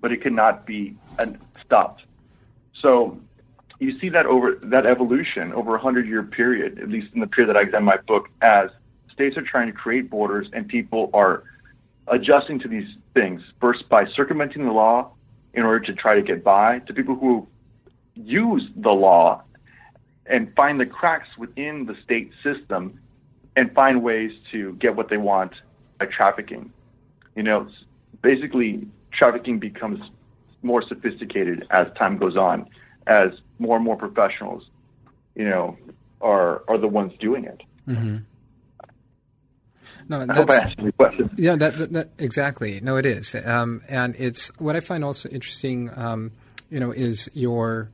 but 0.00 0.12
it 0.12 0.22
cannot 0.22 0.64
be 0.64 0.96
stopped. 1.64 2.02
So 2.80 3.18
you 3.78 3.98
see 3.98 4.08
that 4.10 4.26
over 4.26 4.54
that 4.62 4.86
evolution 4.86 5.52
over 5.52 5.74
a 5.74 5.80
hundred 5.80 6.06
year 6.06 6.22
period, 6.22 6.78
at 6.78 6.88
least 6.88 7.08
in 7.14 7.20
the 7.20 7.26
period 7.26 7.48
that 7.48 7.56
I 7.56 7.62
examine 7.62 7.84
my 7.84 7.96
book, 7.96 8.28
as 8.40 8.70
states 9.12 9.36
are 9.36 9.42
trying 9.42 9.66
to 9.66 9.72
create 9.72 10.10
borders 10.10 10.48
and 10.52 10.66
people 10.66 11.10
are 11.12 11.44
adjusting 12.08 12.58
to 12.60 12.68
these 12.68 12.88
things, 13.14 13.42
first 13.60 13.88
by 13.88 14.06
circumventing 14.06 14.64
the 14.64 14.72
law 14.72 15.10
in 15.54 15.62
order 15.62 15.80
to 15.80 15.92
try 15.92 16.14
to 16.14 16.22
get 16.22 16.42
by, 16.42 16.80
to 16.80 16.94
people 16.94 17.14
who 17.14 17.46
use 18.14 18.68
the 18.76 18.90
law 18.90 19.42
and 20.26 20.54
find 20.54 20.80
the 20.80 20.86
cracks 20.86 21.28
within 21.36 21.86
the 21.86 21.96
state 22.02 22.32
system 22.42 22.98
and 23.56 23.72
find 23.74 24.02
ways 24.02 24.32
to 24.50 24.72
get 24.74 24.96
what 24.96 25.08
they 25.08 25.16
want 25.16 25.52
by 25.98 26.06
trafficking. 26.06 26.72
You 27.36 27.42
know, 27.42 27.68
basically, 28.22 28.86
trafficking 29.12 29.58
becomes 29.58 30.00
more 30.62 30.82
sophisticated 30.86 31.66
as 31.70 31.86
time 31.98 32.16
goes 32.18 32.36
on, 32.36 32.68
as 33.06 33.32
more 33.58 33.76
and 33.76 33.84
more 33.84 33.96
professionals, 33.96 34.64
you 35.34 35.44
know, 35.44 35.76
are 36.20 36.62
are 36.68 36.78
the 36.78 36.88
ones 36.88 37.12
doing 37.18 37.44
it. 37.44 37.62
Mm-hmm. 37.88 38.18
No, 40.08 40.20
I 40.20 40.34
hope 40.34 40.50
I 40.50 40.56
answered 40.56 40.82
your 40.82 40.92
question. 40.92 41.30
Yeah, 41.36 41.56
that, 41.56 41.78
that, 41.78 41.92
that, 41.92 42.10
exactly. 42.18 42.80
No, 42.80 42.96
it 42.96 43.06
is, 43.06 43.34
um, 43.44 43.82
and 43.88 44.14
it's 44.18 44.48
what 44.58 44.76
I 44.76 44.80
find 44.80 45.04
also 45.04 45.28
interesting. 45.28 45.90
Um, 45.94 46.32
you 46.70 46.80
know, 46.80 46.90
is 46.90 47.30
your 47.34 47.90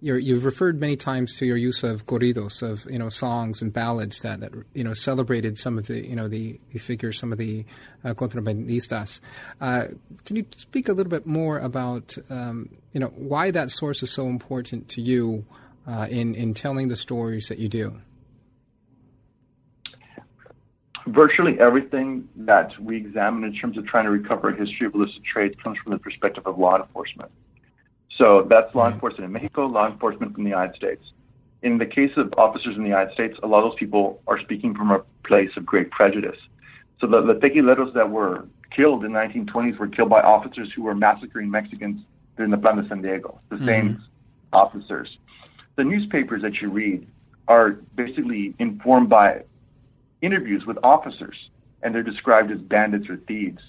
you 0.00 0.14
you've 0.16 0.44
referred 0.44 0.80
many 0.80 0.96
times 0.96 1.36
to 1.36 1.46
your 1.46 1.56
use 1.56 1.82
of 1.82 2.06
corridos, 2.06 2.62
of 2.62 2.86
you 2.90 2.98
know 2.98 3.08
songs 3.08 3.62
and 3.62 3.72
ballads 3.72 4.20
that, 4.20 4.40
that 4.40 4.52
you 4.74 4.84
know 4.84 4.94
celebrated 4.94 5.58
some 5.58 5.78
of 5.78 5.86
the 5.86 6.06
you 6.06 6.14
know 6.14 6.28
the, 6.28 6.60
the 6.72 6.78
figures, 6.78 7.18
some 7.18 7.32
of 7.32 7.38
the 7.38 7.64
uh, 8.04 8.14
contrabandistas. 8.14 9.20
Uh, 9.60 9.86
can 10.24 10.36
you 10.36 10.46
speak 10.56 10.88
a 10.88 10.92
little 10.92 11.10
bit 11.10 11.26
more 11.26 11.58
about 11.58 12.16
um, 12.30 12.68
you 12.92 13.00
know 13.00 13.08
why 13.16 13.50
that 13.50 13.70
source 13.70 14.02
is 14.02 14.10
so 14.10 14.28
important 14.28 14.88
to 14.90 15.00
you 15.00 15.44
uh, 15.86 16.06
in 16.10 16.34
in 16.34 16.54
telling 16.54 16.88
the 16.88 16.96
stories 16.96 17.48
that 17.48 17.58
you 17.58 17.68
do? 17.68 17.98
Virtually 21.06 21.58
everything 21.60 22.28
that 22.36 22.78
we 22.80 22.96
examine 22.96 23.44
in 23.44 23.54
terms 23.54 23.78
of 23.78 23.86
trying 23.86 24.04
to 24.04 24.10
recover 24.10 24.50
a 24.50 24.56
history 24.56 24.86
of 24.86 24.94
illicit 24.94 25.22
trade 25.24 25.62
comes 25.62 25.78
from 25.78 25.92
the 25.92 25.98
perspective 25.98 26.46
of 26.46 26.58
law 26.58 26.76
enforcement. 26.76 27.30
So 28.16 28.46
that's 28.48 28.74
law 28.74 28.86
mm-hmm. 28.86 28.94
enforcement 28.94 29.24
in 29.26 29.32
Mexico, 29.32 29.66
law 29.66 29.86
enforcement 29.90 30.34
from 30.34 30.44
the 30.44 30.50
United 30.50 30.74
States. 30.74 31.02
In 31.62 31.78
the 31.78 31.86
case 31.86 32.12
of 32.16 32.32
officers 32.36 32.76
in 32.76 32.82
the 32.82 32.88
United 32.88 33.12
States, 33.14 33.38
a 33.42 33.46
lot 33.46 33.64
of 33.64 33.70
those 33.70 33.78
people 33.78 34.20
are 34.26 34.40
speaking 34.40 34.74
from 34.74 34.90
a 34.90 35.00
place 35.24 35.50
of 35.56 35.64
great 35.64 35.90
prejudice. 35.90 36.38
So 37.00 37.06
the, 37.06 37.20
the 37.22 37.34
tequileros 37.34 37.92
that 37.94 38.10
were 38.10 38.46
killed 38.70 39.04
in 39.04 39.12
the 39.12 39.18
1920s 39.18 39.78
were 39.78 39.88
killed 39.88 40.10
by 40.10 40.22
officers 40.22 40.72
who 40.74 40.82
were 40.82 40.94
massacring 40.94 41.50
Mexicans 41.50 42.00
during 42.36 42.50
the 42.50 42.58
Plan 42.58 42.76
de 42.76 42.88
San 42.88 43.02
Diego, 43.02 43.40
the 43.48 43.56
mm-hmm. 43.56 43.66
same 43.66 44.02
officers. 44.52 45.18
The 45.76 45.84
newspapers 45.84 46.42
that 46.42 46.60
you 46.60 46.70
read 46.70 47.06
are 47.48 47.72
basically 47.94 48.54
informed 48.58 49.08
by 49.08 49.42
interviews 50.22 50.64
with 50.66 50.78
officers, 50.82 51.36
and 51.82 51.94
they're 51.94 52.02
described 52.02 52.50
as 52.50 52.58
bandits 52.58 53.08
or 53.08 53.16
thieves. 53.16 53.62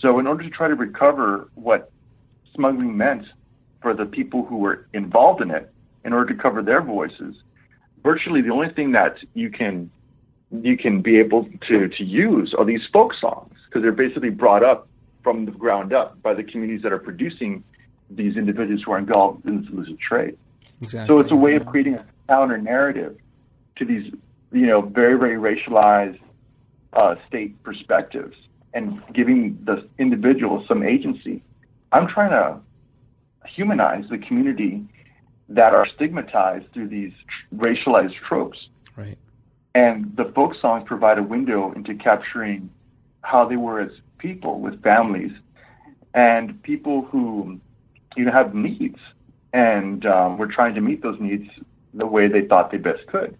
So, 0.00 0.18
in 0.18 0.26
order 0.26 0.42
to 0.44 0.50
try 0.50 0.68
to 0.68 0.74
recover 0.74 1.48
what 1.54 1.90
smuggling 2.54 2.96
meant 2.96 3.26
for 3.80 3.94
the 3.94 4.04
people 4.04 4.44
who 4.44 4.58
were 4.58 4.86
involved 4.92 5.40
in 5.40 5.50
it, 5.50 5.72
in 6.04 6.12
order 6.12 6.34
to 6.34 6.40
cover 6.40 6.62
their 6.62 6.82
voices, 6.82 7.36
virtually 8.02 8.42
the 8.42 8.50
only 8.50 8.70
thing 8.70 8.92
that 8.92 9.16
you 9.34 9.50
can 9.50 9.90
you 10.50 10.76
can 10.76 11.00
be 11.00 11.18
able 11.18 11.48
to, 11.66 11.88
to 11.88 12.04
use 12.04 12.54
are 12.58 12.64
these 12.64 12.82
folk 12.92 13.14
songs 13.14 13.54
because 13.66 13.80
they're 13.80 13.90
basically 13.90 14.28
brought 14.28 14.62
up 14.62 14.86
from 15.22 15.46
the 15.46 15.50
ground 15.50 15.94
up 15.94 16.20
by 16.22 16.34
the 16.34 16.42
communities 16.42 16.82
that 16.82 16.92
are 16.92 16.98
producing 16.98 17.64
these 18.10 18.36
individuals 18.36 18.82
who 18.84 18.92
are 18.92 18.98
involved 18.98 19.46
in 19.46 19.62
this 19.62 19.70
illicit 19.72 19.98
trade. 19.98 20.36
Exactly. 20.82 21.14
So 21.14 21.20
it's 21.20 21.30
a 21.30 21.36
way 21.36 21.54
of 21.54 21.64
creating 21.64 21.94
a 21.94 22.04
counter 22.28 22.58
narrative 22.58 23.16
to 23.76 23.84
these 23.84 24.12
you 24.52 24.66
know, 24.66 24.82
very, 24.82 25.18
very 25.18 25.36
racialized 25.36 26.20
uh, 26.92 27.14
state 27.28 27.60
perspectives 27.62 28.36
and 28.74 29.02
giving 29.14 29.58
the 29.64 29.88
individual 29.98 30.64
some 30.66 30.82
agency. 30.82 31.42
I'm 31.92 32.08
trying 32.08 32.30
to 32.30 32.60
humanize 33.46 34.04
the 34.10 34.18
community 34.18 34.84
that 35.48 35.74
are 35.74 35.86
stigmatized 35.94 36.66
through 36.72 36.88
these 36.88 37.12
racialized 37.54 38.14
tropes. 38.26 38.58
Right. 38.96 39.18
And 39.74 40.14
the 40.16 40.30
folk 40.34 40.54
songs 40.60 40.84
provide 40.86 41.18
a 41.18 41.22
window 41.22 41.72
into 41.72 41.94
capturing 41.94 42.70
how 43.22 43.46
they 43.46 43.56
were 43.56 43.80
as 43.80 43.90
people 44.18 44.60
with 44.60 44.82
families 44.82 45.32
and 46.14 46.62
people 46.62 47.02
who 47.02 47.58
you 48.16 48.24
know 48.24 48.32
have 48.32 48.54
needs 48.54 48.98
and 49.52 50.04
um, 50.06 50.38
were 50.38 50.46
trying 50.46 50.74
to 50.74 50.80
meet 50.80 51.02
those 51.02 51.18
needs 51.20 51.48
the 51.94 52.06
way 52.06 52.28
they 52.28 52.46
thought 52.46 52.70
they 52.70 52.78
best 52.78 53.06
could. 53.06 53.36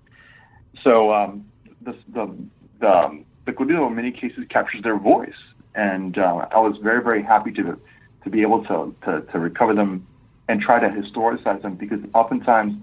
So 0.82 1.12
um, 1.12 1.46
the 1.82 1.96
the 2.08 2.34
the, 2.80 2.88
um, 2.88 3.24
the 3.46 3.52
corrido 3.52 3.86
in 3.86 3.94
many 3.94 4.12
cases 4.12 4.44
captures 4.48 4.82
their 4.82 4.98
voice, 4.98 5.30
and 5.74 6.18
uh, 6.18 6.46
I 6.50 6.58
was 6.58 6.76
very 6.82 7.02
very 7.02 7.22
happy 7.22 7.52
to 7.52 7.78
to 8.24 8.30
be 8.30 8.42
able 8.42 8.64
to, 8.64 8.94
to 9.04 9.20
to 9.32 9.38
recover 9.38 9.74
them 9.74 10.06
and 10.48 10.60
try 10.60 10.80
to 10.80 10.88
historicize 10.88 11.62
them 11.62 11.74
because 11.76 12.00
oftentimes 12.14 12.74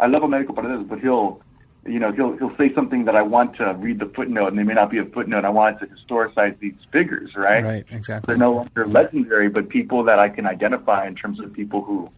I 0.00 0.06
love 0.06 0.22
Americo 0.22 0.52
Paredes, 0.52 0.88
but 0.88 1.00
he'll 1.00 1.42
you 1.86 1.98
know 1.98 2.12
he'll 2.12 2.36
he'll 2.36 2.56
say 2.56 2.72
something 2.74 3.04
that 3.06 3.16
I 3.16 3.22
want 3.22 3.56
to 3.56 3.74
read 3.74 3.98
the 3.98 4.06
footnote, 4.06 4.48
and 4.48 4.58
they 4.58 4.62
may 4.62 4.74
not 4.74 4.90
be 4.90 4.98
a 4.98 5.04
footnote. 5.04 5.44
I 5.44 5.50
want 5.50 5.80
to 5.80 5.86
historicize 5.86 6.58
these 6.60 6.74
figures, 6.92 7.30
right? 7.36 7.64
Right, 7.64 7.86
exactly. 7.90 8.32
They're 8.32 8.38
no 8.38 8.52
longer 8.52 8.86
legendary, 8.86 9.48
but 9.48 9.68
people 9.68 10.04
that 10.04 10.18
I 10.18 10.28
can 10.28 10.46
identify 10.46 11.06
in 11.06 11.14
terms 11.14 11.40
of 11.40 11.52
people 11.52 11.82
who, 11.82 12.10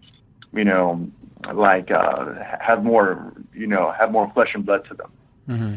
you 0.53 0.65
know, 0.65 1.09
like 1.53 1.91
uh, 1.91 2.35
have 2.61 2.85
more, 2.85 3.33
you 3.55 3.67
know, 3.67 3.93
have 3.99 4.11
more 4.11 4.31
flesh 4.35 4.51
and 4.55 4.65
blood 4.65 4.85
to 4.89 4.95
them. 4.95 5.11
Mm-hmm. 5.49 5.77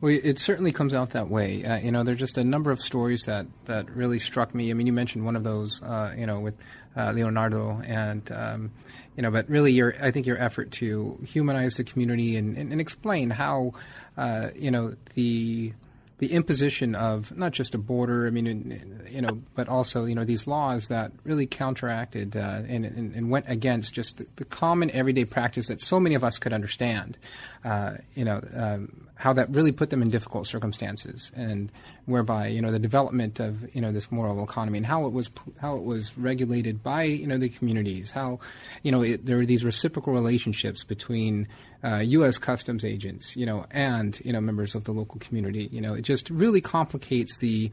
Well, 0.00 0.18
it 0.22 0.38
certainly 0.38 0.72
comes 0.72 0.94
out 0.94 1.10
that 1.10 1.28
way. 1.28 1.62
Uh, 1.64 1.78
you 1.78 1.92
know, 1.92 2.02
there's 2.04 2.18
just 2.18 2.38
a 2.38 2.44
number 2.44 2.70
of 2.70 2.80
stories 2.80 3.24
that, 3.24 3.46
that 3.66 3.90
really 3.90 4.18
struck 4.18 4.54
me. 4.54 4.70
I 4.70 4.74
mean, 4.74 4.86
you 4.86 4.94
mentioned 4.94 5.26
one 5.26 5.36
of 5.36 5.44
those, 5.44 5.82
uh, 5.82 6.14
you 6.16 6.26
know, 6.26 6.40
with 6.40 6.54
uh, 6.96 7.12
Leonardo, 7.12 7.80
and 7.84 8.30
um, 8.32 8.72
you 9.14 9.22
know, 9.22 9.30
but 9.30 9.48
really, 9.48 9.72
your 9.72 9.94
I 10.02 10.10
think 10.10 10.26
your 10.26 10.38
effort 10.38 10.70
to 10.72 11.18
humanize 11.26 11.74
the 11.74 11.84
community 11.84 12.36
and, 12.36 12.56
and, 12.56 12.72
and 12.72 12.80
explain 12.80 13.30
how, 13.30 13.74
uh, 14.16 14.48
you 14.56 14.70
know, 14.70 14.94
the 15.14 15.72
the 16.20 16.32
imposition 16.32 16.94
of 16.94 17.34
not 17.34 17.52
just 17.52 17.74
a 17.74 17.78
border, 17.78 18.26
I 18.26 18.30
mean, 18.30 19.06
you 19.10 19.22
know, 19.22 19.40
but 19.54 19.70
also 19.70 20.04
you 20.04 20.14
know 20.14 20.24
these 20.24 20.46
laws 20.46 20.88
that 20.88 21.12
really 21.24 21.46
counteracted 21.46 22.36
uh, 22.36 22.60
and, 22.68 22.84
and, 22.84 23.14
and, 23.14 23.30
went 23.30 23.46
against 23.48 23.94
just 23.94 24.18
the, 24.18 24.26
the, 24.36 24.44
common 24.44 24.90
everyday 24.90 25.24
practice 25.24 25.68
that 25.68 25.80
so 25.80 25.98
many 25.98 26.14
of 26.14 26.22
us 26.22 26.36
could 26.36 26.52
understand. 26.52 27.16
Uh, 27.64 27.94
you 28.14 28.26
know, 28.26 28.46
um, 28.54 29.08
how 29.20 29.34
that 29.34 29.50
really 29.50 29.70
put 29.70 29.90
them 29.90 30.00
in 30.00 30.08
difficult 30.08 30.46
circumstances, 30.46 31.30
and 31.36 31.70
whereby 32.06 32.46
you 32.46 32.62
know 32.62 32.72
the 32.72 32.78
development 32.78 33.38
of 33.38 33.74
you 33.74 33.80
know 33.82 33.92
this 33.92 34.10
moral 34.10 34.42
economy 34.42 34.78
and 34.78 34.86
how 34.86 35.04
it 35.04 35.12
was 35.12 35.30
how 35.60 35.76
it 35.76 35.84
was 35.84 36.16
regulated 36.16 36.82
by 36.82 37.02
you 37.02 37.26
know 37.26 37.36
the 37.36 37.50
communities, 37.50 38.10
how 38.10 38.38
you 38.82 38.90
know 38.90 39.02
it, 39.02 39.26
there 39.26 39.36
were 39.36 39.44
these 39.44 39.62
reciprocal 39.62 40.14
relationships 40.14 40.84
between 40.84 41.46
uh, 41.84 41.98
U.S. 41.98 42.38
customs 42.38 42.82
agents, 42.82 43.36
you 43.36 43.44
know, 43.44 43.66
and 43.70 44.18
you 44.24 44.32
know 44.32 44.40
members 44.40 44.74
of 44.74 44.84
the 44.84 44.92
local 44.92 45.20
community. 45.20 45.68
You 45.70 45.82
know, 45.82 45.92
it 45.92 46.02
just 46.02 46.30
really 46.30 46.62
complicates 46.62 47.36
the 47.36 47.70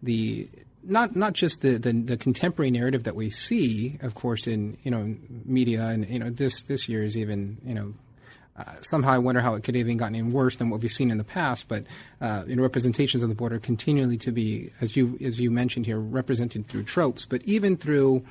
the 0.00 0.48
not 0.84 1.16
not 1.16 1.32
just 1.32 1.62
the, 1.62 1.76
the, 1.76 1.92
the 1.92 2.16
contemporary 2.16 2.70
narrative 2.70 3.02
that 3.02 3.16
we 3.16 3.30
see, 3.30 3.98
of 4.00 4.14
course, 4.14 4.46
in 4.46 4.78
you 4.84 4.92
know 4.92 5.16
media, 5.44 5.86
and 5.88 6.08
you 6.08 6.20
know 6.20 6.30
this 6.30 6.62
this 6.62 6.88
year 6.88 7.02
is 7.02 7.16
even 7.16 7.58
you 7.64 7.74
know. 7.74 7.94
Uh, 8.56 8.64
somehow 8.82 9.12
I 9.12 9.18
wonder 9.18 9.40
how 9.40 9.54
it 9.54 9.64
could 9.64 9.74
have 9.74 9.86
even 9.86 9.96
gotten 9.96 10.14
any 10.14 10.30
worse 10.30 10.56
than 10.56 10.70
what 10.70 10.80
we've 10.80 10.92
seen 10.92 11.10
in 11.10 11.18
the 11.18 11.24
past. 11.24 11.66
But 11.68 11.84
uh, 12.20 12.44
you 12.46 12.56
know, 12.56 12.62
representations 12.62 13.22
of 13.22 13.28
the 13.28 13.34
border 13.34 13.58
continually 13.58 14.16
to 14.18 14.32
be, 14.32 14.70
as 14.80 14.96
you 14.96 15.18
as 15.24 15.40
you 15.40 15.50
mentioned 15.50 15.86
here, 15.86 15.98
represented 15.98 16.68
through 16.68 16.84
tropes, 16.84 17.24
but 17.24 17.42
even 17.44 17.76
through 17.76 18.24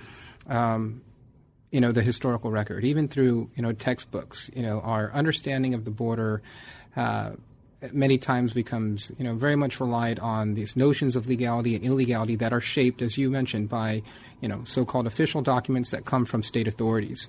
um, 0.48 1.02
you 1.74 1.82
know, 1.82 1.92
the 1.92 2.04
historical 2.04 2.52
record, 2.52 2.86
even 2.86 3.08
through, 3.08 3.50
you 3.56 3.64
know, 3.64 3.74
textbooks. 3.74 4.50
You 4.56 4.62
know, 4.62 4.80
our 4.82 5.12
understanding 5.12 5.74
of 5.74 5.86
the 5.86 5.92
border 5.92 6.44
uh, 6.96 7.32
many 7.92 8.20
times 8.20 8.54
becomes, 8.54 9.12
you 9.18 9.24
know, 9.24 9.34
very 9.34 9.56
much 9.56 9.80
relied 9.80 10.20
on 10.20 10.54
these 10.54 10.76
notions 10.76 11.16
of 11.16 11.26
legality 11.26 11.76
and 11.76 11.84
illegality 11.84 12.36
that 12.38 12.54
are 12.54 12.62
shaped, 12.62 13.02
as 13.02 13.18
you 13.18 13.32
mentioned, 13.32 13.70
by, 13.70 14.04
you 14.40 14.48
know, 14.48 14.62
so-called 14.66 15.08
official 15.08 15.42
documents 15.42 15.90
that 15.90 16.06
come 16.06 16.26
from 16.26 16.44
state 16.44 16.68
authorities. 16.68 17.28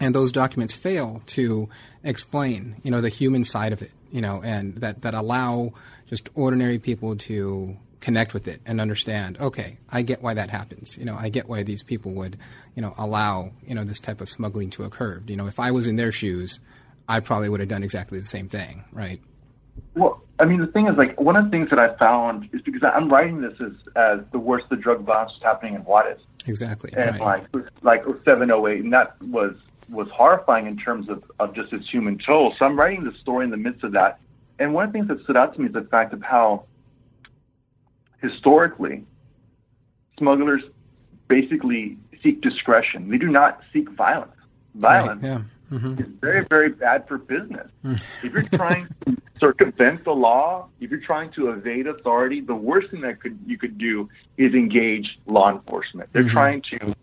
And 0.00 0.14
those 0.14 0.32
documents 0.32 0.72
fail 0.72 1.22
to 1.28 1.68
explain, 2.02 2.76
you 2.82 2.90
know, 2.90 3.00
the 3.00 3.08
human 3.08 3.44
side 3.44 3.72
of 3.72 3.82
it, 3.82 3.92
you 4.10 4.20
know, 4.20 4.42
and 4.42 4.76
that, 4.76 5.02
that 5.02 5.14
allow 5.14 5.72
just 6.06 6.28
ordinary 6.34 6.78
people 6.78 7.16
to 7.16 7.76
connect 8.00 8.34
with 8.34 8.48
it 8.48 8.60
and 8.66 8.80
understand, 8.80 9.38
okay, 9.38 9.78
I 9.90 10.02
get 10.02 10.22
why 10.22 10.34
that 10.34 10.50
happens. 10.50 10.98
You 10.98 11.04
know, 11.04 11.16
I 11.16 11.28
get 11.28 11.48
why 11.48 11.62
these 11.62 11.82
people 11.82 12.12
would, 12.12 12.36
you 12.74 12.82
know, 12.82 12.94
allow, 12.98 13.52
you 13.66 13.74
know, 13.74 13.84
this 13.84 14.00
type 14.00 14.20
of 14.20 14.28
smuggling 14.28 14.70
to 14.70 14.84
occur. 14.84 15.22
You 15.26 15.36
know, 15.36 15.46
if 15.46 15.60
I 15.60 15.70
was 15.70 15.86
in 15.86 15.96
their 15.96 16.12
shoes, 16.12 16.60
I 17.08 17.20
probably 17.20 17.48
would 17.48 17.60
have 17.60 17.68
done 17.68 17.82
exactly 17.84 18.18
the 18.18 18.26
same 18.26 18.48
thing, 18.48 18.84
right? 18.92 19.20
Well, 19.94 20.22
I 20.38 20.44
mean, 20.44 20.60
the 20.60 20.66
thing 20.66 20.88
is, 20.88 20.96
like, 20.98 21.18
one 21.20 21.36
of 21.36 21.44
the 21.44 21.50
things 21.50 21.70
that 21.70 21.78
I 21.78 21.96
found 21.96 22.48
is 22.52 22.60
because 22.62 22.82
I'm 22.82 23.08
writing 23.08 23.40
this 23.40 23.54
as, 23.60 23.72
as 23.94 24.20
the 24.32 24.38
worst 24.38 24.66
the 24.68 24.76
drug 24.76 25.04
violence 25.04 25.32
is 25.36 25.42
happening 25.42 25.74
in 25.74 25.82
Juarez. 25.82 26.20
Exactly. 26.46 26.92
And 26.96 27.18
right. 27.20 27.46
like, 27.52 27.64
like 27.82 28.04
0708, 28.24 28.82
and 28.82 28.92
that 28.92 29.20
was 29.22 29.54
was 29.88 30.08
horrifying 30.10 30.66
in 30.66 30.76
terms 30.76 31.08
of, 31.08 31.22
of 31.38 31.54
just 31.54 31.72
its 31.72 31.88
human 31.88 32.18
toll. 32.18 32.54
So 32.58 32.66
I'm 32.66 32.78
writing 32.78 33.04
the 33.04 33.12
story 33.20 33.44
in 33.44 33.50
the 33.50 33.56
midst 33.56 33.84
of 33.84 33.92
that. 33.92 34.18
And 34.58 34.74
one 34.74 34.84
of 34.84 34.92
the 34.92 34.98
things 34.98 35.08
that 35.08 35.22
stood 35.24 35.36
out 35.36 35.54
to 35.54 35.60
me 35.60 35.66
is 35.66 35.72
the 35.72 35.82
fact 35.82 36.12
of 36.12 36.22
how 36.22 36.64
historically, 38.20 39.04
smugglers 40.18 40.62
basically 41.28 41.98
seek 42.22 42.40
discretion. 42.40 43.10
They 43.10 43.18
do 43.18 43.28
not 43.28 43.60
seek 43.72 43.90
violence. 43.90 44.32
Violence 44.74 45.22
right, 45.22 45.28
yeah. 45.28 45.78
mm-hmm. 45.78 46.00
is 46.00 46.08
very, 46.20 46.46
very 46.48 46.70
bad 46.70 47.06
for 47.08 47.18
business. 47.18 47.70
Mm. 47.84 48.00
if 48.22 48.32
you're 48.32 48.42
trying 48.42 48.88
to 49.06 49.16
circumvent 49.40 50.04
the 50.04 50.12
law, 50.12 50.68
if 50.80 50.90
you're 50.90 51.00
trying 51.00 51.30
to 51.32 51.50
evade 51.50 51.86
authority, 51.86 52.40
the 52.40 52.54
worst 52.54 52.90
thing 52.90 53.00
that 53.02 53.20
could 53.20 53.38
you 53.46 53.58
could 53.58 53.76
do 53.76 54.08
is 54.36 54.54
engage 54.54 55.18
law 55.26 55.50
enforcement. 55.50 56.10
They're 56.12 56.22
mm-hmm. 56.22 56.32
trying 56.32 56.62
to 56.70 56.94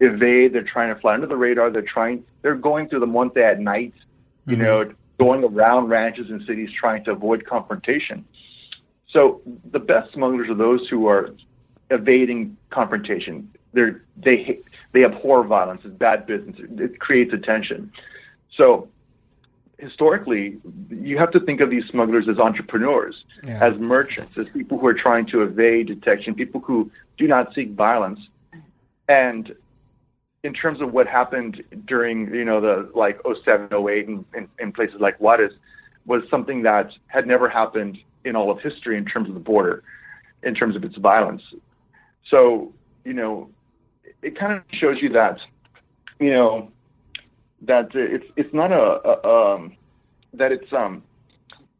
evade. 0.00 0.52
They're 0.52 0.62
trying 0.62 0.94
to 0.94 1.00
fly 1.00 1.14
under 1.14 1.26
the 1.26 1.36
radar. 1.36 1.70
They're 1.70 1.82
trying. 1.82 2.24
They're 2.42 2.54
going 2.54 2.88
through 2.88 3.00
the 3.00 3.06
monte 3.06 3.40
at 3.40 3.60
night. 3.60 3.94
You 4.46 4.56
mm-hmm. 4.56 4.62
know, 4.62 4.92
going 5.18 5.44
around 5.44 5.88
ranches 5.88 6.30
and 6.30 6.44
cities 6.46 6.70
trying 6.78 7.04
to 7.04 7.12
avoid 7.12 7.44
confrontation. 7.46 8.24
So 9.10 9.40
the 9.70 9.78
best 9.78 10.12
smugglers 10.12 10.48
are 10.48 10.54
those 10.54 10.86
who 10.88 11.08
are 11.08 11.34
evading 11.90 12.56
confrontation. 12.70 13.50
They're, 13.72 14.02
they 14.16 14.60
they 14.92 15.04
abhor 15.04 15.44
violence. 15.44 15.82
It's 15.84 15.94
bad 15.94 16.26
business. 16.26 16.56
It 16.58 16.98
creates 16.98 17.32
attention. 17.32 17.92
So 18.56 18.88
historically, 19.78 20.58
you 20.90 21.18
have 21.18 21.30
to 21.32 21.40
think 21.40 21.60
of 21.60 21.70
these 21.70 21.84
smugglers 21.90 22.28
as 22.28 22.38
entrepreneurs, 22.38 23.24
yeah. 23.44 23.62
as 23.62 23.78
merchants, 23.78 24.36
as 24.36 24.48
people 24.48 24.78
who 24.78 24.86
are 24.86 24.94
trying 24.94 25.26
to 25.26 25.42
evade 25.42 25.86
detection, 25.86 26.34
people 26.34 26.60
who 26.60 26.90
do 27.16 27.26
not 27.26 27.54
seek 27.54 27.70
violence. 27.70 28.20
And 29.08 29.54
in 30.48 30.54
terms 30.54 30.80
of 30.80 30.94
what 30.94 31.06
happened 31.06 31.62
during, 31.84 32.34
you 32.34 32.42
know, 32.42 32.58
the 32.58 32.90
like 32.94 33.20
07, 33.44 33.68
08 33.70 34.08
in, 34.08 34.24
in, 34.34 34.48
in 34.58 34.72
places 34.72 34.96
like 34.98 35.18
Juarez 35.18 35.52
was 36.06 36.22
something 36.30 36.62
that 36.62 36.90
had 37.08 37.26
never 37.26 37.50
happened 37.50 37.98
in 38.24 38.34
all 38.34 38.50
of 38.50 38.58
history 38.60 38.96
in 38.96 39.04
terms 39.04 39.28
of 39.28 39.34
the 39.34 39.40
border, 39.40 39.82
in 40.42 40.54
terms 40.54 40.74
of 40.74 40.82
its 40.84 40.96
violence. 40.96 41.42
So, 42.30 42.72
you 43.04 43.12
know, 43.12 43.50
it 44.22 44.38
kind 44.38 44.54
of 44.54 44.62
shows 44.72 44.96
you 45.02 45.10
that, 45.10 45.36
you 46.18 46.30
know, 46.30 46.72
that 47.60 47.90
it's 47.94 48.24
it's 48.36 48.54
not 48.54 48.72
a, 48.72 48.84
a 49.10 49.54
um, 49.54 49.76
that 50.32 50.50
it's 50.50 50.72
um 50.72 51.02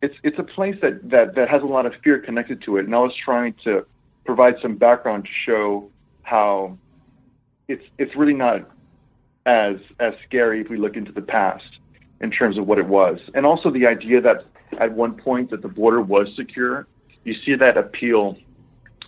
it's 0.02 0.14
it's 0.22 0.38
a 0.38 0.42
place 0.42 0.76
that, 0.82 1.08
that 1.08 1.36
that 1.36 1.48
has 1.48 1.62
a 1.62 1.66
lot 1.66 1.86
of 1.86 1.94
fear 2.04 2.18
connected 2.18 2.60
to 2.66 2.76
it, 2.76 2.84
and 2.84 2.94
I 2.94 2.98
was 2.98 3.14
trying 3.24 3.54
to 3.64 3.86
provide 4.26 4.56
some 4.60 4.74
background 4.76 5.24
to 5.24 5.30
show 5.46 5.90
how 6.22 6.76
it's 7.68 7.84
it's 7.98 8.16
really 8.16 8.34
not 8.34 8.68
as 9.46 9.76
as 10.00 10.14
scary 10.26 10.60
if 10.60 10.68
we 10.68 10.76
look 10.76 10.96
into 10.96 11.12
the 11.12 11.22
past 11.22 11.78
in 12.20 12.30
terms 12.30 12.58
of 12.58 12.66
what 12.66 12.78
it 12.78 12.86
was, 12.86 13.18
and 13.34 13.46
also 13.46 13.70
the 13.70 13.86
idea 13.86 14.20
that 14.20 14.44
at 14.80 14.92
one 14.92 15.14
point 15.14 15.50
that 15.50 15.62
the 15.62 15.68
border 15.68 16.00
was 16.00 16.28
secure. 16.36 16.86
You 17.24 17.34
see 17.44 17.54
that 17.54 17.76
appeal 17.76 18.36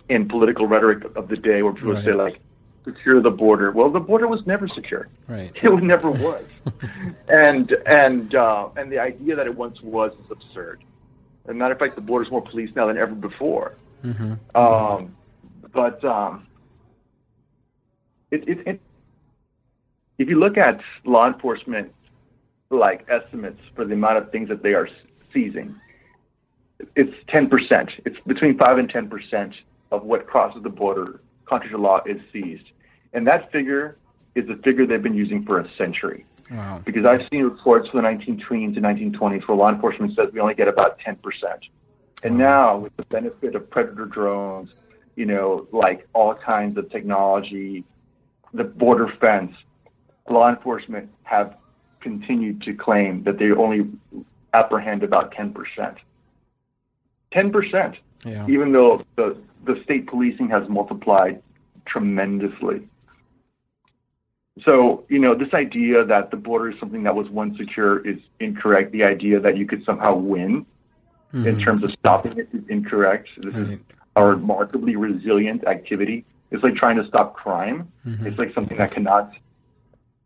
in 0.09 0.27
political 0.27 0.67
rhetoric 0.67 1.03
of 1.15 1.27
the 1.27 1.35
day 1.35 1.61
where 1.61 1.73
people 1.73 1.93
right. 1.93 2.05
say 2.05 2.13
like 2.13 2.39
secure 2.85 3.21
the 3.21 3.29
border. 3.29 3.71
Well, 3.71 3.89
the 3.91 3.99
border 3.99 4.27
was 4.27 4.45
never 4.45 4.67
secure. 4.67 5.07
Right. 5.27 5.51
It 5.63 5.83
never 5.83 6.11
was. 6.11 6.43
and 7.27 7.71
and 7.85 8.35
uh, 8.35 8.69
and 8.75 8.91
the 8.91 8.99
idea 8.99 9.35
that 9.35 9.47
it 9.47 9.55
once 9.55 9.81
was 9.81 10.11
is 10.13 10.31
absurd. 10.31 10.83
As 11.45 11.51
a 11.51 11.53
matter 11.53 11.73
of 11.73 11.79
fact, 11.79 11.95
the 11.95 12.01
border 12.01 12.25
is 12.25 12.31
more 12.31 12.43
police 12.43 12.69
now 12.75 12.87
than 12.87 12.97
ever 12.97 13.15
before. 13.15 13.75
Mm-hmm. 14.03 14.33
Um, 14.55 15.15
but 15.73 16.03
um, 16.03 16.47
it, 18.31 18.47
it, 18.47 18.67
it, 18.67 18.81
if 20.17 20.27
you 20.29 20.39
look 20.39 20.57
at 20.57 20.79
law 21.05 21.27
enforcement 21.27 21.91
like 22.71 23.05
estimates 23.09 23.59
for 23.75 23.85
the 23.85 23.93
amount 23.93 24.17
of 24.17 24.31
things 24.31 24.49
that 24.49 24.63
they 24.63 24.73
are 24.73 24.87
seizing. 25.33 25.75
It's 26.95 27.13
10%. 27.29 27.89
It's 28.05 28.17
between 28.25 28.57
5 28.57 28.77
and 28.77 28.91
10% 28.91 29.53
of 29.91 30.03
what 30.03 30.25
crosses 30.25 30.63
the 30.63 30.69
border, 30.69 31.21
contrary 31.45 31.75
to 31.75 31.81
law, 31.81 31.99
is 32.05 32.19
seized. 32.33 32.65
And 33.13 33.27
that 33.27 33.51
figure 33.51 33.97
is 34.35 34.47
the 34.47 34.55
figure 34.63 34.87
they've 34.87 35.03
been 35.03 35.13
using 35.13 35.45
for 35.45 35.59
a 35.59 35.69
century. 35.77 36.25
Wow. 36.49 36.81
Because 36.85 37.05
I've 37.05 37.27
seen 37.29 37.43
reports 37.43 37.89
from 37.89 38.01
the 38.01 38.09
1920s 38.09 38.77
and 38.77 38.85
1920s 38.85 39.47
where 39.47 39.57
law 39.57 39.69
enforcement 39.69 40.15
says 40.15 40.29
we 40.33 40.39
only 40.39 40.55
get 40.55 40.67
about 40.67 40.99
10%. 40.99 41.17
And 42.23 42.37
wow. 42.37 42.39
now, 42.39 42.77
with 42.77 42.95
the 42.97 43.03
benefit 43.03 43.55
of 43.55 43.69
predator 43.69 44.05
drones, 44.05 44.69
you 45.15 45.25
know, 45.25 45.67
like 45.71 46.07
all 46.13 46.33
kinds 46.33 46.77
of 46.77 46.89
technology, 46.89 47.83
the 48.53 48.63
border 48.63 49.11
fence, 49.19 49.53
law 50.29 50.49
enforcement 50.49 51.09
have 51.23 51.55
continued 52.01 52.61
to 52.63 52.73
claim 52.73 53.23
that 53.23 53.37
they 53.37 53.51
only 53.51 53.89
apprehend 54.53 55.03
about 55.03 55.33
10%. 55.33 55.53
10%, 57.33 57.95
yeah. 58.25 58.45
even 58.47 58.71
though 58.71 59.03
the, 59.15 59.37
the 59.65 59.79
state 59.83 60.07
policing 60.07 60.49
has 60.49 60.67
multiplied 60.67 61.41
tremendously. 61.85 62.87
so, 64.65 65.05
you 65.09 65.19
know, 65.19 65.33
this 65.35 65.53
idea 65.53 66.03
that 66.05 66.31
the 66.31 66.37
border 66.37 66.71
is 66.71 66.79
something 66.79 67.03
that 67.03 67.15
was 67.15 67.29
once 67.29 67.57
secure 67.57 68.05
is 68.05 68.19
incorrect. 68.39 68.91
The 68.91 69.03
idea 69.03 69.39
that 69.39 69.57
you 69.57 69.65
could 69.65 69.83
somehow 69.85 70.15
win 70.15 70.65
mm-hmm. 71.33 71.47
in 71.47 71.59
terms 71.59 71.83
of 71.83 71.91
stopping 71.99 72.37
it 72.37 72.49
is 72.53 72.63
incorrect. 72.69 73.29
This 73.37 73.53
right. 73.53 73.73
is 73.73 73.79
a 74.15 74.25
remarkably 74.25 74.95
resilient 74.95 75.65
activity. 75.65 76.25
It's 76.51 76.63
like 76.63 76.75
trying 76.75 76.97
to 76.97 77.07
stop 77.07 77.33
crime. 77.33 77.91
Mm-hmm. 78.05 78.27
It's 78.27 78.37
like 78.37 78.53
something 78.53 78.77
that 78.77 78.93
cannot 78.93 79.31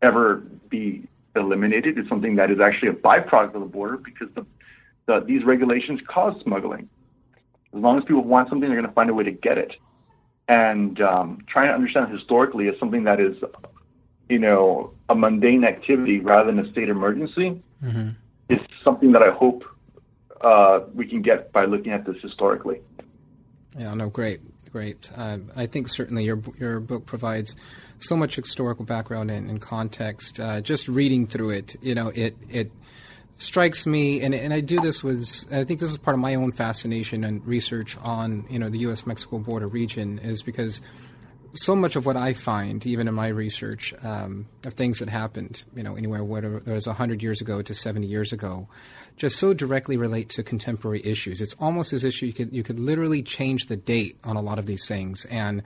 ever 0.02 0.42
be 0.68 1.08
eliminated. 1.34 1.98
It's 1.98 2.08
something 2.08 2.36
that 2.36 2.50
is 2.50 2.58
actually 2.60 2.88
a 2.88 2.92
byproduct 2.92 3.54
of 3.54 3.60
the 3.60 3.66
border 3.66 3.96
because 3.96 4.28
the, 4.34 4.44
the, 5.06 5.24
these 5.26 5.44
regulations 5.44 6.00
cause 6.08 6.34
smuggling. 6.42 6.88
As 7.74 7.80
long 7.80 7.98
as 7.98 8.04
people 8.04 8.24
want 8.24 8.48
something, 8.48 8.68
they're 8.68 8.78
going 8.78 8.88
to 8.88 8.94
find 8.94 9.10
a 9.10 9.14
way 9.14 9.24
to 9.24 9.30
get 9.30 9.58
it. 9.58 9.72
And 10.48 11.00
um, 11.00 11.38
trying 11.48 11.68
to 11.68 11.74
understand 11.74 12.12
historically 12.12 12.68
is 12.68 12.78
something 12.78 13.04
that 13.04 13.20
is 13.20 13.36
you 14.28 14.38
know, 14.38 14.92
a 15.08 15.14
mundane 15.14 15.64
activity 15.64 16.20
rather 16.20 16.52
than 16.52 16.64
a 16.64 16.70
state 16.72 16.88
emergency 16.88 17.62
mm-hmm. 17.82 18.10
is 18.48 18.58
something 18.82 19.12
that 19.12 19.22
I 19.22 19.30
hope 19.30 19.64
uh, 20.40 20.80
we 20.94 21.06
can 21.06 21.22
get 21.22 21.52
by 21.52 21.64
looking 21.64 21.92
at 21.92 22.04
this 22.04 22.16
historically. 22.22 22.80
Yeah, 23.78 23.94
no, 23.94 24.08
great, 24.08 24.40
great. 24.76 25.10
Uh, 25.16 25.38
I 25.56 25.64
think 25.64 25.88
certainly 25.88 26.24
your 26.24 26.38
your 26.58 26.80
book 26.80 27.06
provides 27.06 27.56
so 27.98 28.14
much 28.14 28.36
historical 28.36 28.84
background 28.84 29.30
and, 29.30 29.48
and 29.48 29.58
context. 29.58 30.38
Uh, 30.38 30.60
just 30.60 30.86
reading 30.86 31.26
through 31.26 31.48
it, 31.50 31.76
you 31.80 31.94
know, 31.94 32.08
it 32.08 32.36
it 32.50 32.70
strikes 33.38 33.86
me, 33.86 34.20
and 34.20 34.34
and 34.34 34.52
I 34.52 34.60
do 34.60 34.78
this 34.78 35.02
was 35.02 35.46
I 35.50 35.64
think 35.64 35.80
this 35.80 35.90
is 35.90 35.96
part 35.96 36.14
of 36.14 36.20
my 36.20 36.34
own 36.34 36.52
fascination 36.52 37.24
and 37.24 37.42
research 37.46 37.96
on 38.02 38.44
you 38.50 38.58
know 38.58 38.68
the 38.68 38.80
U.S. 38.80 39.06
Mexico 39.06 39.38
border 39.38 39.66
region 39.66 40.18
is 40.18 40.42
because 40.42 40.82
so 41.56 41.74
much 41.74 41.96
of 41.96 42.06
what 42.06 42.16
I 42.16 42.34
find, 42.34 42.84
even 42.86 43.08
in 43.08 43.14
my 43.14 43.28
research, 43.28 43.94
um, 44.02 44.46
of 44.64 44.74
things 44.74 44.98
that 44.98 45.08
happened, 45.08 45.64
you 45.74 45.82
know, 45.82 45.96
anywhere 45.96 46.22
whether 46.24 46.58
it 46.58 46.66
was 46.66 46.86
100 46.86 47.22
years 47.22 47.40
ago 47.40 47.62
to 47.62 47.74
70 47.74 48.06
years 48.06 48.32
ago, 48.32 48.68
just 49.16 49.36
so 49.36 49.54
directly 49.54 49.96
relate 49.96 50.28
to 50.30 50.42
contemporary 50.42 51.00
issues. 51.04 51.40
It's 51.40 51.54
almost 51.54 51.92
as 51.92 52.04
if 52.04 52.22
you 52.22 52.32
could 52.32 52.52
you 52.52 52.62
could 52.62 52.78
literally 52.78 53.22
change 53.22 53.66
the 53.66 53.76
date 53.76 54.18
on 54.24 54.36
a 54.36 54.42
lot 54.42 54.58
of 54.58 54.66
these 54.66 54.86
things 54.86 55.24
and 55.26 55.62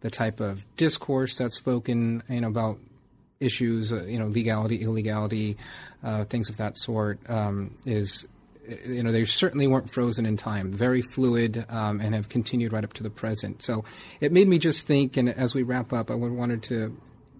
the 0.00 0.10
type 0.10 0.40
of 0.40 0.64
discourse 0.76 1.36
that's 1.36 1.56
spoken, 1.56 2.22
you 2.28 2.40
know, 2.40 2.48
about 2.48 2.78
issues, 3.40 3.92
uh, 3.92 4.04
you 4.04 4.18
know, 4.18 4.26
legality, 4.26 4.82
illegality, 4.82 5.56
uh, 6.02 6.24
things 6.24 6.48
of 6.48 6.56
that 6.58 6.78
sort 6.78 7.18
um, 7.28 7.74
is 7.84 8.26
you 8.86 9.02
know, 9.02 9.12
they 9.12 9.24
certainly 9.24 9.66
weren't 9.66 9.90
frozen 9.90 10.26
in 10.26 10.36
time, 10.36 10.72
very 10.72 11.02
fluid, 11.02 11.64
um, 11.68 12.00
and 12.00 12.14
have 12.14 12.28
continued 12.28 12.72
right 12.72 12.84
up 12.84 12.92
to 12.94 13.02
the 13.02 13.10
present. 13.10 13.62
So 13.62 13.84
it 14.20 14.32
made 14.32 14.48
me 14.48 14.58
just 14.58 14.86
think, 14.86 15.16
and 15.16 15.28
as 15.28 15.54
we 15.54 15.62
wrap 15.62 15.92
up, 15.92 16.10
I 16.10 16.14
wanted 16.14 16.62
to 16.64 16.96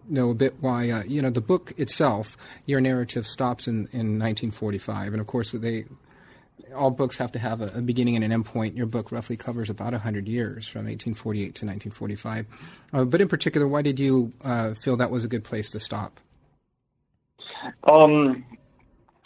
know 0.09 0.31
a 0.31 0.35
bit 0.35 0.55
why, 0.61 0.91
uh, 0.91 1.03
you 1.05 1.23
know, 1.23 1.31
the 1.31 1.41
book 1.41 1.73
itself, 1.77 2.37
your 2.67 2.81
narrative 2.81 3.27
stops 3.27 3.67
in, 3.67 3.89
in 3.93 4.19
1945. 4.19 5.13
And 5.13 5.21
of 5.21 5.27
course, 5.27 5.53
they 5.53 5.87
all 6.75 6.91
books 6.91 7.19
have 7.19 7.33
to 7.33 7.39
have 7.39 7.61
a, 7.61 7.79
a 7.79 7.81
beginning 7.81 8.17
and 8.17 8.25
an 8.25 8.33
end 8.33 8.47
point. 8.47 8.77
Your 8.77 8.87
book 8.87 9.13
roughly 9.13 9.37
covers 9.37 9.71
about 9.71 9.93
100 9.93 10.29
years 10.29 10.67
from 10.67 10.81
1848 10.81 11.43
to 11.43 11.67
1945. 11.67 12.47
Uh, 12.93 13.05
but 13.05 13.21
in 13.21 13.29
particular, 13.29 13.67
why 13.67 13.83
did 13.83 13.99
you 13.99 14.33
uh, 14.43 14.75
feel 14.75 14.97
that 14.97 15.11
was 15.11 15.25
a 15.25 15.29
good 15.29 15.45
place 15.45 15.71
to 15.71 15.81
stop? 15.81 16.21
Um, 17.85 18.45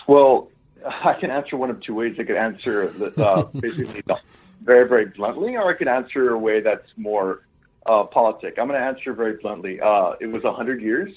well, 0.06 0.50
I 0.86 1.14
can 1.14 1.30
answer 1.30 1.56
one 1.56 1.70
of 1.70 1.80
two 1.80 1.94
ways. 1.94 2.16
I 2.18 2.24
could 2.24 2.36
answer 2.36 2.92
uh, 3.16 3.42
basically 3.60 4.02
very, 4.62 4.88
very 4.88 5.06
bluntly, 5.06 5.56
or 5.56 5.70
I 5.70 5.74
could 5.74 5.88
answer 5.88 6.30
a 6.30 6.38
way 6.38 6.60
that's 6.60 6.88
more 6.96 7.42
uh, 7.86 8.04
politic. 8.04 8.58
I'm 8.58 8.68
going 8.68 8.80
to 8.80 8.86
answer 8.86 9.12
very 9.12 9.36
bluntly. 9.36 9.80
Uh, 9.80 10.12
it 10.20 10.26
was 10.26 10.42
100 10.42 10.82
years, 10.82 11.12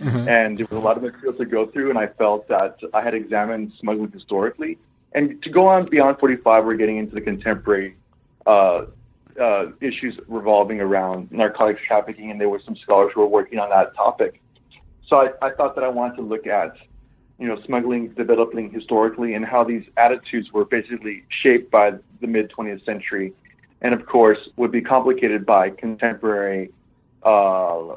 mm-hmm. 0.00 0.28
and 0.28 0.58
there 0.58 0.66
was 0.70 0.76
a 0.76 0.84
lot 0.84 0.96
of 0.96 1.02
material 1.02 1.34
to 1.34 1.44
go 1.44 1.66
through, 1.66 1.90
and 1.90 1.98
I 1.98 2.08
felt 2.08 2.48
that 2.48 2.78
I 2.92 3.02
had 3.02 3.14
examined 3.14 3.72
smuggling 3.78 4.10
historically. 4.10 4.78
And 5.12 5.42
to 5.42 5.50
go 5.50 5.66
on 5.68 5.86
beyond 5.86 6.18
45, 6.18 6.64
we're 6.64 6.74
getting 6.74 6.98
into 6.98 7.14
the 7.14 7.20
contemporary 7.20 7.96
uh, 8.44 8.86
uh, 9.40 9.66
issues 9.80 10.18
revolving 10.26 10.80
around 10.80 11.30
narcotics 11.30 11.80
trafficking, 11.86 12.30
and 12.30 12.40
there 12.40 12.48
were 12.48 12.60
some 12.64 12.76
scholars 12.76 13.12
who 13.14 13.20
were 13.20 13.26
working 13.26 13.58
on 13.58 13.70
that 13.70 13.94
topic. 13.94 14.42
So 15.08 15.16
I, 15.16 15.46
I 15.46 15.50
thought 15.50 15.74
that 15.76 15.84
I 15.84 15.88
wanted 15.88 16.16
to 16.16 16.22
look 16.22 16.46
at 16.46 16.76
you 17.38 17.46
know, 17.46 17.60
smuggling 17.64 18.08
developing 18.08 18.70
historically 18.70 19.34
and 19.34 19.44
how 19.44 19.62
these 19.64 19.84
attitudes 19.96 20.52
were 20.52 20.64
basically 20.64 21.24
shaped 21.28 21.70
by 21.70 21.92
the 22.20 22.26
mid 22.26 22.50
20th 22.50 22.84
century, 22.84 23.32
and 23.82 23.92
of 23.92 24.06
course 24.06 24.38
would 24.56 24.72
be 24.72 24.80
complicated 24.80 25.44
by 25.44 25.70
contemporary 25.70 26.70
uh, 27.22 27.96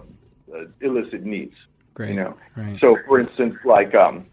illicit 0.81 1.23
needs. 1.23 1.55
Great. 1.93 2.09
You 2.09 2.15
know, 2.15 2.37
right. 2.55 2.79
so 2.79 2.97
for 3.07 3.19
instance, 3.19 3.55
like 3.65 3.95
um, 3.95 4.25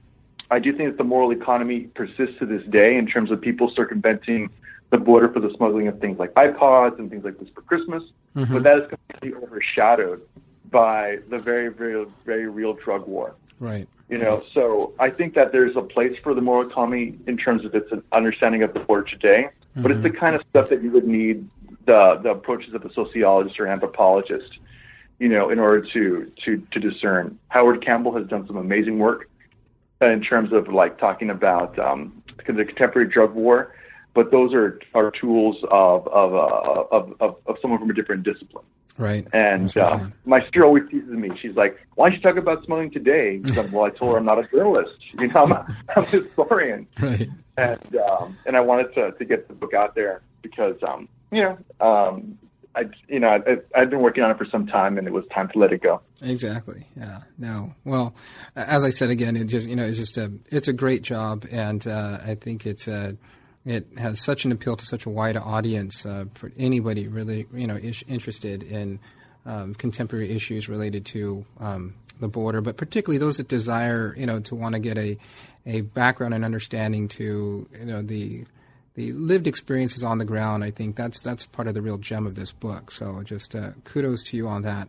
I 0.51 0.59
do 0.59 0.77
think 0.77 0.91
that 0.91 0.99
the 0.99 1.05
moral 1.05 1.33
economy 1.33 1.81
persists 1.95 2.39
to 2.41 2.47
this 2.47 2.63
day 2.71 2.97
in 2.97 3.07
terms 3.07 3.31
of 3.31 3.41
people 3.41 3.73
circumventing 3.75 4.51
the 4.91 4.99
border 4.99 5.29
for 5.29 5.41
the 5.41 5.53
smuggling 5.57 5.89
of 5.89 6.01
things 6.01 6.19
like 6.19 6.33
iPods 6.35 6.99
and 6.99 7.11
things 7.11 7.25
like 7.25 7.39
this 7.39 7.49
for 7.55 7.63
Christmas, 7.63 8.03
mm-hmm. 8.37 8.53
but 8.53 8.63
that 8.63 8.79
is 8.79 8.89
completely 8.89 9.35
overshadowed 9.43 10.23
by 10.71 11.19
the 11.29 11.39
very, 11.39 11.69
very, 11.69 12.07
very 12.25 12.49
real 12.49 12.75
drug 12.75 13.07
war. 13.07 13.35
Right. 13.59 13.89
You 14.09 14.19
know, 14.19 14.45
so 14.53 14.93
I 14.99 15.11
think 15.11 15.35
that 15.35 15.53
there's 15.53 15.77
a 15.77 15.83
place 15.83 16.17
for 16.23 16.35
the 16.35 16.41
moral 16.41 16.69
economy 16.69 17.19
in 17.27 17.37
terms 17.37 17.65
of 17.65 17.75
its 17.75 17.91
understanding 18.13 18.63
of 18.63 18.73
the 18.73 18.81
border 18.81 19.03
today, 19.03 19.49
mm-hmm. 19.49 19.83
but 19.83 19.91
it's 19.91 20.03
the 20.03 20.11
mm-hmm. 20.11 20.19
kind 20.19 20.37
of 20.37 20.43
stuff 20.51 20.69
that 20.71 20.83
you 20.83 20.91
would 20.93 21.07
need 21.07 21.49
the 21.87 22.21
the 22.23 22.31
approaches 22.31 22.75
of 22.75 22.85
a 22.85 22.93
sociologist 22.93 23.59
or 23.59 23.67
anthropologist, 23.67 24.59
you 25.19 25.29
know, 25.29 25.51
in 25.51 25.59
order 25.59 25.81
to 25.93 26.31
to 26.45 26.63
to 26.71 26.81
discern. 26.81 27.39
Howard 27.49 27.85
Campbell 27.85 28.15
has 28.17 28.27
done 28.29 28.47
some 28.47 28.57
amazing 28.57 28.99
work 28.99 29.29
in 30.01 30.21
terms 30.21 30.53
of 30.53 30.69
like 30.69 30.99
talking 30.99 31.31
about 31.31 31.79
um, 31.79 32.23
the 32.47 32.65
contemporary 32.65 33.09
drug 33.09 33.35
war, 33.35 33.75
but 34.15 34.31
those 34.31 34.53
are 34.53 34.79
are 34.95 35.11
tools 35.11 35.57
of 35.71 36.07
of 36.09 36.35
uh, 36.35 36.85
of, 36.93 37.15
of, 37.21 37.37
of 37.47 37.57
someone 37.61 37.81
from 37.81 37.91
a 37.91 37.95
different 37.95 38.23
discipline. 38.23 38.65
Right. 38.99 39.27
And 39.33 39.75
uh, 39.77 40.07
my 40.25 40.43
sister 40.43 40.65
always 40.65 40.85
teases 40.91 41.11
me. 41.11 41.31
She's 41.41 41.55
like, 41.55 41.77
"Why 41.97 42.09
don't 42.09 42.17
you 42.17 42.23
talk 42.23 42.37
about 42.37 42.65
smuggling 42.65 42.91
today?" 42.91 43.41
Well, 43.73 43.85
I 43.85 43.91
told 43.91 44.13
her 44.13 44.19
I'm 44.19 44.25
not 44.25 44.39
a 44.39 44.49
journalist. 44.49 44.93
You 45.19 45.29
know, 45.29 45.45
I'm 45.45 45.53
a, 45.53 45.77
I'm 45.97 46.03
a 46.03 46.07
historian. 46.07 46.87
Right. 47.01 47.29
And 47.59 47.97
um, 47.97 48.37
and 48.45 48.57
I 48.57 48.61
wanted 48.61 48.95
to 48.95 49.13
to 49.13 49.25
get 49.25 49.49
the 49.49 49.55
book 49.55 49.73
out 49.75 49.95
there 49.95 50.21
because 50.43 50.77
um, 50.87 51.09
you 51.33 51.43
know 51.43 51.59
um, 51.81 52.39
I 52.75 52.85
you 53.09 53.19
know 53.19 53.29
I, 53.29 53.57
I've 53.75 53.91
been 53.91 54.01
working 54.01 54.23
on 54.23 54.31
it 54.31 54.39
for 54.39 54.45
some 54.45 54.67
time 54.67 54.99
and 54.99 55.07
it 55.07 55.13
was 55.13 55.25
time 55.35 55.49
to 55.49 55.59
let 55.59 55.73
it 55.73 55.83
go. 55.83 56.03
Exactly. 56.21 56.87
Yeah. 56.97 57.21
No. 57.39 57.75
Well, 57.85 58.15
as 58.55 58.85
I 58.85 58.91
said 58.91 59.11
again, 59.11 59.37
it 59.37 59.47
just 59.47 59.69
you 59.69 59.77
know 59.77 59.85
it's 59.85 59.99
just 59.99 60.19
a 60.19 60.31
it's 60.51 60.69
a 60.69 60.75
great 60.75 61.03
job 61.03 61.47
and 61.51 61.87
uh, 61.87 62.19
I 62.25 62.35
think 62.35 62.67
it's 62.67 62.87
a 62.89 63.17
it 63.67 63.87
has 63.99 64.21
such 64.21 64.45
an 64.45 64.53
appeal 64.53 64.77
to 64.77 64.87
such 64.87 65.07
a 65.07 65.11
wide 65.11 65.37
audience 65.37 66.07
uh, 66.07 66.27
for 66.35 66.53
anybody 66.57 67.09
really, 67.09 67.47
you 67.53 67.67
know, 67.67 67.77
ish, 67.77 68.05
interested 68.07 68.63
in 68.63 69.01
um, 69.45 69.75
contemporary 69.75 70.31
issues 70.31 70.69
related 70.69 71.05
to 71.07 71.45
um, 71.59 71.95
the 72.21 72.29
border, 72.29 72.61
but 72.61 72.77
particularly 72.77 73.19
those 73.19 73.37
that 73.37 73.49
desire, 73.49 74.15
you 74.17 74.25
know, 74.27 74.41
to 74.41 74.55
want 74.55 74.75
to 74.75 74.79
get 74.79 74.97
a 74.97 75.19
a 75.69 75.81
background 75.81 76.33
and 76.33 76.45
understanding 76.45 77.09
to, 77.09 77.69
you 77.79 77.85
know, 77.85 78.03
the 78.03 78.45
the 78.95 79.13
lived 79.13 79.47
experiences 79.47 80.03
on 80.03 80.19
the 80.19 80.25
ground. 80.25 80.65
I 80.65 80.71
think 80.71 80.97
that's 80.97 81.21
that's 81.21 81.45
part 81.45 81.69
of 81.69 81.75
the 81.75 81.83
real 81.83 81.99
gem 81.99 82.27
of 82.27 82.37
this 82.37 82.53
book. 82.53 82.91
So 82.91 83.23
just 83.25 83.55
uh, 83.55 83.71
kudos 83.85 84.25
to 84.25 84.37
you 84.37 84.49
on 84.49 84.63
that. 84.63 84.89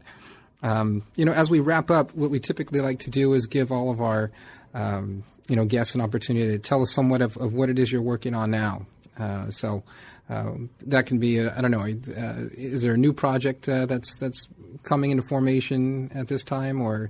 Um, 0.64 1.04
you 1.16 1.26
know, 1.26 1.34
as 1.34 1.50
we 1.50 1.60
wrap 1.60 1.92
up, 1.92 2.14
what 2.16 2.30
we 2.30 2.40
typically 2.40 2.80
like 2.80 3.00
to 3.00 3.10
do 3.10 3.34
is 3.34 3.48
give 3.48 3.72
all 3.72 3.92
of 3.92 4.02
our 4.02 4.32
um, 4.74 5.24
you 5.48 5.56
know 5.56 5.66
guests 5.66 5.96
an 5.96 6.02
opportunity 6.02 6.48
to 6.48 6.60
tell 6.60 6.82
us 6.82 6.94
somewhat 6.94 7.22
of, 7.22 7.38
of 7.38 7.54
what 7.54 7.70
it 7.70 7.80
is 7.80 7.92
you're 7.92 8.02
working 8.02 8.34
on 8.34 8.52
now. 8.52 8.86
Uh, 9.20 9.50
so 9.50 9.84
uh, 10.30 10.52
that 10.86 11.06
can 11.06 11.20
be 11.20 11.42
I 11.42 11.62
don't 11.62 11.72
know. 11.72 11.82
Uh, 11.82 12.50
is 12.54 12.84
there 12.84 12.94
a 12.94 12.98
new 12.98 13.14
project 13.14 13.68
uh, 13.68 13.86
that's 13.86 14.18
that's 14.18 14.48
coming 14.84 15.12
into 15.12 15.24
formation 15.24 16.12
at 16.14 16.28
this 16.28 16.44
time, 16.44 16.82
or 16.82 17.10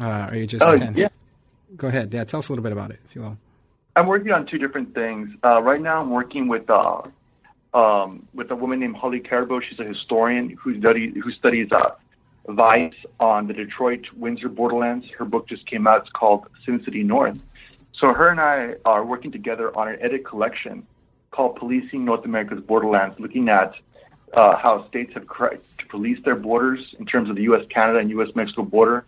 uh, 0.00 0.28
are 0.30 0.36
you 0.36 0.46
just? 0.46 0.64
Oh, 0.64 0.74
yeah. 0.94 1.08
Go 1.76 1.88
ahead. 1.88 2.12
Yeah, 2.12 2.24
tell 2.24 2.38
us 2.38 2.48
a 2.48 2.52
little 2.52 2.62
bit 2.62 2.72
about 2.72 2.90
it, 2.90 3.00
if 3.08 3.16
you 3.16 3.22
will. 3.22 3.38
I'm 3.96 4.06
working 4.06 4.30
on 4.30 4.46
two 4.46 4.58
different 4.58 4.94
things. 4.94 5.30
Uh, 5.42 5.60
right 5.62 5.80
now, 5.80 6.00
I'm 6.00 6.10
working 6.10 6.48
with 6.48 6.68
um, 6.70 8.26
with 8.34 8.50
a 8.50 8.56
woman 8.56 8.80
named 8.80 8.96
Holly 8.96 9.20
Karibo. 9.20 9.60
She's 9.62 9.80
a 9.80 9.84
historian 9.84 10.50
who 10.50 10.78
studies 10.78 11.14
who 11.22 11.32
studies 11.32 11.68
vice 12.48 12.94
on 13.20 13.46
the 13.46 13.54
Detroit 13.54 14.04
Windsor 14.16 14.48
borderlands. 14.48 15.06
Her 15.18 15.24
book 15.24 15.48
just 15.48 15.66
came 15.66 15.86
out. 15.86 16.02
It's 16.02 16.10
called 16.10 16.46
Sin 16.64 16.82
City 16.84 17.02
North. 17.02 17.38
So 18.02 18.12
her 18.12 18.28
and 18.30 18.40
I 18.40 18.74
are 18.84 19.04
working 19.04 19.30
together 19.30 19.74
on 19.78 19.86
an 19.86 19.96
edit 20.00 20.26
collection 20.26 20.84
called 21.30 21.54
Policing 21.54 22.04
North 22.04 22.24
America's 22.24 22.60
Borderlands, 22.60 23.14
looking 23.20 23.48
at 23.48 23.74
uh, 24.34 24.56
how 24.56 24.88
states 24.88 25.14
have 25.14 25.28
tried 25.28 25.60
to 25.78 25.86
police 25.86 26.18
their 26.24 26.34
borders 26.34 26.80
in 26.98 27.06
terms 27.06 27.30
of 27.30 27.36
the 27.36 27.42
U.S. 27.42 27.64
Canada 27.70 28.00
and 28.00 28.10
U.S. 28.10 28.30
Mexico 28.34 28.64
border 28.64 29.04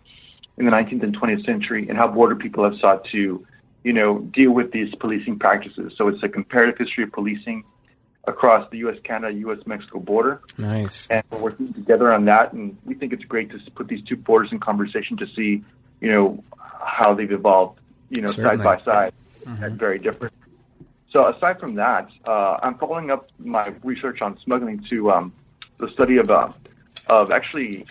in 0.59 0.65
the 0.65 0.71
19th 0.71 1.03
and 1.03 1.21
20th 1.21 1.45
century, 1.45 1.89
and 1.89 1.99
how 1.99 2.07
border 2.07 2.37
people 2.37 2.63
have 2.63 2.79
sought 2.79 3.05
to, 3.07 3.45
you 3.83 3.93
know, 3.93 4.21
deal 4.33 4.53
with 4.53 4.71
these 4.71 4.95
policing 4.95 5.41
practices. 5.41 5.93
So 5.97 6.07
it's 6.07 6.23
a 6.23 6.29
comparative 6.29 6.79
history 6.79 7.03
of 7.03 7.11
policing 7.11 7.65
across 8.29 8.71
the 8.71 8.79
U.S. 8.79 8.99
Canada 9.03 9.35
U.S. 9.39 9.59
Mexico 9.67 9.99
border. 9.99 10.41
Nice. 10.57 11.09
And 11.11 11.25
we're 11.33 11.39
working 11.39 11.73
together 11.73 12.13
on 12.13 12.27
that, 12.27 12.53
and 12.53 12.79
we 12.85 12.95
think 12.95 13.13
it's 13.13 13.25
great 13.25 13.51
to 13.51 13.59
put 13.73 13.89
these 13.89 14.05
two 14.05 14.15
borders 14.15 14.53
in 14.53 14.61
conversation 14.61 15.17
to 15.17 15.27
see 15.35 15.65
you 16.05 16.13
know, 16.13 16.45
how 16.85 17.15
they've 17.15 17.33
evolved, 17.33 17.81
you 18.15 18.23
know, 18.23 18.31
Certainly. 18.31 18.65
side 18.65 18.85
by 18.85 18.85
side, 18.85 19.13
and 19.47 19.79
very 19.79 19.99
different. 19.99 20.33
So 21.11 21.29
aside 21.29 21.61
from 21.61 21.75
that, 21.77 22.09
uh, 22.27 22.59
I'm 22.63 22.77
following 22.79 23.11
up 23.11 23.29
my 23.39 23.73
research 23.83 24.21
on 24.21 24.39
smuggling 24.45 24.85
to 24.91 25.11
um, 25.13 25.33
the 25.79 25.89
study 25.91 26.17
of 26.17 26.31
uh, 26.31 26.53
of 27.09 27.31
actually 27.31 27.87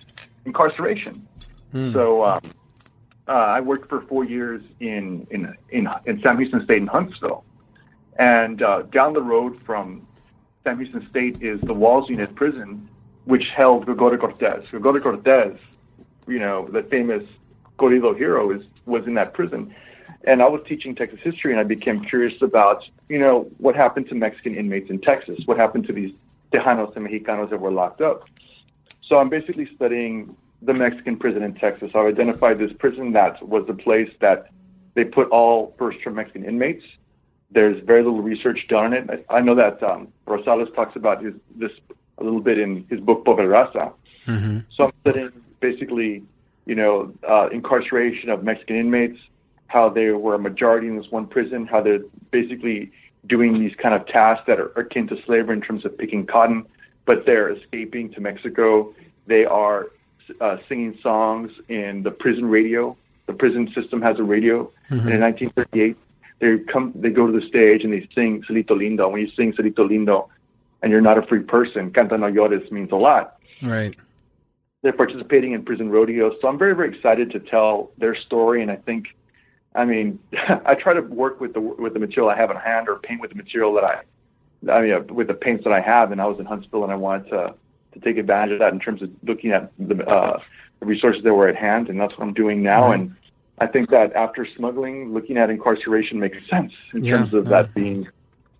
incarceration. 0.45 1.27
So 1.93 2.23
um, 2.23 2.53
uh, 3.27 3.31
I 3.31 3.61
worked 3.61 3.89
for 3.89 4.01
four 4.01 4.23
years 4.23 4.61
in 4.79 5.25
in 5.31 5.55
in, 5.69 5.87
in 6.05 6.21
Sam 6.21 6.37
Houston 6.37 6.63
State 6.65 6.81
in 6.81 6.87
Huntsville, 6.87 7.43
and 8.19 8.61
uh, 8.61 8.83
down 8.83 9.13
the 9.13 9.21
road 9.21 9.59
from 9.65 10.05
Sam 10.63 10.77
Houston 10.79 11.07
State 11.09 11.41
is 11.41 11.59
the 11.61 11.73
Walls 11.73 12.09
Unit 12.09 12.35
Prison, 12.35 12.89
which 13.25 13.45
held 13.55 13.85
Gregorio 13.85 14.19
Cortez. 14.19 14.63
Gregorio 14.69 15.01
Cortez, 15.01 15.57
you 16.27 16.39
know, 16.39 16.67
the 16.67 16.83
famous 16.83 17.23
corrido 17.79 18.15
hero, 18.15 18.51
is 18.51 18.63
was 18.85 19.07
in 19.07 19.13
that 19.15 19.33
prison. 19.33 19.73
And 20.25 20.41
I 20.41 20.47
was 20.47 20.61
teaching 20.67 20.95
Texas 20.95 21.19
history, 21.21 21.51
and 21.51 21.59
I 21.59 21.63
became 21.63 22.03
curious 22.05 22.41
about, 22.41 22.83
you 23.09 23.19
know, 23.19 23.49
what 23.57 23.75
happened 23.75 24.07
to 24.09 24.15
Mexican 24.15 24.55
inmates 24.55 24.89
in 24.89 24.99
Texas? 24.99 25.39
What 25.45 25.57
happened 25.57 25.85
to 25.87 25.93
these 25.93 26.13
Tejanos 26.53 26.95
and 26.95 27.05
Mexicanos 27.07 27.49
that 27.49 27.59
were 27.59 27.71
locked 27.71 28.01
up? 28.01 28.27
So 29.01 29.17
I'm 29.17 29.29
basically 29.29 29.69
studying 29.75 30.35
the 30.61 30.73
Mexican 30.73 31.17
prison 31.17 31.43
in 31.43 31.53
Texas. 31.55 31.91
I've 31.93 32.05
identified 32.05 32.57
this 32.57 32.71
prison 32.71 33.11
that 33.13 33.45
was 33.45 33.67
the 33.67 33.73
place 33.73 34.09
that 34.21 34.49
they 34.93 35.03
put 35.03 35.27
all 35.29 35.75
first-term 35.77 36.15
Mexican 36.15 36.45
inmates. 36.45 36.85
There's 37.51 37.83
very 37.83 38.01
little 38.01 38.21
research 38.21 38.65
done 38.69 38.85
on 38.85 38.93
it. 38.93 39.25
I 39.29 39.41
know 39.41 39.55
that 39.55 39.83
um, 39.83 40.07
Rosales 40.25 40.73
talks 40.73 40.95
about 40.95 41.21
his, 41.23 41.33
this 41.55 41.71
a 42.17 42.23
little 42.23 42.39
bit 42.39 42.57
in 42.59 42.85
his 42.89 42.99
book 42.99 43.25
Pobre 43.25 43.45
Raza. 43.45 43.91
So 44.75 44.85
I'm 44.85 44.93
studying 45.01 45.31
basically, 45.59 46.23
you 46.65 46.75
know, 46.75 47.13
uh, 47.27 47.49
incarceration 47.51 48.29
of 48.29 48.43
Mexican 48.43 48.77
inmates, 48.77 49.19
how 49.67 49.89
they 49.89 50.09
were 50.09 50.35
a 50.35 50.39
majority 50.39 50.87
in 50.87 50.97
this 50.97 51.09
one 51.09 51.27
prison, 51.27 51.65
how 51.65 51.81
they're 51.81 51.99
basically 52.31 52.91
doing 53.27 53.59
these 53.59 53.73
kind 53.81 53.95
of 53.95 54.05
tasks 54.07 54.43
that 54.47 54.59
are 54.59 54.67
akin 54.75 55.07
to 55.07 55.15
slavery 55.25 55.55
in 55.55 55.61
terms 55.61 55.85
of 55.85 55.97
picking 55.97 56.25
cotton, 56.25 56.65
but 57.05 57.25
they're 57.25 57.49
escaping 57.49 58.11
to 58.13 58.21
Mexico. 58.21 58.93
They 59.27 59.45
are 59.45 59.87
uh, 60.41 60.57
singing 60.67 60.97
songs 61.01 61.51
in 61.69 62.03
the 62.03 62.11
prison 62.11 62.45
radio. 62.45 62.95
The 63.25 63.33
prison 63.33 63.71
system 63.73 64.01
has 64.01 64.19
a 64.19 64.23
radio. 64.23 64.69
And 64.89 65.09
in 65.09 65.21
1938, 65.21 65.97
they 66.39 66.57
come, 66.71 66.91
they 66.95 67.09
go 67.09 67.25
to 67.25 67.39
the 67.39 67.45
stage 67.47 67.83
and 67.83 67.93
they 67.93 68.07
sing 68.13 68.43
Cielito 68.43 68.71
Lindo. 68.71 69.09
When 69.11 69.21
you 69.21 69.29
sing 69.35 69.53
Cielito 69.53 69.79
Lindo, 69.89 70.27
and 70.81 70.91
you're 70.91 71.01
not 71.01 71.17
a 71.17 71.21
free 71.21 71.39
person, 71.39 71.91
Canta 71.91 72.19
no 72.19 72.29
llores 72.29 72.69
means 72.69 72.91
a 72.91 72.95
lot 72.97 73.39
Right. 73.61 73.95
they're 74.81 74.91
participating 74.91 75.53
in 75.53 75.63
prison 75.63 75.89
rodeos. 75.89 76.33
So 76.41 76.49
I'm 76.49 76.57
very, 76.59 76.75
very 76.75 76.93
excited 76.93 77.31
to 77.31 77.39
tell 77.39 77.91
their 77.97 78.13
story. 78.15 78.61
And 78.61 78.69
I 78.69 78.75
think, 78.75 79.05
I 79.75 79.85
mean, 79.85 80.19
I 80.65 80.75
try 80.75 80.93
to 80.93 81.01
work 81.01 81.39
with 81.41 81.53
the 81.53 81.61
with 81.61 81.93
the 81.93 81.99
material 81.99 82.29
I 82.29 82.37
have 82.37 82.51
in 82.51 82.57
hand, 82.57 82.87
or 82.89 82.95
paint 82.97 83.21
with 83.21 83.31
the 83.31 83.35
material 83.37 83.73
that 83.75 83.83
I, 83.83 84.01
I 84.71 84.81
mean, 84.81 84.93
uh, 84.93 85.13
with 85.13 85.27
the 85.27 85.33
paints 85.33 85.63
that 85.63 85.73
I 85.73 85.81
have. 85.81 86.11
And 86.11 86.21
I 86.21 86.25
was 86.25 86.39
in 86.39 86.45
Huntsville, 86.45 86.83
and 86.83 86.91
I 86.91 86.95
wanted 86.95 87.29
to 87.29 87.55
to 87.93 87.99
take 87.99 88.17
advantage 88.17 88.53
of 88.53 88.59
that 88.59 88.73
in 88.73 88.79
terms 88.79 89.01
of 89.01 89.11
looking 89.23 89.51
at 89.51 89.71
the, 89.77 90.03
uh, 90.05 90.39
the 90.79 90.85
resources 90.85 91.23
that 91.23 91.33
were 91.33 91.47
at 91.47 91.55
hand, 91.55 91.89
and 91.89 91.99
that's 91.99 92.17
what 92.17 92.27
I'm 92.27 92.33
doing 92.33 92.63
now. 92.63 92.87
Right. 92.87 92.99
And 92.99 93.15
I 93.59 93.67
think 93.67 93.89
that 93.91 94.13
after 94.13 94.47
smuggling, 94.57 95.13
looking 95.13 95.37
at 95.37 95.49
incarceration 95.49 96.19
makes 96.19 96.37
sense 96.49 96.73
in 96.93 97.03
Yeah, 97.03 97.17
terms 97.17 97.33
of 97.33 97.45
yeah. 97.45 97.49
that 97.51 97.73
being, 97.73 98.07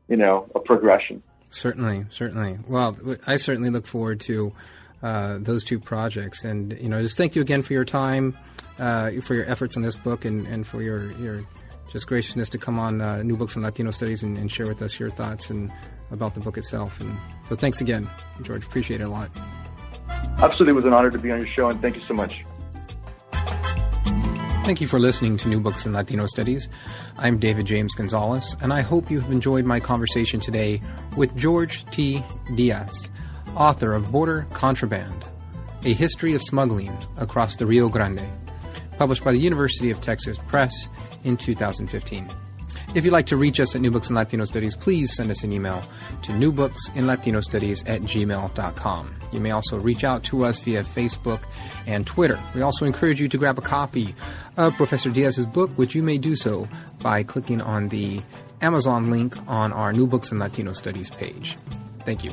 you 0.07 0.18
know, 0.18 0.47
a 0.53 0.59
progression. 0.59 1.24
Certainly, 1.49 2.05
certainly. 2.11 2.59
Well, 2.68 2.95
I 3.28 3.38
certainly 3.38 3.70
look 3.70 3.88
forward 3.88 4.20
to 4.22 4.53
uh, 5.01 5.38
those 5.39 5.64
two 5.64 5.80
projects, 5.80 6.43
and 6.43 6.78
you 6.80 6.89
know, 6.89 7.01
just 7.01 7.18
thank 7.18 7.36
you 7.36 7.41
again 7.41 7.61
for 7.64 7.74
your 7.74 7.86
time, 7.86 8.38
uh, 8.80 9.11
for 9.21 9.36
your 9.36 9.49
efforts 9.49 9.78
on 9.78 9.84
this 9.84 9.95
book, 9.95 10.26
and, 10.26 10.47
and 10.47 10.65
for 10.65 10.82
your 10.82 11.11
your 11.13 11.43
just 11.89 12.07
graciousness 12.07 12.49
to 12.49 12.57
come 12.57 12.80
on 12.80 13.01
uh, 13.01 13.21
New 13.24 13.38
Books 13.38 13.55
in 13.55 13.61
Latino 13.61 13.91
Studies 13.91 14.24
and, 14.24 14.38
and 14.38 14.51
share 14.51 14.67
with 14.67 14.82
us 14.82 14.99
your 14.99 15.09
thoughts 15.09 15.49
and 15.49 15.71
about 16.11 16.34
the 16.34 16.39
book 16.39 16.57
itself. 16.57 16.99
And 16.99 17.15
so, 17.47 17.55
thanks 17.55 17.82
again, 17.82 18.09
George. 18.41 18.65
Appreciate 18.65 19.01
it 19.01 19.05
a 19.05 19.09
lot. 19.09 19.30
Absolutely, 20.39 20.71
it 20.71 20.76
was 20.76 20.86
an 20.86 20.93
honor 20.93 21.11
to 21.11 21.19
be 21.19 21.32
on 21.32 21.39
your 21.39 21.47
show, 21.49 21.69
and 21.69 21.82
thank 21.82 21.95
you 21.95 22.01
so 22.03 22.13
much. 22.13 22.43
Thank 24.63 24.80
you 24.80 24.88
for 24.88 24.97
listening 24.97 25.36
to 25.38 25.49
New 25.49 25.59
Books 25.59 25.86
in 25.86 25.91
Latino 25.91 26.26
Studies. 26.26 26.69
I'm 27.17 27.38
David 27.38 27.65
James 27.65 27.93
Gonzalez, 27.95 28.55
and 28.61 28.71
I 28.71 28.80
hope 28.80 29.11
you've 29.11 29.30
enjoyed 29.30 29.65
my 29.65 29.82
conversation 29.82 30.39
today 30.39 30.80
with 31.17 31.36
George 31.36 31.84
T. 31.91 32.24
Diaz, 32.55 33.09
author 33.57 33.93
of 33.93 34.09
Border 34.09 34.47
Contraband 34.53 35.26
A 35.84 35.93
History 35.93 36.34
of 36.34 36.41
Smuggling 36.41 36.97
Across 37.17 37.57
the 37.57 37.65
Rio 37.65 37.89
Grande, 37.89 38.26
published 38.98 39.24
by 39.24 39.32
the 39.32 39.39
University 39.39 39.91
of 39.91 40.02
Texas 40.02 40.38
Press 40.38 40.88
in 41.24 41.38
2015. 41.38 42.28
If 42.96 43.06
you'd 43.06 43.12
like 43.12 43.26
to 43.28 43.38
reach 43.38 43.60
us 43.60 43.76
at 43.76 43.82
New 43.82 43.89
Books 43.89 44.10
in 44.10 44.16
Latino 44.16 44.46
Studies, 44.46 44.76
please 44.76 45.16
send 45.16 45.32
us 45.32 45.44
an 45.44 45.52
email 45.52 45.82
to 46.24 46.32
newbooksinlatinostudies 46.32 47.89
at 47.89 48.02
gmail.com. 48.02 49.16
You 49.32 49.39
may 49.39 49.52
also 49.52 49.80
reach 49.80 50.04
out 50.04 50.24
to 50.26 50.46
us 50.46 50.60
via 50.60 50.84
Facebook 50.84 51.41
and 51.88 52.06
Twitter. 52.06 52.39
We 52.54 52.62
also 52.62 52.86
encourage 52.86 53.20
you 53.20 53.28
to 53.30 53.38
grab 53.38 53.58
a 53.58 53.64
copy 53.64 54.14
of 54.58 54.76
Professor 54.76 55.10
Diaz's 55.10 55.48
book, 55.48 55.72
which 55.72 55.96
you 55.96 56.04
may 56.04 56.20
do 56.20 56.36
so 56.36 56.68
by 57.02 57.24
clicking 57.24 57.62
on 57.62 57.89
the 57.89 58.22
Amazon 58.62 59.10
link 59.10 59.36
on 59.48 59.74
our 59.74 59.91
New 59.91 60.06
Books 60.06 60.32
in 60.32 60.38
Latino 60.38 60.74
Studies 60.74 61.10
page. 61.10 61.58
Thank 62.06 62.24
you. 62.24 62.32